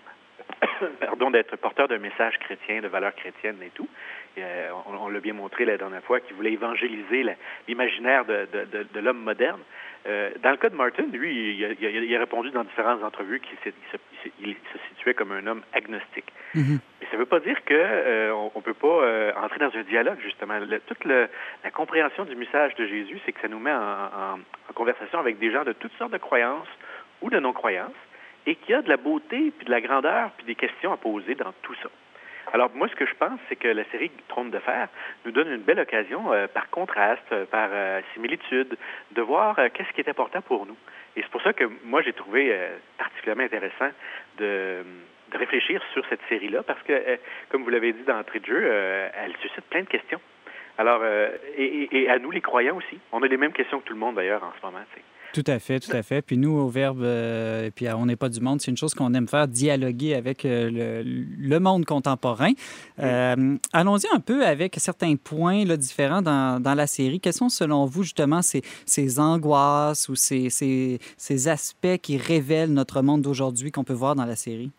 pardon, 0.99 1.31
d'être 1.31 1.55
porteur 1.57 1.87
d'un 1.87 1.97
message 1.97 2.37
chrétien, 2.39 2.81
de 2.81 2.87
valeurs 2.87 3.15
chrétiennes 3.15 3.61
et 3.61 3.69
tout. 3.69 3.87
Euh, 4.37 4.69
on, 4.87 5.09
l'a 5.09 5.19
bien 5.19 5.33
montré 5.33 5.63
la 5.65 5.77
dernière 5.77 6.03
fois 6.03 6.19
qu'il 6.19 6.35
voulait 6.35 6.53
évangéliser 6.53 7.25
l'imaginaire 7.67 8.25
de, 8.25 8.99
l'homme 8.99 9.21
moderne. 9.21 9.61
Euh, 10.07 10.31
dans 10.41 10.51
le 10.51 10.57
cas 10.57 10.69
de 10.69 10.75
Martin, 10.75 11.03
lui, 11.11 11.57
il 11.57 12.15
a, 12.15 12.19
répondu 12.19 12.51
dans 12.51 12.63
différentes 12.63 13.03
entrevues 13.03 13.39
qu'il 13.39 13.57
se, 14.25 14.77
situait 14.89 15.13
comme 15.13 15.31
un 15.31 15.45
homme 15.47 15.63
agnostique. 15.73 16.31
Mm-hmm. 16.55 16.79
Mais 17.01 17.07
ça 17.07 17.13
ne 17.13 17.17
veut 17.17 17.25
pas 17.25 17.39
dire 17.39 17.63
qu'on 17.65 17.73
euh, 17.73 18.49
ne 18.55 18.61
peut 18.61 18.73
pas 18.73 19.41
entrer 19.43 19.59
dans 19.59 19.75
un 19.75 19.83
dialogue, 19.83 20.19
justement. 20.21 20.59
toute 20.87 21.05
la 21.05 21.71
compréhension 21.71 22.25
du 22.25 22.35
message 22.35 22.75
de 22.75 22.85
Jésus, 22.87 23.19
c'est 23.25 23.31
que 23.31 23.41
ça 23.41 23.47
nous 23.47 23.59
met 23.59 23.73
en, 23.73 24.39
en 24.69 24.73
conversation 24.73 25.19
avec 25.19 25.39
des 25.39 25.51
gens 25.51 25.63
de 25.63 25.73
toutes 25.73 25.93
sortes 25.97 26.13
de 26.13 26.17
croyances 26.17 26.67
ou 27.21 27.29
de 27.29 27.39
non-croyances 27.39 27.91
et 28.45 28.55
qu'il 28.55 28.71
y 28.71 28.73
a 28.73 28.81
de 28.81 28.89
la 28.89 28.97
beauté, 28.97 29.51
puis 29.57 29.65
de 29.65 29.71
la 29.71 29.81
grandeur, 29.81 30.31
puis 30.37 30.45
des 30.45 30.55
questions 30.55 30.93
à 30.93 30.97
poser 30.97 31.35
dans 31.35 31.51
tout 31.61 31.75
ça. 31.81 31.89
Alors 32.53 32.69
moi, 32.75 32.87
ce 32.87 32.95
que 32.95 33.05
je 33.05 33.13
pense, 33.15 33.39
c'est 33.49 33.55
que 33.55 33.67
la 33.67 33.83
série 33.85 34.11
Trône 34.27 34.51
de 34.51 34.59
fer 34.59 34.87
nous 35.25 35.31
donne 35.31 35.49
une 35.49 35.61
belle 35.61 35.79
occasion, 35.79 36.31
euh, 36.31 36.47
par 36.47 36.69
contraste, 36.69 37.23
euh, 37.31 37.45
par 37.45 37.69
euh, 37.71 38.01
similitude, 38.13 38.77
de 39.11 39.21
voir 39.21 39.57
qu'est-ce 39.73 39.91
qui 39.93 40.01
est 40.01 40.09
important 40.09 40.41
pour 40.41 40.65
nous. 40.65 40.77
Et 41.15 41.21
c'est 41.21 41.31
pour 41.31 41.41
ça 41.41 41.53
que 41.53 41.63
moi, 41.83 42.01
j'ai 42.01 42.13
trouvé 42.13 42.53
particulièrement 42.97 43.43
intéressant 43.43 43.89
de, 44.37 44.83
réfléchir 45.33 45.81
sur 45.91 46.05
cette 46.07 46.21
série-là, 46.29 46.63
parce 46.63 46.81
que, 46.83 47.17
comme 47.49 47.63
vous 47.63 47.69
l'avez 47.69 47.93
dit 47.93 48.03
d'entrée 48.03 48.39
de 48.39 48.45
jeu, 48.45 48.63
elle 48.63 49.35
suscite 49.41 49.65
plein 49.69 49.81
de 49.81 49.87
questions. 49.87 50.21
Alors, 50.77 51.01
et, 51.57 52.09
à 52.09 52.19
nous, 52.19 52.31
les 52.31 52.41
croyants 52.41 52.77
aussi. 52.77 52.99
On 53.11 53.21
a 53.23 53.27
les 53.27 53.37
mêmes 53.37 53.53
questions 53.53 53.79
que 53.79 53.85
tout 53.85 53.93
le 53.93 53.99
monde, 53.99 54.15
d'ailleurs, 54.15 54.43
en 54.43 54.53
ce 54.59 54.65
moment. 54.65 54.83
Tout 55.35 55.43
à 55.47 55.59
fait, 55.59 55.81
tout 55.81 55.91
à 55.91 56.01
fait. 56.01 56.21
Puis 56.21 56.37
nous, 56.37 56.57
au 56.57 56.69
Verbe, 56.69 57.01
euh, 57.03 57.69
puis 57.75 57.87
On 57.89 58.05
n'est 58.05 58.15
pas 58.15 58.29
du 58.29 58.39
monde, 58.39 58.61
c'est 58.61 58.71
une 58.71 58.77
chose 58.77 58.93
qu'on 58.93 59.13
aime 59.13 59.27
faire, 59.27 59.49
dialoguer 59.49 60.15
avec 60.15 60.45
euh, 60.45 61.03
le, 61.03 61.59
monde 61.59 61.83
contemporain. 61.83 62.51
Euh, 62.99 63.57
allons-y 63.73 64.07
un 64.15 64.21
peu 64.21 64.45
avec 64.45 64.75
certains 64.77 65.17
points 65.17 65.65
là, 65.65 65.75
différents 65.75 66.21
dans, 66.21 66.61
dans, 66.61 66.73
la 66.73 66.87
série. 66.87 67.19
Quels 67.19 67.33
sont, 67.33 67.49
selon 67.49 67.83
vous, 67.83 68.03
justement, 68.03 68.41
ces, 68.41 68.61
ces 68.85 69.19
angoisses 69.19 70.07
ou 70.07 70.15
ces, 70.15 70.49
ces, 70.49 70.99
ces, 71.17 71.47
aspects 71.49 71.97
qui 72.01 72.17
révèlent 72.17 72.73
notre 72.73 73.01
monde 73.01 73.21
d'aujourd'hui 73.21 73.73
qu'on 73.73 73.83
peut 73.83 73.91
voir 73.91 74.15
dans 74.15 74.25
la 74.25 74.37
série? 74.37 74.71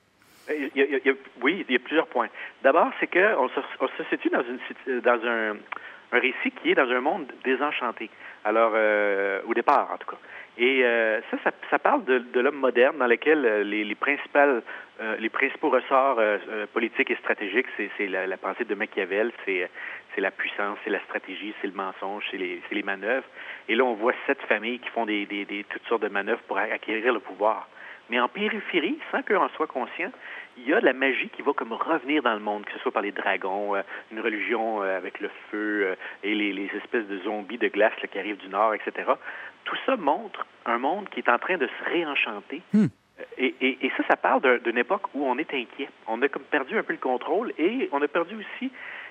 oui, 1.43 1.67
il 1.69 1.73
y 1.73 1.77
a 1.77 1.81
plusieurs 1.81 2.07
points. 2.07 2.29
D'abord, 2.63 2.93
c'est 2.99 3.09
qu'on 3.09 3.49
se, 3.51 3.61
on 3.79 3.89
se 3.89 4.05
situe 4.09 4.31
dans, 4.31 4.41
une, 4.43 5.01
dans 5.01 5.21
un, 5.23 5.57
un 6.13 6.19
récit 6.19 6.51
qui 6.63 6.71
est 6.71 6.75
dans 6.75 6.91
un 6.91 7.01
monde 7.03 7.27
désenchanté. 7.45 8.09
Alors, 8.43 8.73
au 9.47 9.53
départ, 9.53 9.91
en 9.93 9.99
tout 9.99 10.09
cas. 10.09 10.17
Et 10.59 10.85
euh, 10.85 11.21
ça, 11.31 11.51
ça, 11.71 11.79
parle 11.79 12.05
de, 12.05 12.41
l'homme 12.41 12.57
moderne 12.57 12.97
dans 12.99 13.07
lequel 13.07 13.45
euh, 13.45 13.63
les, 13.63 13.85
les, 13.85 13.95
principales, 13.95 14.63
euh, 15.01 15.17
les 15.19 15.29
principaux 15.29 15.69
ressorts 15.69 16.19
politiques 16.73 17.11
et 17.11 17.17
stratégiques, 17.17 17.67
c'est 17.77 18.09
la, 18.09 18.37
pensée 18.39 18.65
de 18.65 18.75
Machiavel, 18.75 19.33
c'est 19.45 19.69
la 20.17 20.31
puissance, 20.31 20.79
c'est 20.83 20.91
la 20.91 21.01
stratégie, 21.01 21.55
c'est 21.61 21.67
le 21.67 21.75
mensonge, 21.75 22.25
c'est 22.31 22.39
les, 22.39 22.63
les, 22.71 22.83
manœuvres. 22.83 23.27
Et 23.69 23.75
là, 23.75 23.85
on 23.85 23.95
voit 23.95 24.15
sept 24.27 24.41
familles 24.43 24.79
qui 24.79 24.89
font 24.89 25.05
des, 25.05 25.27
toutes 25.69 25.87
sortes 25.89 26.03
de 26.03 26.09
manœuvres 26.09 26.43
pour 26.49 26.57
acquérir 26.57 27.13
le 27.13 27.21
pouvoir. 27.21 27.69
Mais 28.09 28.21
en 28.21 28.29
périphérie, 28.29 28.99
sans 29.11 29.23
qu'eux 29.23 29.37
en 29.37 29.49
soient 29.51 29.67
conscients, 29.67 30.13
il 30.57 30.67
y 30.67 30.73
a 30.73 30.81
de 30.81 30.87
la 30.87 30.93
magie 30.95 31.29
qui 31.29 31.43
va 31.43 31.53
comme 31.53 31.73
revenir 31.73 32.23
dans 32.23 32.33
le 32.33 32.41
monde, 32.41 32.65
que 32.65 32.73
ce 32.73 32.79
soit 32.79 32.93
par 32.93 33.03
les 33.03 33.13
dragons, 33.13 33.75
une 34.11 34.21
religion 34.21 34.81
avec 34.81 35.21
le 35.21 35.29
feu 35.51 35.97
et 36.23 36.35
les, 36.35 36.71
espèces 36.77 37.07
de 37.09 37.19
zombies 37.25 37.59
de 37.59 37.69
glace 37.69 37.93
qui 38.11 38.19
arrivent 38.19 38.39
du 38.39 38.49
nord, 38.49 38.73
etc 38.73 39.05
tout 39.67 39.77
ça 39.85 39.97
montre 39.97 40.47
un 40.65 40.79
monde 40.79 41.09
qui 41.11 41.21
est 41.21 41.29
en 41.29 41.39
train 41.39 41.59
de 41.59 41.67
se 41.67 41.91
réenchanter. 41.91 42.63
Hmm. 42.73 42.87
Et, 43.39 43.55
et, 43.61 43.91
ça, 43.97 44.03
ça 44.09 44.17
parle 44.17 44.61
d'une 44.63 44.79
époque 44.79 45.15
où 45.15 45.27
on 45.27 45.39
est 45.39 45.53
inquiet. 45.53 45.89
On 46.07 46.21
a 46.23 46.29
comme 46.29 46.43
perdu 46.43 46.79
un 46.79 46.83
peu 46.83 46.93
le 46.93 46.99
contrôle 46.99 47.53
et 47.59 47.89
on 47.93 48.03
a 48.03 48.09
perdu 48.09 48.35
aussi 48.35 48.71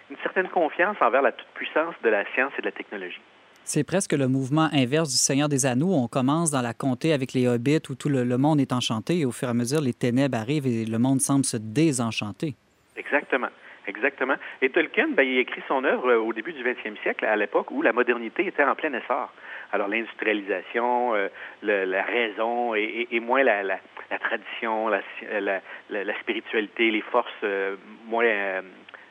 une 0.10 0.18
certaine 0.18 0.48
confiance 0.50 0.98
envers 1.02 1.22
la 1.22 1.32
toute-puissance 1.32 1.96
de 2.04 2.10
la 2.10 2.24
science 2.34 2.54
et 2.58 2.62
de 2.62 2.68
la 2.68 2.72
technologie. 2.72 3.22
C'est 3.64 3.84
presque 3.84 4.14
le 4.14 4.28
mouvement 4.28 4.70
inverse 4.74 5.10
du 5.10 5.18
Seigneur 5.18 5.50
des 5.50 5.66
Anneaux. 5.66 5.92
On 5.92 6.08
commence 6.08 6.52
dans 6.52 6.62
la 6.62 6.74
comté 6.74 7.14
avec 7.14 7.34
les 7.34 7.48
hobbits 7.48 7.82
où 7.90 7.96
tout 7.96 8.10
le, 8.10 8.24
monde 8.38 8.60
est 8.60 8.72
enchanté 8.72 9.20
et 9.20 9.26
au 9.26 9.32
fur 9.32 9.48
et 9.48 9.52
à 9.52 9.56
mesure, 9.56 9.82
les 9.82 9.94
ténèbres 9.94 10.38
arrivent 10.38 10.68
et 10.68 10.86
le 10.86 11.00
monde 11.00 11.20
semble 11.20 11.46
se 11.46 11.58
désenchanter. 11.58 12.54
Exactement. 12.96 13.50
Exactement. 13.88 14.36
Et 14.62 14.70
Tolkien, 14.70 15.10
ben, 15.10 15.24
il 15.24 15.40
écrit 15.40 15.62
son 15.68 15.84
œuvre 15.84 16.10
euh, 16.10 16.18
au 16.18 16.34
début 16.34 16.54
du 16.54 16.64
20e 16.64 17.00
siècle, 17.04 17.26
à 17.26 17.36
l'époque 17.36 17.70
où 17.72 17.82
la 17.82 17.94
modernité 17.94 18.48
était 18.48 18.64
en 18.64 18.74
plein 18.76 18.94
essor. 18.94 19.32
Alors 19.72 19.88
l'industrialisation, 19.88 21.16
euh, 21.16 21.28
la 21.62 22.04
raison 22.04 22.76
et, 22.76 23.20
moins 23.20 23.44
la, 23.44 23.80
tradition, 24.20 24.90
la, 24.90 26.14
spiritualité, 26.22 26.92
les 26.92 27.02
forces 27.02 27.32
euh, 27.44 27.76
moins, 28.06 28.26
euh, 28.26 28.62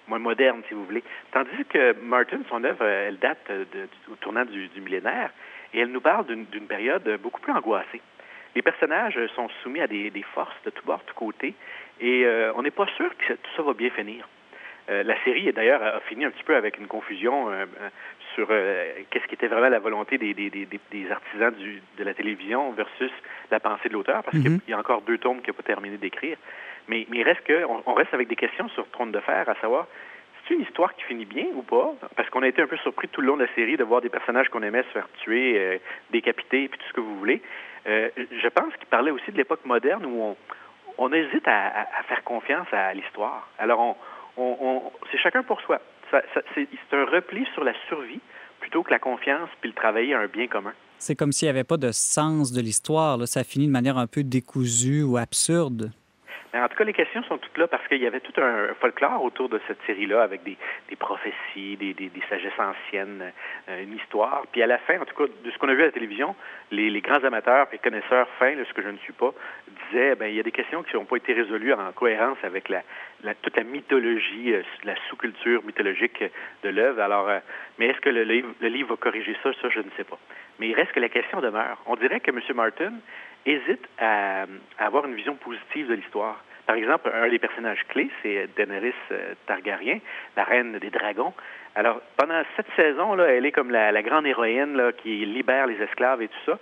moins 0.07 0.19
modernes, 0.19 0.63
si 0.69 0.75
vous 0.75 0.85
voulez. 0.85 1.03
Tandis 1.33 1.65
que 1.69 1.93
Martin, 2.01 2.39
son 2.49 2.63
œuvre, 2.65 2.85
elle 2.85 3.19
date 3.19 3.51
au 4.11 4.17
tournant 4.17 4.45
du, 4.45 4.71
millénaire 4.81 5.31
et 5.73 5.81
elle 5.81 5.91
nous 5.91 6.01
parle 6.01 6.27
d'une 6.27 6.67
période 6.67 7.19
beaucoup 7.23 7.41
plus 7.41 7.53
angoissée. 7.53 8.01
Les 8.55 8.63
personnages 8.63 9.19
sont 9.35 9.49
soumis 9.63 9.81
à 9.81 9.89
des 9.89 10.25
forces 10.35 10.57
de 10.65 10.71
tous 10.71 10.85
bords, 10.85 11.01
de 11.01 11.07
tous 11.07 11.15
côtés, 11.15 11.55
et 12.01 12.25
on 12.55 12.63
n'est 12.63 12.71
pas 12.71 12.87
sûr 12.97 13.11
que 13.17 13.33
tout 13.33 13.51
ça 13.57 13.63
va 13.63 13.73
bien 13.73 13.91
finir. 13.91 14.29
la 14.89 15.21
série, 15.25 15.53
d'ailleurs, 15.53 15.83
a 15.83 15.99
fini 16.01 16.25
un 16.25 16.31
petit 16.31 16.45
peu 16.45 16.55
avec 16.55 16.79
une 16.79 16.87
confusion 16.87 17.51
sur 18.35 18.49
qu'est-ce 18.49 19.26
qui 19.26 19.35
était 19.35 19.47
vraiment 19.47 19.68
la 19.68 19.78
volonté 19.78 20.18
des, 20.18 20.35
des, 20.35 20.51
des, 20.51 20.66
des 20.66 21.11
artisans 21.11 21.55
du, 21.55 21.82
de 21.99 22.05
la 22.05 22.14
télévision 22.14 22.72
versus 22.72 23.12
la 23.51 23.61
pensée 23.61 23.89
de 23.89 23.95
l'auteur, 23.95 24.22
parce 24.22 24.37
qu'il 24.39 24.61
y 24.68 24.72
a 24.72 24.78
encore 24.78 25.03
deux 25.03 25.18
tomes 25.18 25.41
qu'il 25.41 25.51
n'a 25.51 25.57
pas 25.57 25.62
terminé 25.62 25.97
d'écrire. 25.97 26.37
Mais, 26.89 27.07
mais 27.11 27.18
il 27.18 27.22
reste 27.22 27.43
que, 27.45 27.64
on, 27.64 27.95
reste 27.95 28.12
avec 28.12 28.28
des 28.28 28.37
questions 28.37 28.68
sur 28.70 28.89
Trône 28.91 29.12
de 29.12 29.20
Fer, 29.20 29.49
à 29.49 29.55
savoir, 29.61 29.87
c'est 30.47 30.55
une 30.55 30.61
histoire 30.61 30.95
qui 30.95 31.05
finit 31.05 31.24
bien 31.24 31.47
ou 31.55 31.62
pas? 31.62 31.95
Parce 32.16 32.28
qu'on 32.28 32.43
a 32.43 32.49
été 32.49 32.61
un 32.61 32.66
peu 32.66 32.76
surpris 32.78 33.09
tout 33.09 33.22
le 33.22 33.28
long 33.28 33.37
de 33.37 33.45
la 33.45 33.55
série 33.55 33.76
de 33.76 33.85
voir 33.85 34.03
des 34.03 34.11
personnages 34.11 34.49
qu'on 34.51 34.62
aimait 34.62 34.82
se 34.82 34.89
faire 34.89 35.09
tuer, 35.22 35.59
euh, 35.59 35.78
décapiter, 36.11 36.68
puis 36.68 36.78
tout 36.78 36.87
ce 36.89 36.93
que 36.93 37.01
vous 37.01 37.18
voulez. 37.18 37.41
Euh, 37.87 38.11
je 38.16 38.49
pense 38.49 38.74
qu'il 38.76 38.87
parlait 38.87 39.11
aussi 39.11 39.32
de 39.32 39.37
l'époque 39.39 39.64
moderne 39.64 40.05
où 40.05 40.22
on, 40.22 40.37
on 40.99 41.12
hésite 41.12 41.47
à, 41.49 41.87
faire 42.09 42.22
confiance 42.24 42.66
à 42.72 42.93
l'histoire. 42.93 43.49
Alors, 43.59 43.80
on, 43.80 43.97
on, 44.37 44.82
c'est 45.11 45.18
chacun 45.18 45.43
pour 45.43 45.61
soi. 45.62 45.80
C'est, 46.55 46.69
un 46.93 47.05
repli 47.05 47.47
sur 47.55 47.65
la 47.65 47.75
survie 47.89 48.21
plutôt 48.61 48.83
que 48.83 48.91
la 48.91 48.99
confiance 48.99 49.49
puis 49.61 49.71
le 49.71 49.75
travailler 49.75 50.15
à 50.15 50.21
un 50.21 50.27
bien 50.27 50.47
commun. 50.47 50.73
C'est 50.99 51.17
comme 51.17 51.33
s'il 51.33 51.47
n'y 51.47 51.51
avait 51.51 51.65
pas 51.65 51.77
de 51.77 51.91
sens 51.93 52.53
de 52.53 52.61
l'histoire. 52.61 53.27
Ça 53.29 53.45
finit 53.45 53.67
de 53.67 53.73
manière 53.73 53.99
un 53.99 54.07
peu 54.07 54.23
décousue 54.23 55.03
ou 55.03 55.17
absurde 55.17 55.91
en 56.62 56.69
tout 56.69 56.77
cas, 56.77 56.85
les 56.85 56.93
questions 56.93 57.23
sont 57.25 57.39
toutes 57.39 57.59
là 57.59 57.67
parce 57.67 57.87
qu'il 57.89 58.01
y 58.01 58.07
avait 58.07 58.21
tout 58.21 58.33
un 58.41 58.73
folklore 58.81 59.23
autour 59.25 59.49
de 59.49 59.61
cette 59.67 59.79
série-là 59.87 60.23
avec 60.23 60.45
des, 60.45 60.57
prophéties, 60.97 61.77
des, 61.77 61.95
des, 61.95 62.11
sagesses 62.29 62.53
anciennes, 62.59 63.33
euh, 63.69 63.83
une 63.83 63.97
histoire. 63.97 64.45
Puis 64.53 64.62
à 64.62 64.67
la 64.67 64.79
fin, 64.79 65.01
en 65.01 65.05
tout 65.05 65.17
cas, 65.17 65.25
de 65.27 65.51
ce 65.51 65.59
qu'on 65.59 65.69
a 65.69 65.75
vu 65.75 65.83
à 65.83 65.87
la 65.87 65.93
télévision, 65.93 66.37
les, 66.71 67.01
grands 67.01 67.23
amateurs 67.25 67.67
et 67.73 67.79
connaisseurs 67.79 68.29
fins, 68.39 68.55
ce 68.67 68.73
que 68.73 68.83
je 68.83 68.89
ne 68.89 68.99
suis 68.99 69.12
pas, 69.12 69.33
disaient 69.91 70.15
ben 70.15 70.27
il 70.27 70.37
y 70.37 70.41
a 70.41 70.45
des 70.45 70.53
questions 70.53 70.83
qui 70.85 70.95
n'ont 70.95 71.05
pas 71.05 71.17
été 71.17 71.33
résolues 71.33 71.73
en 71.73 71.91
cohérence 71.93 72.39
avec 72.45 72.69
la, 72.69 72.83
toute 73.33 73.57
la 73.57 73.64
mythologie, 73.64 74.53
euh, 74.53 74.62
la 74.85 74.95
sous-culture 75.09 75.64
mythologique 75.64 76.22
de 76.62 76.68
l'œuvre. 76.68 77.01
Alors, 77.01 77.29
euh, 77.29 77.39
mais 77.79 77.87
est-ce 77.87 78.01
que 78.01 78.11
le 78.11 78.25
livre, 78.25 78.49
le 78.61 78.68
livre 78.68 78.91
va 78.91 78.97
corriger 78.97 79.35
ça? 79.43 79.51
Ça, 79.62 79.68
je 79.70 79.81
ne 79.81 79.91
sais 79.97 80.05
pas. 80.05 80.18
Mais 80.59 80.68
il 80.68 80.75
reste 80.75 80.93
que 80.93 81.01
la 81.01 81.09
question 81.09 81.41
demeure. 81.41 81.81
On 81.87 81.97
dirait 81.97 82.20
que 82.20 82.31
M. 82.31 82.41
Martin 82.55 82.93
hésite 83.47 83.89
à, 83.99 84.45
avoir 84.79 85.07
une 85.07 85.14
vision 85.14 85.37
positive 85.37 85.89
de 85.89 85.95
l'histoire. 85.95 86.45
Par 86.66 86.77
exemple, 86.77 87.11
un 87.12 87.29
des 87.29 87.39
personnages 87.39 87.85
clés, 87.89 88.11
c'est 88.22 88.49
Daenerys 88.57 88.93
euh, 89.12 89.35
Targaryen, 89.47 90.01
la 90.37 90.45
reine 90.45 90.79
des 90.79 90.91
dragons. 90.91 91.33
Alors, 91.75 92.01
pendant 92.16 92.43
cette 92.57 92.70
saison-là, 92.77 93.27
elle 93.27 93.47
est 93.47 93.53
comme 93.53 93.70
la, 93.70 94.03
grande 94.03 94.27
héroïne 94.27 94.93
qui 95.03 95.25
libère 95.27 95.66
les 95.66 95.81
esclaves 95.83 96.22
et 96.22 96.29
tout 96.29 96.45
ça. 96.47 96.59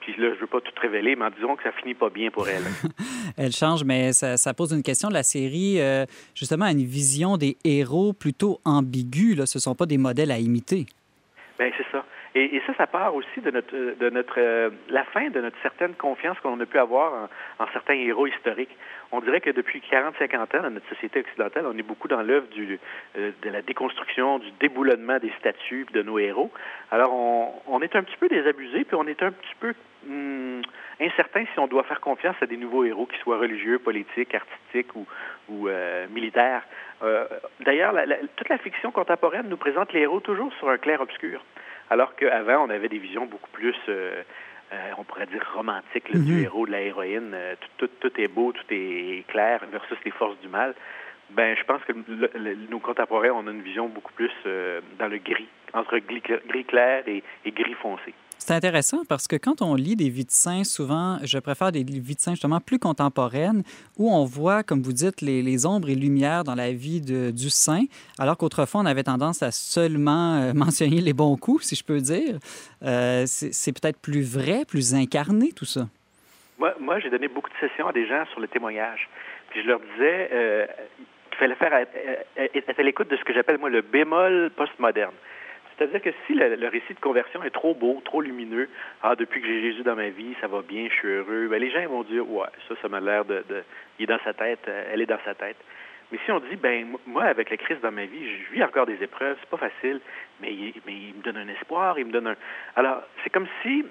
Puis 0.00 0.12
là, 0.12 0.28
je 0.30 0.34
ne 0.34 0.40
veux 0.40 0.46
pas 0.46 0.60
tout 0.60 0.72
révéler, 0.80 1.16
mais 1.16 1.30
disons 1.36 1.54
que 1.56 1.62
ça 1.62 1.72
finit 1.72 1.94
pas 1.94 2.10
bien 2.10 2.30
pour 2.30 2.48
elle. 2.48 2.62
elle 3.36 3.52
change, 3.52 3.84
mais 3.84 4.12
ça, 4.12 4.54
pose 4.54 4.72
une 4.72 4.82
question 4.82 5.08
la 5.08 5.22
série, 5.22 5.80
euh, 5.80 6.04
justement, 6.34 6.66
une 6.66 6.84
vision 6.84 7.36
des 7.36 7.56
héros 7.64 8.12
plutôt 8.12 8.60
ambiguë. 8.64 9.36
Ce 9.46 9.58
ne 9.58 9.60
sont 9.60 9.74
pas 9.74 9.86
des 9.86 9.98
modèles 9.98 10.30
à 10.30 10.38
imiter. 10.38 10.86
Bien, 11.58 11.70
c'est 11.76 11.86
ça. 11.92 12.04
Et, 12.34 12.62
ça, 12.66 12.72
ça 12.78 12.86
part 12.86 13.14
aussi 13.14 13.40
de 13.42 13.50
notre, 13.50 13.74
de 13.74 14.10
notre 14.10 14.38
euh, 14.38 14.70
la 14.88 15.04
fin 15.04 15.28
de 15.28 15.40
notre 15.40 15.56
certaine 15.60 15.94
confiance 15.94 16.38
qu'on 16.40 16.58
a 16.58 16.66
pu 16.66 16.78
avoir 16.78 17.28
en, 17.58 17.66
certains 17.72 17.94
héros 17.94 18.26
historiques. 18.26 18.74
On 19.14 19.20
dirait 19.20 19.42
que 19.42 19.50
depuis 19.50 19.82
40-50 19.90 20.36
ans, 20.36 20.62
dans 20.62 20.70
notre 20.70 20.88
société 20.88 21.20
occidentale, 21.20 21.66
on 21.66 21.76
est 21.76 21.82
beaucoup 21.82 22.08
dans 22.08 22.22
l'œuvre 22.22 22.46
euh, 22.56 23.30
de 23.42 23.50
la 23.50 23.60
déconstruction, 23.60 24.38
du 24.38 24.50
déboulonnement 24.52 25.18
des 25.18 25.32
statues 25.38 25.86
de 25.92 26.02
nos 26.02 26.18
héros. 26.18 26.50
Alors, 26.90 27.12
on, 27.68 27.82
est 27.82 27.94
un 27.94 28.02
petit 28.02 28.16
peu 28.16 28.28
désabusé, 28.28 28.84
puis 28.84 28.96
on 28.96 29.06
est 29.06 29.22
un 29.22 29.30
petit 29.30 29.54
peu 29.60 29.74
hmm, 30.06 30.62
incertain 30.98 31.44
si 31.52 31.58
on 31.58 31.66
doit 31.66 31.82
faire 31.82 32.00
confiance 32.00 32.36
à 32.40 32.46
des 32.46 32.56
nouveaux 32.56 32.84
héros, 32.84 33.04
qui 33.04 33.18
soient 33.18 33.36
religieux, 33.36 33.78
politiques, 33.78 34.34
artistiques 34.34 34.96
ou, 34.96 35.68
euh, 35.68 36.06
militaires. 36.08 36.62
D'ailleurs, 37.60 37.96
toute 38.36 38.48
la 38.48 38.58
fiction 38.58 38.92
contemporaine 38.92 39.48
nous 39.48 39.56
présente 39.56 39.92
les 39.92 40.02
héros 40.02 40.20
toujours 40.20 40.52
sur 40.54 40.70
un 40.70 40.78
clair-obscur. 40.78 41.42
Alors 41.92 42.16
qu'avant, 42.16 42.64
on 42.64 42.70
avait 42.70 42.88
des 42.88 42.96
visions 42.96 43.26
beaucoup 43.26 43.50
plus, 43.50 43.76
euh, 43.90 43.90
euh, 43.90 44.22
on 44.98 45.04
pourrait 45.04 45.26
dire, 45.26 45.44
romantiques 45.54 46.12
du 46.12 46.34
mhm. 46.34 46.44
héros, 46.44 46.66
de 46.66 46.72
la 46.72 46.80
héroïne. 46.82 47.32
Euh, 47.34 47.54
tout, 47.78 48.20
est 48.20 48.28
beau, 48.28 48.52
tout 48.52 48.64
est 48.70 49.24
clair 49.28 49.60
versus 49.70 49.98
les 50.04 50.10
forces 50.12 50.38
du 50.40 50.48
mal. 50.48 50.74
Ben, 51.30 51.56
je 51.56 51.64
pense 51.64 51.82
que 51.84 51.92
nos 52.70 52.78
contemporains, 52.78 53.30
on 53.30 53.46
a 53.46 53.50
une 53.50 53.62
vision 53.62 53.88
beaucoup 53.88 54.12
plus 54.12 54.32
dans 54.98 55.08
le 55.08 55.16
gris, 55.16 55.48
entre 55.72 55.98
gris, 55.98 56.64
clair 56.64 57.04
et 57.06 57.22
gris 57.46 57.74
foncé. 57.74 58.12
C'est 58.44 58.54
intéressant 58.54 59.04
parce 59.08 59.28
que 59.28 59.36
quand 59.36 59.62
on 59.62 59.76
lit 59.76 59.94
des 59.94 60.08
vies 60.08 60.24
de 60.24 60.32
saints, 60.32 60.64
souvent, 60.64 61.18
je 61.22 61.38
préfère 61.38 61.70
des 61.70 61.84
vies 61.84 62.16
de 62.16 62.20
saints 62.20 62.32
justement 62.32 62.58
plus 62.58 62.80
contemporaines 62.80 63.62
où 63.96 64.12
on 64.12 64.24
voit, 64.24 64.64
comme 64.64 64.82
vous 64.82 64.92
dites, 64.92 65.20
les, 65.20 65.64
ombres 65.64 65.88
et 65.88 65.94
lumières 65.94 66.42
dans 66.42 66.56
la 66.56 66.72
vie 66.72 67.00
du 67.00 67.50
saint, 67.50 67.84
alors 68.18 68.36
qu'autrefois, 68.36 68.80
on 68.80 68.86
avait 68.86 69.04
tendance 69.04 69.44
à 69.44 69.52
seulement 69.52 70.40
euh, 70.40 70.52
mentionner 70.56 71.00
les 71.00 71.12
bons 71.12 71.36
coups, 71.36 71.66
si 71.66 71.76
je 71.76 71.84
peux 71.84 72.00
dire. 72.00 72.40
Euh, 72.82 73.22
c'est 73.26 73.72
peut-être 73.80 74.02
plus 74.02 74.22
vrai, 74.22 74.64
plus 74.66 74.92
incarné, 74.92 75.52
tout 75.52 75.64
ça. 75.64 75.82
Moi, 76.58 76.98
j'ai 76.98 77.10
donné 77.10 77.28
beaucoup 77.28 77.50
de 77.50 77.68
sessions 77.68 77.86
à 77.86 77.92
des 77.92 78.08
gens 78.08 78.24
sur 78.32 78.40
le 78.40 78.48
témoignage. 78.48 79.08
Puis 79.50 79.62
je 79.62 79.68
leur 79.68 79.78
disais 79.78 80.30
euh, 80.32 80.66
qu'il 81.30 81.38
fallait 81.38 81.54
faire 81.54 81.72
être 82.36 82.80
à 82.80 82.82
l'écoute 82.82 83.08
de 83.08 83.16
ce 83.16 83.22
que 83.22 83.32
j'appelle, 83.32 83.58
moi, 83.58 83.70
le 83.70 83.82
bémol 83.82 84.50
postmoderne. 84.56 85.14
C'est-à-dire 85.82 86.12
que 86.12 86.16
si 86.26 86.34
le, 86.34 86.68
récit 86.68 86.94
de 86.94 87.00
conversion 87.00 87.42
est 87.42 87.50
trop 87.50 87.74
beau, 87.74 88.00
trop 88.04 88.20
lumineux, 88.20 88.68
ah, 89.02 89.16
depuis 89.16 89.40
que 89.40 89.48
j'ai 89.48 89.62
Jésus 89.62 89.82
dans 89.82 89.96
ma 89.96 90.10
vie, 90.10 90.34
ça 90.40 90.46
va 90.46 90.62
bien, 90.62 90.86
je 90.88 90.94
suis 90.94 91.08
heureux, 91.08 91.48
ben, 91.48 91.60
les 91.60 91.70
gens 91.70 91.84
vont 91.88 92.04
dire, 92.04 92.28
ouais, 92.30 92.46
ça, 92.68 92.74
ça 92.80 92.88
m'a 92.88 93.00
l'air 93.00 93.24
de, 93.24 93.42
Il 93.98 94.04
est 94.04 94.06
dans 94.06 94.20
sa 94.24 94.32
tête, 94.32 94.60
euh, 94.68 94.90
elle 94.92 95.00
est 95.00 95.06
dans 95.06 95.18
sa 95.24 95.34
tête. 95.34 95.56
Mais 96.12 96.18
si 96.24 96.30
on 96.30 96.38
dit, 96.40 96.56
ben 96.56 96.94
moi, 97.06 97.24
avec 97.24 97.50
le 97.50 97.56
Christ 97.56 97.80
dans 97.80 97.90
ma 97.90 98.04
vie, 98.04 98.20
je 98.22 98.52
vis 98.52 98.62
encore 98.62 98.86
des 98.86 99.02
épreuves, 99.02 99.36
c'est 99.40 99.48
pas 99.48 99.56
facile, 99.56 99.98
mais 100.40 100.52
il, 100.52 100.74
mais 100.86 100.92
il 100.92 101.14
me 101.16 101.22
donne 101.22 101.38
un 101.38 101.48
espoir, 101.48 101.98
il 101.98 102.04
me 102.04 102.12
donne 102.12 102.28
un... 102.28 102.36
Alors, 102.76 103.02
c'est 103.24 103.30
comme 103.30 103.46
si, 103.62 103.84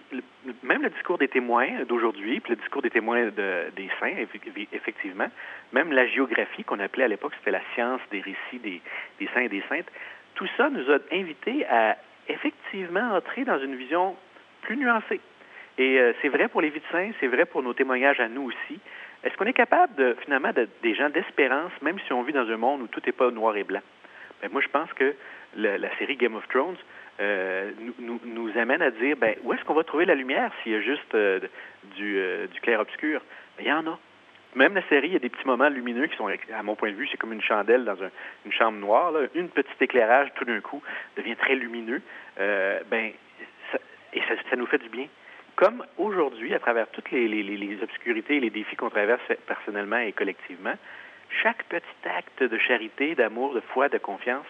même 0.62 0.84
le 0.84 0.92
discours 0.92 1.18
des 1.18 1.28
témoins 1.28 1.84
d'aujourd'hui, 1.90 2.40
puis 2.40 2.52
le 2.52 2.58
discours 2.58 2.84
des 2.84 2.92
témoins 2.92 3.26
des 3.26 3.90
saints, 4.00 4.16
effectivement, 4.72 5.28
même 5.74 5.92
la 5.92 6.06
géographie 6.06 6.64
qu'on 6.64 6.80
appelait 6.80 7.06
à 7.06 7.08
l'époque, 7.08 7.34
c'était 7.40 7.52
la 7.52 7.64
science 7.74 8.02
des 8.12 8.22
récits 8.22 8.60
des, 8.62 8.82
des 9.20 9.28
saints 9.34 9.42
et 9.42 9.50
des 9.50 9.64
saintes, 9.68 9.90
tout 10.36 10.48
ça 10.58 10.70
nous 10.70 10.92
a 10.92 10.98
invités 11.12 11.66
à 11.68 11.98
effectivement 12.28 13.16
entrer 13.16 13.44
dans 13.44 13.60
une 13.60 13.76
vision 13.76 14.16
plus 14.62 14.78
nuancée. 14.78 15.20
Et 15.78 16.00
euh, 16.00 16.14
c'est 16.22 16.30
vrai 16.30 16.48
pour 16.48 16.62
les 16.62 16.70
vies 16.70 16.82
c'est 17.20 17.28
vrai 17.28 17.46
pour 17.46 17.64
nos 17.64 17.74
témoignages 17.74 18.20
à 18.20 18.28
nous 18.28 18.44
aussi. 18.44 18.80
Est-ce 19.24 19.36
qu'on 19.38 19.46
est 19.46 19.54
capable, 19.54 19.96
de, 19.96 20.16
finalement, 20.24 20.52
d'être 20.52 20.82
des 20.82 20.96
gens 20.96 21.10
d'espérance, 21.10 21.72
même 21.82 22.00
si 22.06 22.14
on 22.14 22.24
vit 22.24 22.34
dans 22.34 22.50
un 22.50 22.58
monde 22.58 22.82
où 22.82 22.88
tout 22.88 23.02
n'est 23.06 23.12
pas 23.12 23.30
noir 23.32 23.56
et 23.56 23.64
blanc? 23.64 23.82
Ben, 24.42 24.50
moi, 24.52 24.62
je 24.62 24.68
pense 24.68 24.92
que 24.94 25.16
la 25.56 25.96
série 25.98 26.16
Game 26.16 26.36
of 26.36 26.48
Thrones 26.48 26.78
euh, 27.20 27.72
nous, 28.00 28.20
nous, 28.24 28.58
amène 28.58 28.82
à 28.82 28.90
dire, 28.90 29.16
ben, 29.18 29.36
où 29.44 29.54
est-ce 29.54 29.64
qu'on 29.64 29.76
va 29.76 29.84
trouver 29.84 30.06
la 30.06 30.16
lumière 30.16 30.52
s'il 30.62 30.72
y 30.72 30.76
a 30.76 30.82
juste 30.82 31.14
euh, 31.14 31.40
du, 31.96 32.20
du 32.52 32.62
clair-obscur? 32.62 33.22
Ben, 33.58 33.64
il 33.66 33.68
y 33.68 33.72
en 33.72 33.86
a. 33.88 34.00
Même 34.56 34.76
la 34.76 34.84
série, 34.90 35.08
il 35.08 35.14
y 35.14 35.16
a 35.16 35.20
des 35.20 35.30
petits 35.30 35.48
moments 35.48 35.70
lumineux 35.70 36.08
qui 36.08 36.18
sont, 36.18 36.28
à 36.28 36.64
mon 36.64 36.76
point 36.76 36.92
de 36.92 36.96
vue, 36.96 37.08
c'est 37.10 37.18
comme 37.18 37.32
une 37.32 37.42
chandelle 37.42 37.86
dans 37.86 37.96
une 38.46 38.52
chambre 38.52 38.78
noire. 38.78 39.12
Là. 39.12 39.28
Une 39.34 39.50
petite 39.50 39.82
éclairage, 39.82 40.30
tout 40.36 40.46
d'un 40.46 40.60
coup, 40.60 40.82
devient 41.16 41.36
très 41.38 41.56
lumineux. 41.56 42.02
Euh, 42.40 42.82
ben, 42.90 43.12
et 44.14 44.22
ça, 44.50 44.56
nous 44.58 44.66
fait 44.66 44.80
du 44.80 44.90
bien. 44.90 45.08
Comme 45.56 45.86
aujourd'hui, 45.98 46.54
à 46.54 46.60
travers 46.60 46.90
toutes 46.90 47.12
les, 47.12 47.28
les, 47.28 47.84
obscurités 47.84 48.38
et 48.38 48.40
les 48.40 48.50
défis 48.50 48.76
qu'on 48.76 48.90
traverse 48.90 49.22
personnellement 49.48 50.00
et 50.00 50.12
collectivement, 50.12 50.74
chaque 51.42 51.64
petit 51.66 51.86
acte 52.18 52.44
de 52.44 52.58
charité, 52.58 53.16
d'amour, 53.16 53.54
de 53.54 53.62
foi, 53.62 53.88
de 53.88 53.98
confiance 53.98 54.46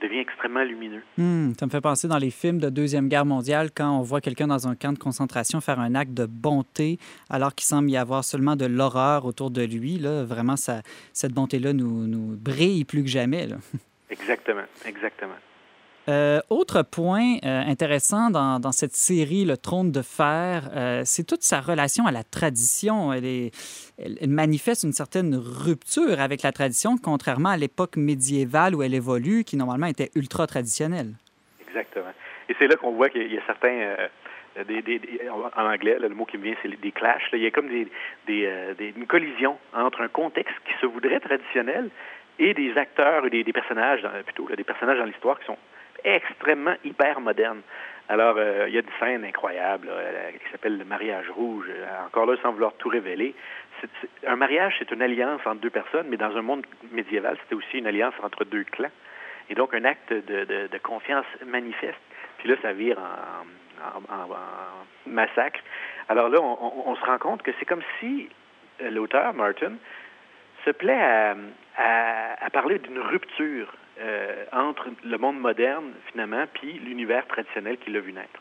devient 0.00 0.18
extrêmement 0.18 0.64
lumineux. 0.64 1.02
Hmm, 1.16 1.52
ça 1.58 1.66
me 1.66 1.70
fait 1.70 1.80
penser 1.80 2.08
dans 2.08 2.18
les 2.18 2.30
films 2.30 2.58
de 2.58 2.70
Deuxième 2.70 3.08
Guerre 3.08 3.26
mondiale, 3.26 3.70
quand 3.74 3.98
on 3.98 4.02
voit 4.02 4.20
quelqu'un 4.20 4.46
dans 4.46 4.68
un 4.68 4.74
camp 4.74 4.92
de 4.92 4.98
concentration 4.98 5.60
faire 5.60 5.80
un 5.80 5.94
acte 5.94 6.14
de 6.14 6.26
bonté, 6.26 6.98
alors 7.30 7.54
qu'il 7.54 7.66
semble 7.66 7.90
y 7.90 7.96
avoir 7.96 8.24
seulement 8.24 8.56
de 8.56 8.66
l'horreur 8.66 9.24
autour 9.24 9.50
de 9.50 9.62
lui. 9.62 9.98
Là, 9.98 10.24
vraiment, 10.24 10.56
ça, 10.56 10.82
cette 11.12 11.32
bonté-là 11.32 11.72
nous, 11.72 12.06
nous 12.06 12.36
brille 12.36 12.84
plus 12.84 13.02
que 13.02 13.10
jamais. 13.10 13.46
Là. 13.46 13.56
Exactement, 14.10 14.62
exactement. 14.86 15.34
Euh, 16.08 16.40
autre 16.48 16.82
point 16.82 17.36
euh, 17.44 17.60
intéressant 17.66 18.30
dans, 18.30 18.72
cette 18.72 18.94
série, 18.94 19.44
Le 19.44 19.58
Trône 19.58 19.92
de 19.92 20.00
Fer, 20.00 20.70
euh, 20.74 21.02
c'est 21.04 21.24
toute 21.24 21.42
sa 21.42 21.60
relation 21.60 22.06
à 22.06 22.12
la 22.12 22.22
tradition. 22.24 23.12
Elle, 23.12 23.26
est, 23.26 23.50
elle, 23.98 24.30
manifeste 24.30 24.84
une 24.84 24.92
certaine 24.92 25.34
rupture 25.34 26.18
avec 26.18 26.42
la 26.42 26.52
tradition, 26.52 26.96
contrairement 26.96 27.50
à 27.50 27.58
l'époque 27.58 27.96
médiévale 27.98 28.74
où 28.74 28.82
elle 28.82 28.94
évolue, 28.94 29.44
qui 29.44 29.58
normalement 29.58 29.86
était 29.86 30.08
ultra 30.14 30.46
traditionnelle. 30.46 31.12
Exactement. 31.68 32.12
Et 32.48 32.54
c'est 32.58 32.68
là 32.68 32.76
qu'on 32.76 32.92
voit 32.92 33.10
qu'il 33.10 33.30
y 33.30 33.36
a 33.36 33.42
certains... 33.46 33.96
en 35.56 35.66
anglais, 35.66 35.98
le 36.00 36.08
mot 36.08 36.24
qui 36.24 36.38
me 36.38 36.44
vient, 36.44 36.54
c'est 36.62 36.80
des 36.80 36.92
clashs. 36.92 37.28
Il 37.34 37.40
y 37.40 37.46
a 37.46 37.50
comme 37.50 37.68
une 37.68 39.06
collision 39.06 39.58
entre 39.74 40.00
un 40.00 40.08
contexte 40.08 40.56
qui 40.64 40.72
se 40.80 40.86
voudrait 40.86 41.20
traditionnel 41.20 41.90
et 42.38 42.54
des 42.54 42.78
acteurs, 42.78 43.28
des, 43.28 43.44
des 43.44 43.52
personnages, 43.52 44.06
plutôt, 44.24 44.48
des 44.56 44.64
personnages 44.64 44.98
dans 44.98 45.04
l'histoire 45.04 45.38
qui 45.40 45.44
sont 45.44 45.58
extrêmement 46.04 46.74
hyper 46.84 47.20
moderne. 47.20 47.62
Alors, 48.08 48.36
euh, 48.38 48.64
il 48.68 48.74
y 48.74 48.78
a 48.78 48.82
des 48.82 48.88
scènes 48.98 49.24
incroyables 49.24 49.90
qui 50.42 50.50
s'appellent 50.50 50.78
le 50.78 50.84
mariage 50.84 51.28
rouge. 51.28 51.66
Euh, 51.68 52.06
encore 52.06 52.24
là, 52.24 52.36
sans 52.42 52.52
vouloir 52.52 52.72
tout 52.74 52.88
révéler, 52.88 53.34
un 54.26 54.36
mariage, 54.36 54.76
c'est 54.78 54.90
une 54.90 55.02
alliance 55.02 55.40
entre 55.44 55.60
deux 55.60 55.70
personnes, 55.70 56.06
mais 56.08 56.16
dans 56.16 56.34
un 56.36 56.42
monde 56.42 56.64
médiéval, 56.90 57.36
c'était 57.42 57.54
aussi 57.54 57.78
une 57.78 57.86
alliance 57.86 58.14
entre 58.22 58.44
deux 58.44 58.64
clans. 58.64 58.90
Et 59.50 59.54
donc, 59.54 59.74
un 59.74 59.84
acte 59.84 60.12
de, 60.12 60.78
confiance 60.82 61.26
manifeste. 61.46 62.00
Puis 62.38 62.48
là, 62.48 62.56
ça 62.62 62.72
vire 62.72 62.98
en, 62.98 64.26
massacre. 65.06 65.60
Alors 66.08 66.28
là, 66.28 66.40
on, 66.40 66.94
se 66.96 67.04
rend 67.04 67.18
compte 67.18 67.42
que 67.42 67.50
c'est 67.58 67.64
comme 67.64 67.82
si 68.00 68.28
euh, 68.82 68.90
l'auteur, 68.90 69.32
Martin, 69.34 69.72
se 70.64 70.70
plaît 70.70 71.34
à, 71.76 72.50
parler 72.52 72.78
d'une 72.78 72.98
rupture 72.98 73.72
euh, 74.00 74.44
entre 74.52 74.88
le 75.04 75.18
monde 75.18 75.38
moderne, 75.38 75.92
finalement, 76.10 76.44
puis 76.54 76.72
l'univers 76.84 77.26
traditionnel 77.26 77.78
qu'il 77.78 77.96
a 77.96 78.00
vu 78.00 78.12
naître. 78.12 78.40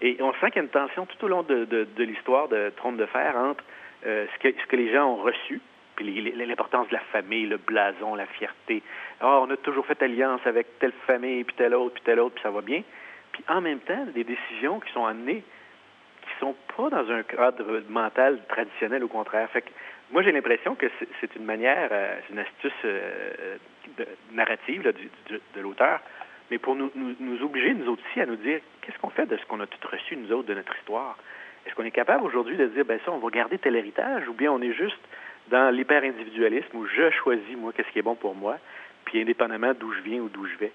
Et 0.00 0.16
on 0.20 0.32
sent 0.34 0.50
qu'il 0.50 0.56
y 0.56 0.58
a 0.58 0.62
une 0.62 0.68
tension 0.68 1.06
tout 1.06 1.24
au 1.24 1.28
long 1.28 1.42
de, 1.42 1.86
l'histoire 1.98 2.48
de 2.48 2.72
Trône 2.76 2.96
de 2.96 3.06
Fer 3.06 3.36
entre 3.36 3.64
euh, 4.06 4.26
ce, 4.32 4.38
que, 4.38 4.60
ce 4.60 4.66
que 4.66 4.76
les 4.76 4.92
gens 4.92 5.06
ont 5.12 5.22
reçu, 5.22 5.60
puis 5.96 6.32
l'importance 6.36 6.88
de 6.88 6.94
la 6.94 7.00
famille, 7.12 7.46
le 7.46 7.56
blason, 7.56 8.14
la 8.14 8.26
fierté. 8.26 8.82
Ah, 9.20 9.40
on 9.40 9.50
a 9.50 9.56
toujours 9.56 9.84
fait 9.86 10.00
alliance 10.02 10.40
avec 10.44 10.78
telle 10.78 10.92
famille, 11.06 11.42
puis 11.42 11.56
telle 11.56 11.74
autre, 11.74 11.94
puis 11.94 12.04
telle 12.04 12.20
autre, 12.20 12.36
puis 12.36 12.42
ça 12.44 12.50
va 12.50 12.60
bien. 12.60 12.82
Puis 13.32 13.42
en 13.48 13.60
même 13.60 13.80
temps, 13.80 14.06
des 14.14 14.24
décisions 14.24 14.78
qui 14.78 14.92
sont 14.92 15.06
amenées 15.06 15.42
qui 16.22 16.40
sont 16.40 16.54
pas 16.76 16.90
dans 16.90 17.10
un 17.10 17.22
cadre 17.22 17.82
mental 17.88 18.38
traditionnel, 18.48 19.02
au 19.02 19.08
contraire. 19.08 19.48
Fait 19.50 19.64
moi, 20.10 20.22
j'ai 20.22 20.32
l'impression 20.32 20.74
que 20.74 20.86
c'est 21.20 21.36
une 21.36 21.44
manière, 21.44 21.88
euh, 21.92 22.18
une 22.30 22.38
astuce 22.38 22.72
euh, 22.84 23.56
narrative 24.32 24.82
de 24.82 25.60
l'auteur, 25.60 26.00
mais 26.50 26.58
pour 26.58 26.74
nous, 26.74 26.90
nous, 26.94 27.14
nous, 27.20 27.42
obliger, 27.42 27.74
nous 27.74 27.92
aussi, 27.92 28.20
à 28.20 28.26
nous 28.26 28.36
dire 28.36 28.60
qu'est-ce 28.80 28.98
qu'on 28.98 29.10
fait 29.10 29.26
de 29.26 29.36
ce 29.36 29.44
qu'on 29.46 29.60
a 29.60 29.66
tout 29.66 29.88
reçu, 29.90 30.16
nous 30.16 30.32
autres, 30.32 30.48
de 30.48 30.54
notre 30.54 30.74
histoire? 30.76 31.16
Est-ce 31.66 31.74
qu'on 31.74 31.84
est 31.84 31.90
capable 31.90 32.24
aujourd'hui 32.24 32.56
de 32.56 32.66
dire, 32.66 32.84
ben 32.84 32.98
ça, 33.04 33.12
on 33.12 33.18
va 33.18 33.28
garder 33.28 33.58
tel 33.58 33.76
héritage, 33.76 34.26
ou 34.28 34.32
bien 34.32 34.50
on 34.50 34.62
est 34.62 34.72
juste 34.72 35.00
dans 35.48 35.74
l'hyper-individualisme 35.74 36.76
où 36.76 36.86
je 36.86 37.10
choisis, 37.10 37.56
moi, 37.56 37.72
qu'est-ce 37.72 37.90
qui 37.90 37.98
est 37.98 38.02
bon 38.02 38.14
pour 38.14 38.34
moi, 38.34 38.58
puis 39.04 39.20
indépendamment 39.20 39.74
d'où 39.74 39.92
je 39.92 40.00
viens 40.00 40.20
ou 40.20 40.28
d'où 40.28 40.46
je 40.46 40.56
vais? 40.56 40.72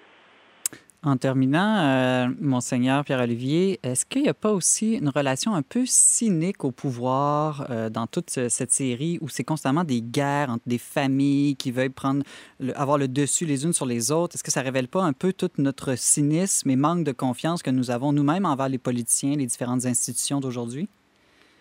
En 1.05 1.17
terminant, 1.17 1.79
euh, 1.79 2.27
Monseigneur 2.39 3.03
Pierre-Olivier, 3.03 3.77
est-ce 3.83 4.05
qu'il 4.05 4.21
n'y 4.21 4.29
a 4.29 4.33
pas 4.33 4.53
aussi 4.53 4.95
une 4.95 5.09
relation 5.09 5.53
un 5.53 5.61
peu 5.61 5.81
cynique 5.85 6.63
au 6.63 6.71
pouvoir 6.71 7.67
euh, 7.69 7.89
dans 7.89 8.07
toute 8.07 8.29
cette 8.29 8.71
série 8.71 9.17
où 9.19 9.27
c'est 9.27 9.43
constamment 9.43 9.83
des 9.83 10.01
guerres 10.01 10.49
entre 10.49 10.63
des 10.65 10.77
familles 10.77 11.57
qui 11.57 11.71
veulent 11.71 11.91
prendre 11.91 12.23
avoir 12.75 12.97
le 12.97 13.09
dessus 13.09 13.43
les 13.45 13.65
unes 13.65 13.73
sur 13.73 13.85
les 13.85 14.13
autres? 14.13 14.35
Est-ce 14.35 14.45
que 14.45 14.51
ça 14.51 14.61
révèle 14.61 14.87
pas 14.87 15.03
un 15.03 15.11
peu 15.11 15.33
tout 15.33 15.49
notre 15.57 15.97
cynisme 15.97 16.69
et 16.69 16.77
manque 16.77 17.03
de 17.03 17.11
confiance 17.11 17.63
que 17.63 17.71
nous 17.71 17.91
avons 17.91 18.13
nous-mêmes 18.13 18.45
envers 18.45 18.69
les 18.69 18.77
politiciens, 18.77 19.35
les 19.35 19.45
différentes 19.45 19.85
institutions 19.85 20.39
d'aujourd'hui? 20.39 20.87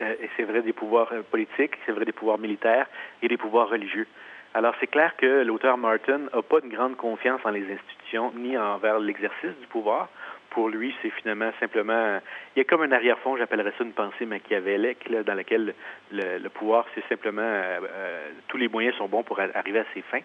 Euh, 0.03 0.15
c'est 0.37 0.45
vrai 0.45 0.63
des 0.63 0.73
pouvoirs 0.73 1.13
politiques, 1.33 1.73
c'est 1.85 1.93
vrai 1.93 2.05
des 2.05 2.13
pouvoirs 2.13 2.39
militaires 2.39 2.87
et 3.23 3.27
des 3.27 3.37
pouvoirs 3.37 3.69
religieux. 3.69 4.07
Alors, 4.55 4.75
c'est 4.81 4.87
clair 4.87 5.17
que 5.17 5.43
l'auteur 5.45 5.79
Martin 5.79 6.19
n'a 6.19 6.43
pas 6.43 6.61
de 6.61 6.69
grande 6.69 6.97
confiance 6.97 7.41
en 7.45 7.51
les 7.51 7.73
institutions 7.73 8.33
ni 8.37 8.57
envers 8.59 8.99
l'exercice 8.99 9.57
du 9.61 9.67
pouvoir. 9.69 10.09
Pour 10.51 10.69
lui, 10.69 10.95
c'est 11.01 11.09
finalement 11.09 11.51
simplement... 11.59 12.21
Il 12.55 12.59
y 12.59 12.61
a 12.61 12.65
comme 12.65 12.83
un 12.83 12.93
arrière-fond, 12.93 13.39
j'appellerais 13.39 13.73
ça 13.79 13.85
une 13.85 13.95
pensée 13.95 14.27
machiavélique, 14.27 15.09
là, 15.09 15.23
dans 15.23 15.33
laquelle 15.33 15.75
le, 16.11 16.49
pouvoir, 16.49 16.85
c'est 16.95 17.05
simplement... 17.09 17.41
Euh, 17.41 17.81
euh, 17.83 18.29
tous 18.49 18.59
les 18.59 18.69
moyens 18.69 18.95
sont 18.97 19.09
bons 19.09 19.23
pour 19.23 19.41
arriver 19.41 19.79
à 19.79 19.87
ses 19.95 20.03
fins. 20.03 20.21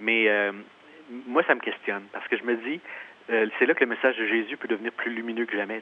Mais 0.00 0.28
euh, 0.28 0.50
moi, 1.28 1.44
ça 1.46 1.54
me 1.54 1.60
questionne, 1.60 2.02
parce 2.12 2.26
que 2.26 2.36
je 2.36 2.42
me 2.42 2.56
dis, 2.56 2.80
c'est 3.28 3.66
là 3.66 3.74
que 3.74 3.84
le 3.84 3.90
message 3.90 4.16
de 4.16 4.26
Jésus 4.26 4.56
peut 4.56 4.66
devenir 4.66 4.90
plus 4.90 5.12
lumineux 5.12 5.46
que 5.46 5.56
jamais. 5.56 5.80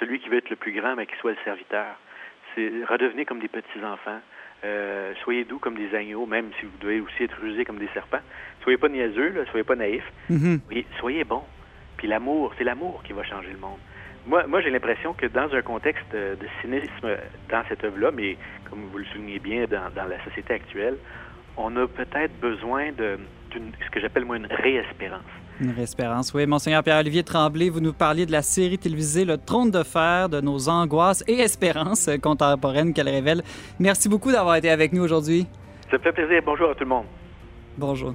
Celui 0.00 0.18
qui 0.18 0.28
veut 0.28 0.38
être 0.38 0.50
le 0.50 0.56
plus 0.56 0.72
grand, 0.72 0.96
mais 0.96 1.06
qui 1.06 1.14
soit 1.18 1.30
le 1.30 1.36
serviteur. 1.44 1.94
C'est 2.58 2.84
redevenir 2.84 3.24
comme 3.26 3.38
des 3.38 3.48
petits-enfants. 3.48 4.20
Euh, 4.64 5.12
soyez 5.22 5.44
doux 5.44 5.60
comme 5.60 5.76
des 5.76 5.94
agneaux, 5.94 6.26
même 6.26 6.50
si 6.58 6.66
vous 6.66 6.76
devez 6.80 7.00
aussi 7.00 7.22
être 7.22 7.38
rusés 7.40 7.64
comme 7.64 7.78
des 7.78 7.88
serpents. 7.94 8.20
Soyez 8.62 8.76
pas 8.76 8.88
niaiseux, 8.88 9.28
là, 9.28 9.42
soyez 9.50 9.62
pas 9.62 9.76
naïfs. 9.76 10.10
Mm-hmm. 10.28 10.84
soyez, 10.98 11.22
bons. 11.22 11.44
Puis 11.96 12.08
l'amour, 12.08 12.52
c'est 12.58 12.64
l'amour 12.64 13.02
qui 13.04 13.12
va 13.12 13.22
changer 13.22 13.50
le 13.52 13.58
monde. 13.58 13.78
Moi, 14.26 14.46
moi 14.48 14.60
j'ai 14.60 14.70
l'impression 14.70 15.14
que 15.14 15.26
dans 15.26 15.54
un 15.54 15.62
contexte 15.62 16.12
de 16.12 16.46
cynisme 16.60 17.16
dans 17.48 17.62
cette 17.68 17.84
œuvre-là, 17.84 18.10
mais 18.10 18.36
comme 18.68 18.80
vous 18.90 18.98
le 18.98 19.04
soulignez 19.06 19.38
bien 19.38 19.66
dans, 19.66 19.90
dans 19.94 20.06
la 20.06 20.22
société 20.24 20.54
actuelle, 20.54 20.96
on 21.56 21.76
a 21.76 21.86
peut-être 21.86 22.38
besoin 22.40 22.90
de 22.90 23.18
ce 23.54 23.90
que 23.90 24.00
j'appelle 24.00 24.24
moi 24.24 24.36
une 24.36 24.46
réespérance. 24.46 25.22
Une 25.60 25.70
réespérance, 25.70 26.32
oui. 26.34 26.46
Monseigneur 26.46 26.84
Pierre-Olivier 26.84 27.24
Tremblay, 27.24 27.68
vous 27.68 27.80
nous 27.80 27.92
parliez 27.92 28.26
de 28.26 28.30
la 28.30 28.42
série 28.42 28.78
télévisée 28.78 29.24
Le 29.24 29.38
Trône 29.38 29.72
de 29.72 29.82
Fer, 29.82 30.28
de 30.28 30.40
nos 30.40 30.68
angoisses 30.68 31.24
et 31.26 31.40
espérances 31.40 32.08
contemporaines 32.22 32.92
qu'elle 32.92 33.08
révèle. 33.08 33.42
Merci 33.80 34.08
beaucoup 34.08 34.30
d'avoir 34.30 34.54
été 34.54 34.70
avec 34.70 34.92
nous 34.92 35.02
aujourd'hui. 35.02 35.46
Ça 35.90 35.98
me 35.98 36.02
fait 36.02 36.12
plaisir. 36.12 36.42
Bonjour 36.44 36.70
à 36.70 36.74
tout 36.74 36.84
le 36.84 36.90
monde. 36.90 37.06
Bonjour. 37.76 38.14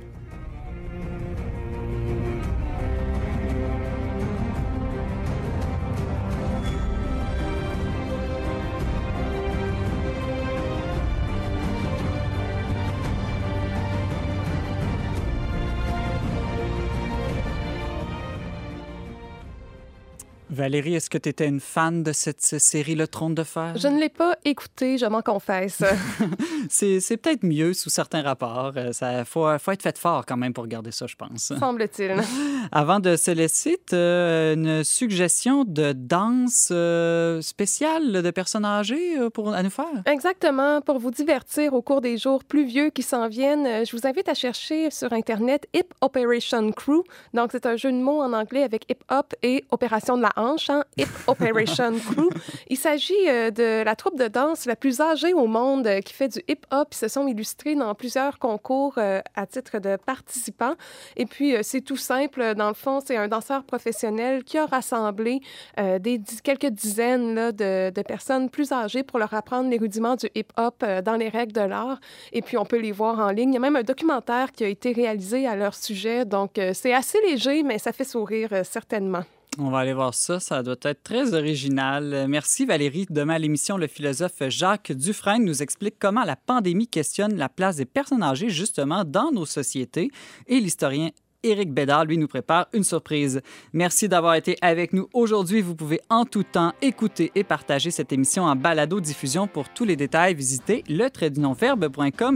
Valérie, 20.63 20.95
est-ce 20.95 21.09
que 21.09 21.17
tu 21.17 21.27
étais 21.27 21.45
une 21.45 21.59
fan 21.59 22.03
de 22.03 22.13
cette 22.13 22.39
série 22.39 22.95
Le 22.95 23.05
Trône 23.05 23.35
de 23.35 23.43
Fer? 23.43 23.73
Je 23.75 23.89
ne 23.89 23.99
l'ai 23.99 24.07
pas 24.07 24.37
écoutée, 24.45 24.97
je 24.97 25.05
m'en 25.05 25.21
confesse. 25.21 25.83
c'est 26.69 27.17
peut-être 27.17 27.43
mieux 27.43 27.73
sous 27.73 27.89
certains 27.89 28.21
rapports. 28.21 28.71
Il 28.77 28.91
euh, 29.03 29.25
faut, 29.25 29.45
faut, 29.59 29.71
être 29.71 29.81
fait 29.81 29.97
fort 29.97 30.25
quand 30.25 30.37
même 30.37 30.53
pour 30.53 30.63
regarder 30.63 30.91
ça, 30.91 31.05
je 31.05 31.17
pense. 31.17 31.51
Semble-t-il. 31.59 32.15
Avant 32.75 32.99
de 32.99 33.15
se 33.15 33.29
laisser, 33.29 33.77
une 33.91 34.83
suggestion 34.83 35.63
de 35.63 35.93
danse 35.93 36.69
euh, 36.71 37.39
spéciale 37.41 38.23
de 38.23 38.31
personnes 38.31 38.65
âgées 38.65 39.19
euh, 39.19 39.29
pour, 39.29 39.53
à 39.53 39.61
nous 39.61 39.69
faire? 39.69 39.85
Exactement. 40.07 40.81
Pour 40.81 40.97
vous 40.97 41.11
divertir 41.11 41.73
au 41.75 41.83
cours 41.83 42.01
des 42.01 42.17
jours 42.17 42.43
pluvieux 42.43 42.89
qui 42.89 43.03
s'en 43.03 43.27
viennent, 43.27 43.85
je 43.85 43.95
vous 43.95 44.07
invite 44.07 44.27
à 44.27 44.33
chercher 44.33 44.89
sur 44.89 45.13
Internet 45.13 45.67
Hip 45.75 45.93
Operation 46.01 46.71
Crew. 46.71 47.03
Donc, 47.35 47.51
c'est 47.51 47.67
un 47.67 47.75
jeu 47.75 47.91
de 47.91 47.97
mots 47.97 48.21
en 48.23 48.33
anglais 48.33 48.63
avec 48.63 48.89
hip 48.89 49.03
hop 49.11 49.35
et 49.43 49.63
opération 49.69 50.17
de 50.17 50.23
la 50.23 50.31
hanche, 50.35 50.71
hein, 50.71 50.83
Hip 50.97 51.07
Operation 51.27 51.93
Crew. 51.93 52.29
Il 52.69 52.77
s'agit 52.77 53.25
de 53.25 53.83
la 53.83 53.95
troupe 53.95 54.17
de 54.17 54.27
danse 54.27 54.65
la 54.65 54.75
plus 54.75 54.99
âgée 54.99 55.33
au 55.33 55.45
monde 55.45 55.87
qui 56.03 56.13
fait 56.13 56.29
du 56.29 56.39
hip-hop. 56.47 56.87
Ils 56.91 56.97
se 56.97 57.07
sont 57.07 57.27
illustrés 57.27 57.75
dans 57.75 57.93
plusieurs 57.95 58.39
concours 58.39 58.95
euh, 58.97 59.21
à 59.35 59.45
titre 59.45 59.79
de 59.79 59.95
participants. 59.95 60.75
Et 61.15 61.25
puis, 61.25 61.55
euh, 61.55 61.59
c'est 61.63 61.81
tout 61.81 61.97
simple. 61.97 62.55
Dans 62.55 62.62
le 62.67 62.73
fond, 62.73 62.99
c'est 63.05 63.17
un 63.17 63.27
danseur 63.27 63.63
professionnel 63.63 64.43
qui 64.43 64.57
a 64.57 64.65
rassemblé 64.65 65.41
euh, 65.79 65.99
des, 65.99 66.21
quelques 66.43 66.67
dizaines 66.67 67.51
de, 67.51 68.01
personnes 68.03 68.49
plus 68.49 68.71
âgées 68.71 69.03
pour 69.03 69.19
leur 69.19 69.33
apprendre 69.33 69.69
les 69.69 69.77
rudiments 69.77 70.15
du 70.15 70.27
hip-hop 70.35 70.83
dans 71.03 71.15
les 71.15 71.29
règles 71.29 71.53
de 71.53 71.61
l'art. 71.61 71.99
Et 72.31 72.41
puis, 72.41 72.57
on 72.57 72.65
peut 72.65 72.79
les 72.79 72.91
voir 72.91 73.19
en 73.19 73.29
ligne. 73.29 73.49
Il 73.49 73.53
y 73.53 73.57
a 73.57 73.61
même 73.61 73.75
un 73.75 73.83
documentaire 73.83 74.51
qui 74.51 74.63
a 74.63 74.67
été 74.67 74.91
réalisé 74.91 75.47
à 75.47 75.55
leur 75.55 75.75
sujet. 75.75 76.25
Donc, 76.25 76.59
c'est 76.73 76.93
assez 76.93 77.19
léger, 77.21 77.63
mais 77.63 77.77
ça 77.79 77.91
fait 77.91 78.03
sourire 78.03 78.49
certainement. 78.63 79.23
On 79.59 79.69
va 79.69 79.79
aller 79.79 79.93
voir 79.93 80.15
ça. 80.15 80.39
Ça 80.39 80.63
doit 80.63 80.75
être 80.81 81.03
très 81.03 81.35
original. 81.35 82.25
Merci 82.27 82.65
Valérie. 82.65 83.05
Demain 83.09 83.35
à 83.35 83.39
l'émission, 83.39 83.77
le 83.77 83.85
philosophe 83.85 84.41
Jacques 84.47 84.91
Dufresne 84.91 85.43
nous 85.43 85.61
explique 85.61 85.95
comment 85.99 86.23
la 86.23 86.35
pandémie 86.35 86.87
questionne 86.87 87.35
la 87.35 87.49
place 87.49 87.75
des 87.75 87.85
personnes 87.85 88.23
âgées 88.23 88.49
justement 88.49 89.03
dans 89.05 89.31
nos 89.31 89.45
sociétés. 89.45 90.09
Et 90.47 90.59
l'historien 90.59 91.11
Éric 91.43 91.73
Bédard, 91.73 92.05
lui, 92.05 92.17
nous 92.17 92.27
prépare 92.27 92.67
une 92.73 92.83
surprise. 92.83 93.41
Merci 93.73 94.07
d'avoir 94.07 94.35
été 94.35 94.57
avec 94.61 94.93
nous 94.93 95.09
aujourd'hui. 95.13 95.61
Vous 95.61 95.75
pouvez 95.75 95.99
en 96.09 96.25
tout 96.25 96.43
temps 96.43 96.73
écouter 96.81 97.31
et 97.35 97.43
partager 97.43 97.91
cette 97.91 98.13
émission 98.13 98.43
en 98.43 98.55
balado-diffusion. 98.55 99.47
Pour 99.47 99.69
tous 99.69 99.83
les 99.83 99.95
détails, 99.97 100.35
visitez 100.35 100.83
le 100.87 101.09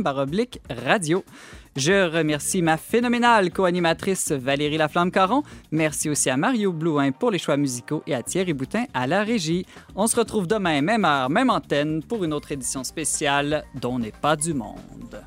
baroblique 0.01 0.59
radio. 0.69 1.23
Je 1.77 2.09
remercie 2.11 2.63
ma 2.63 2.75
phénoménale 2.75 3.51
co-animatrice 3.51 4.31
Valérie 4.31 4.77
Laflamme-Caron. 4.77 5.43
Merci 5.71 6.09
aussi 6.09 6.29
à 6.29 6.35
Mario 6.35 6.73
Blouin 6.73 7.11
pour 7.11 7.29
les 7.29 7.37
choix 7.37 7.55
musicaux 7.55 8.01
et 8.07 8.15
à 8.15 8.23
Thierry 8.23 8.53
Boutin 8.53 8.85
à 8.95 9.05
la 9.05 9.23
régie. 9.23 9.65
On 9.95 10.07
se 10.07 10.15
retrouve 10.15 10.47
demain, 10.47 10.81
même 10.81 11.05
heure, 11.05 11.29
même 11.29 11.51
antenne, 11.51 12.01
pour 12.01 12.23
une 12.23 12.33
autre 12.33 12.51
édition 12.51 12.83
spéciale 12.83 13.63
dont 13.79 13.99
n'est 13.99 14.11
pas 14.11 14.35
du 14.35 14.55
monde. 14.55 15.21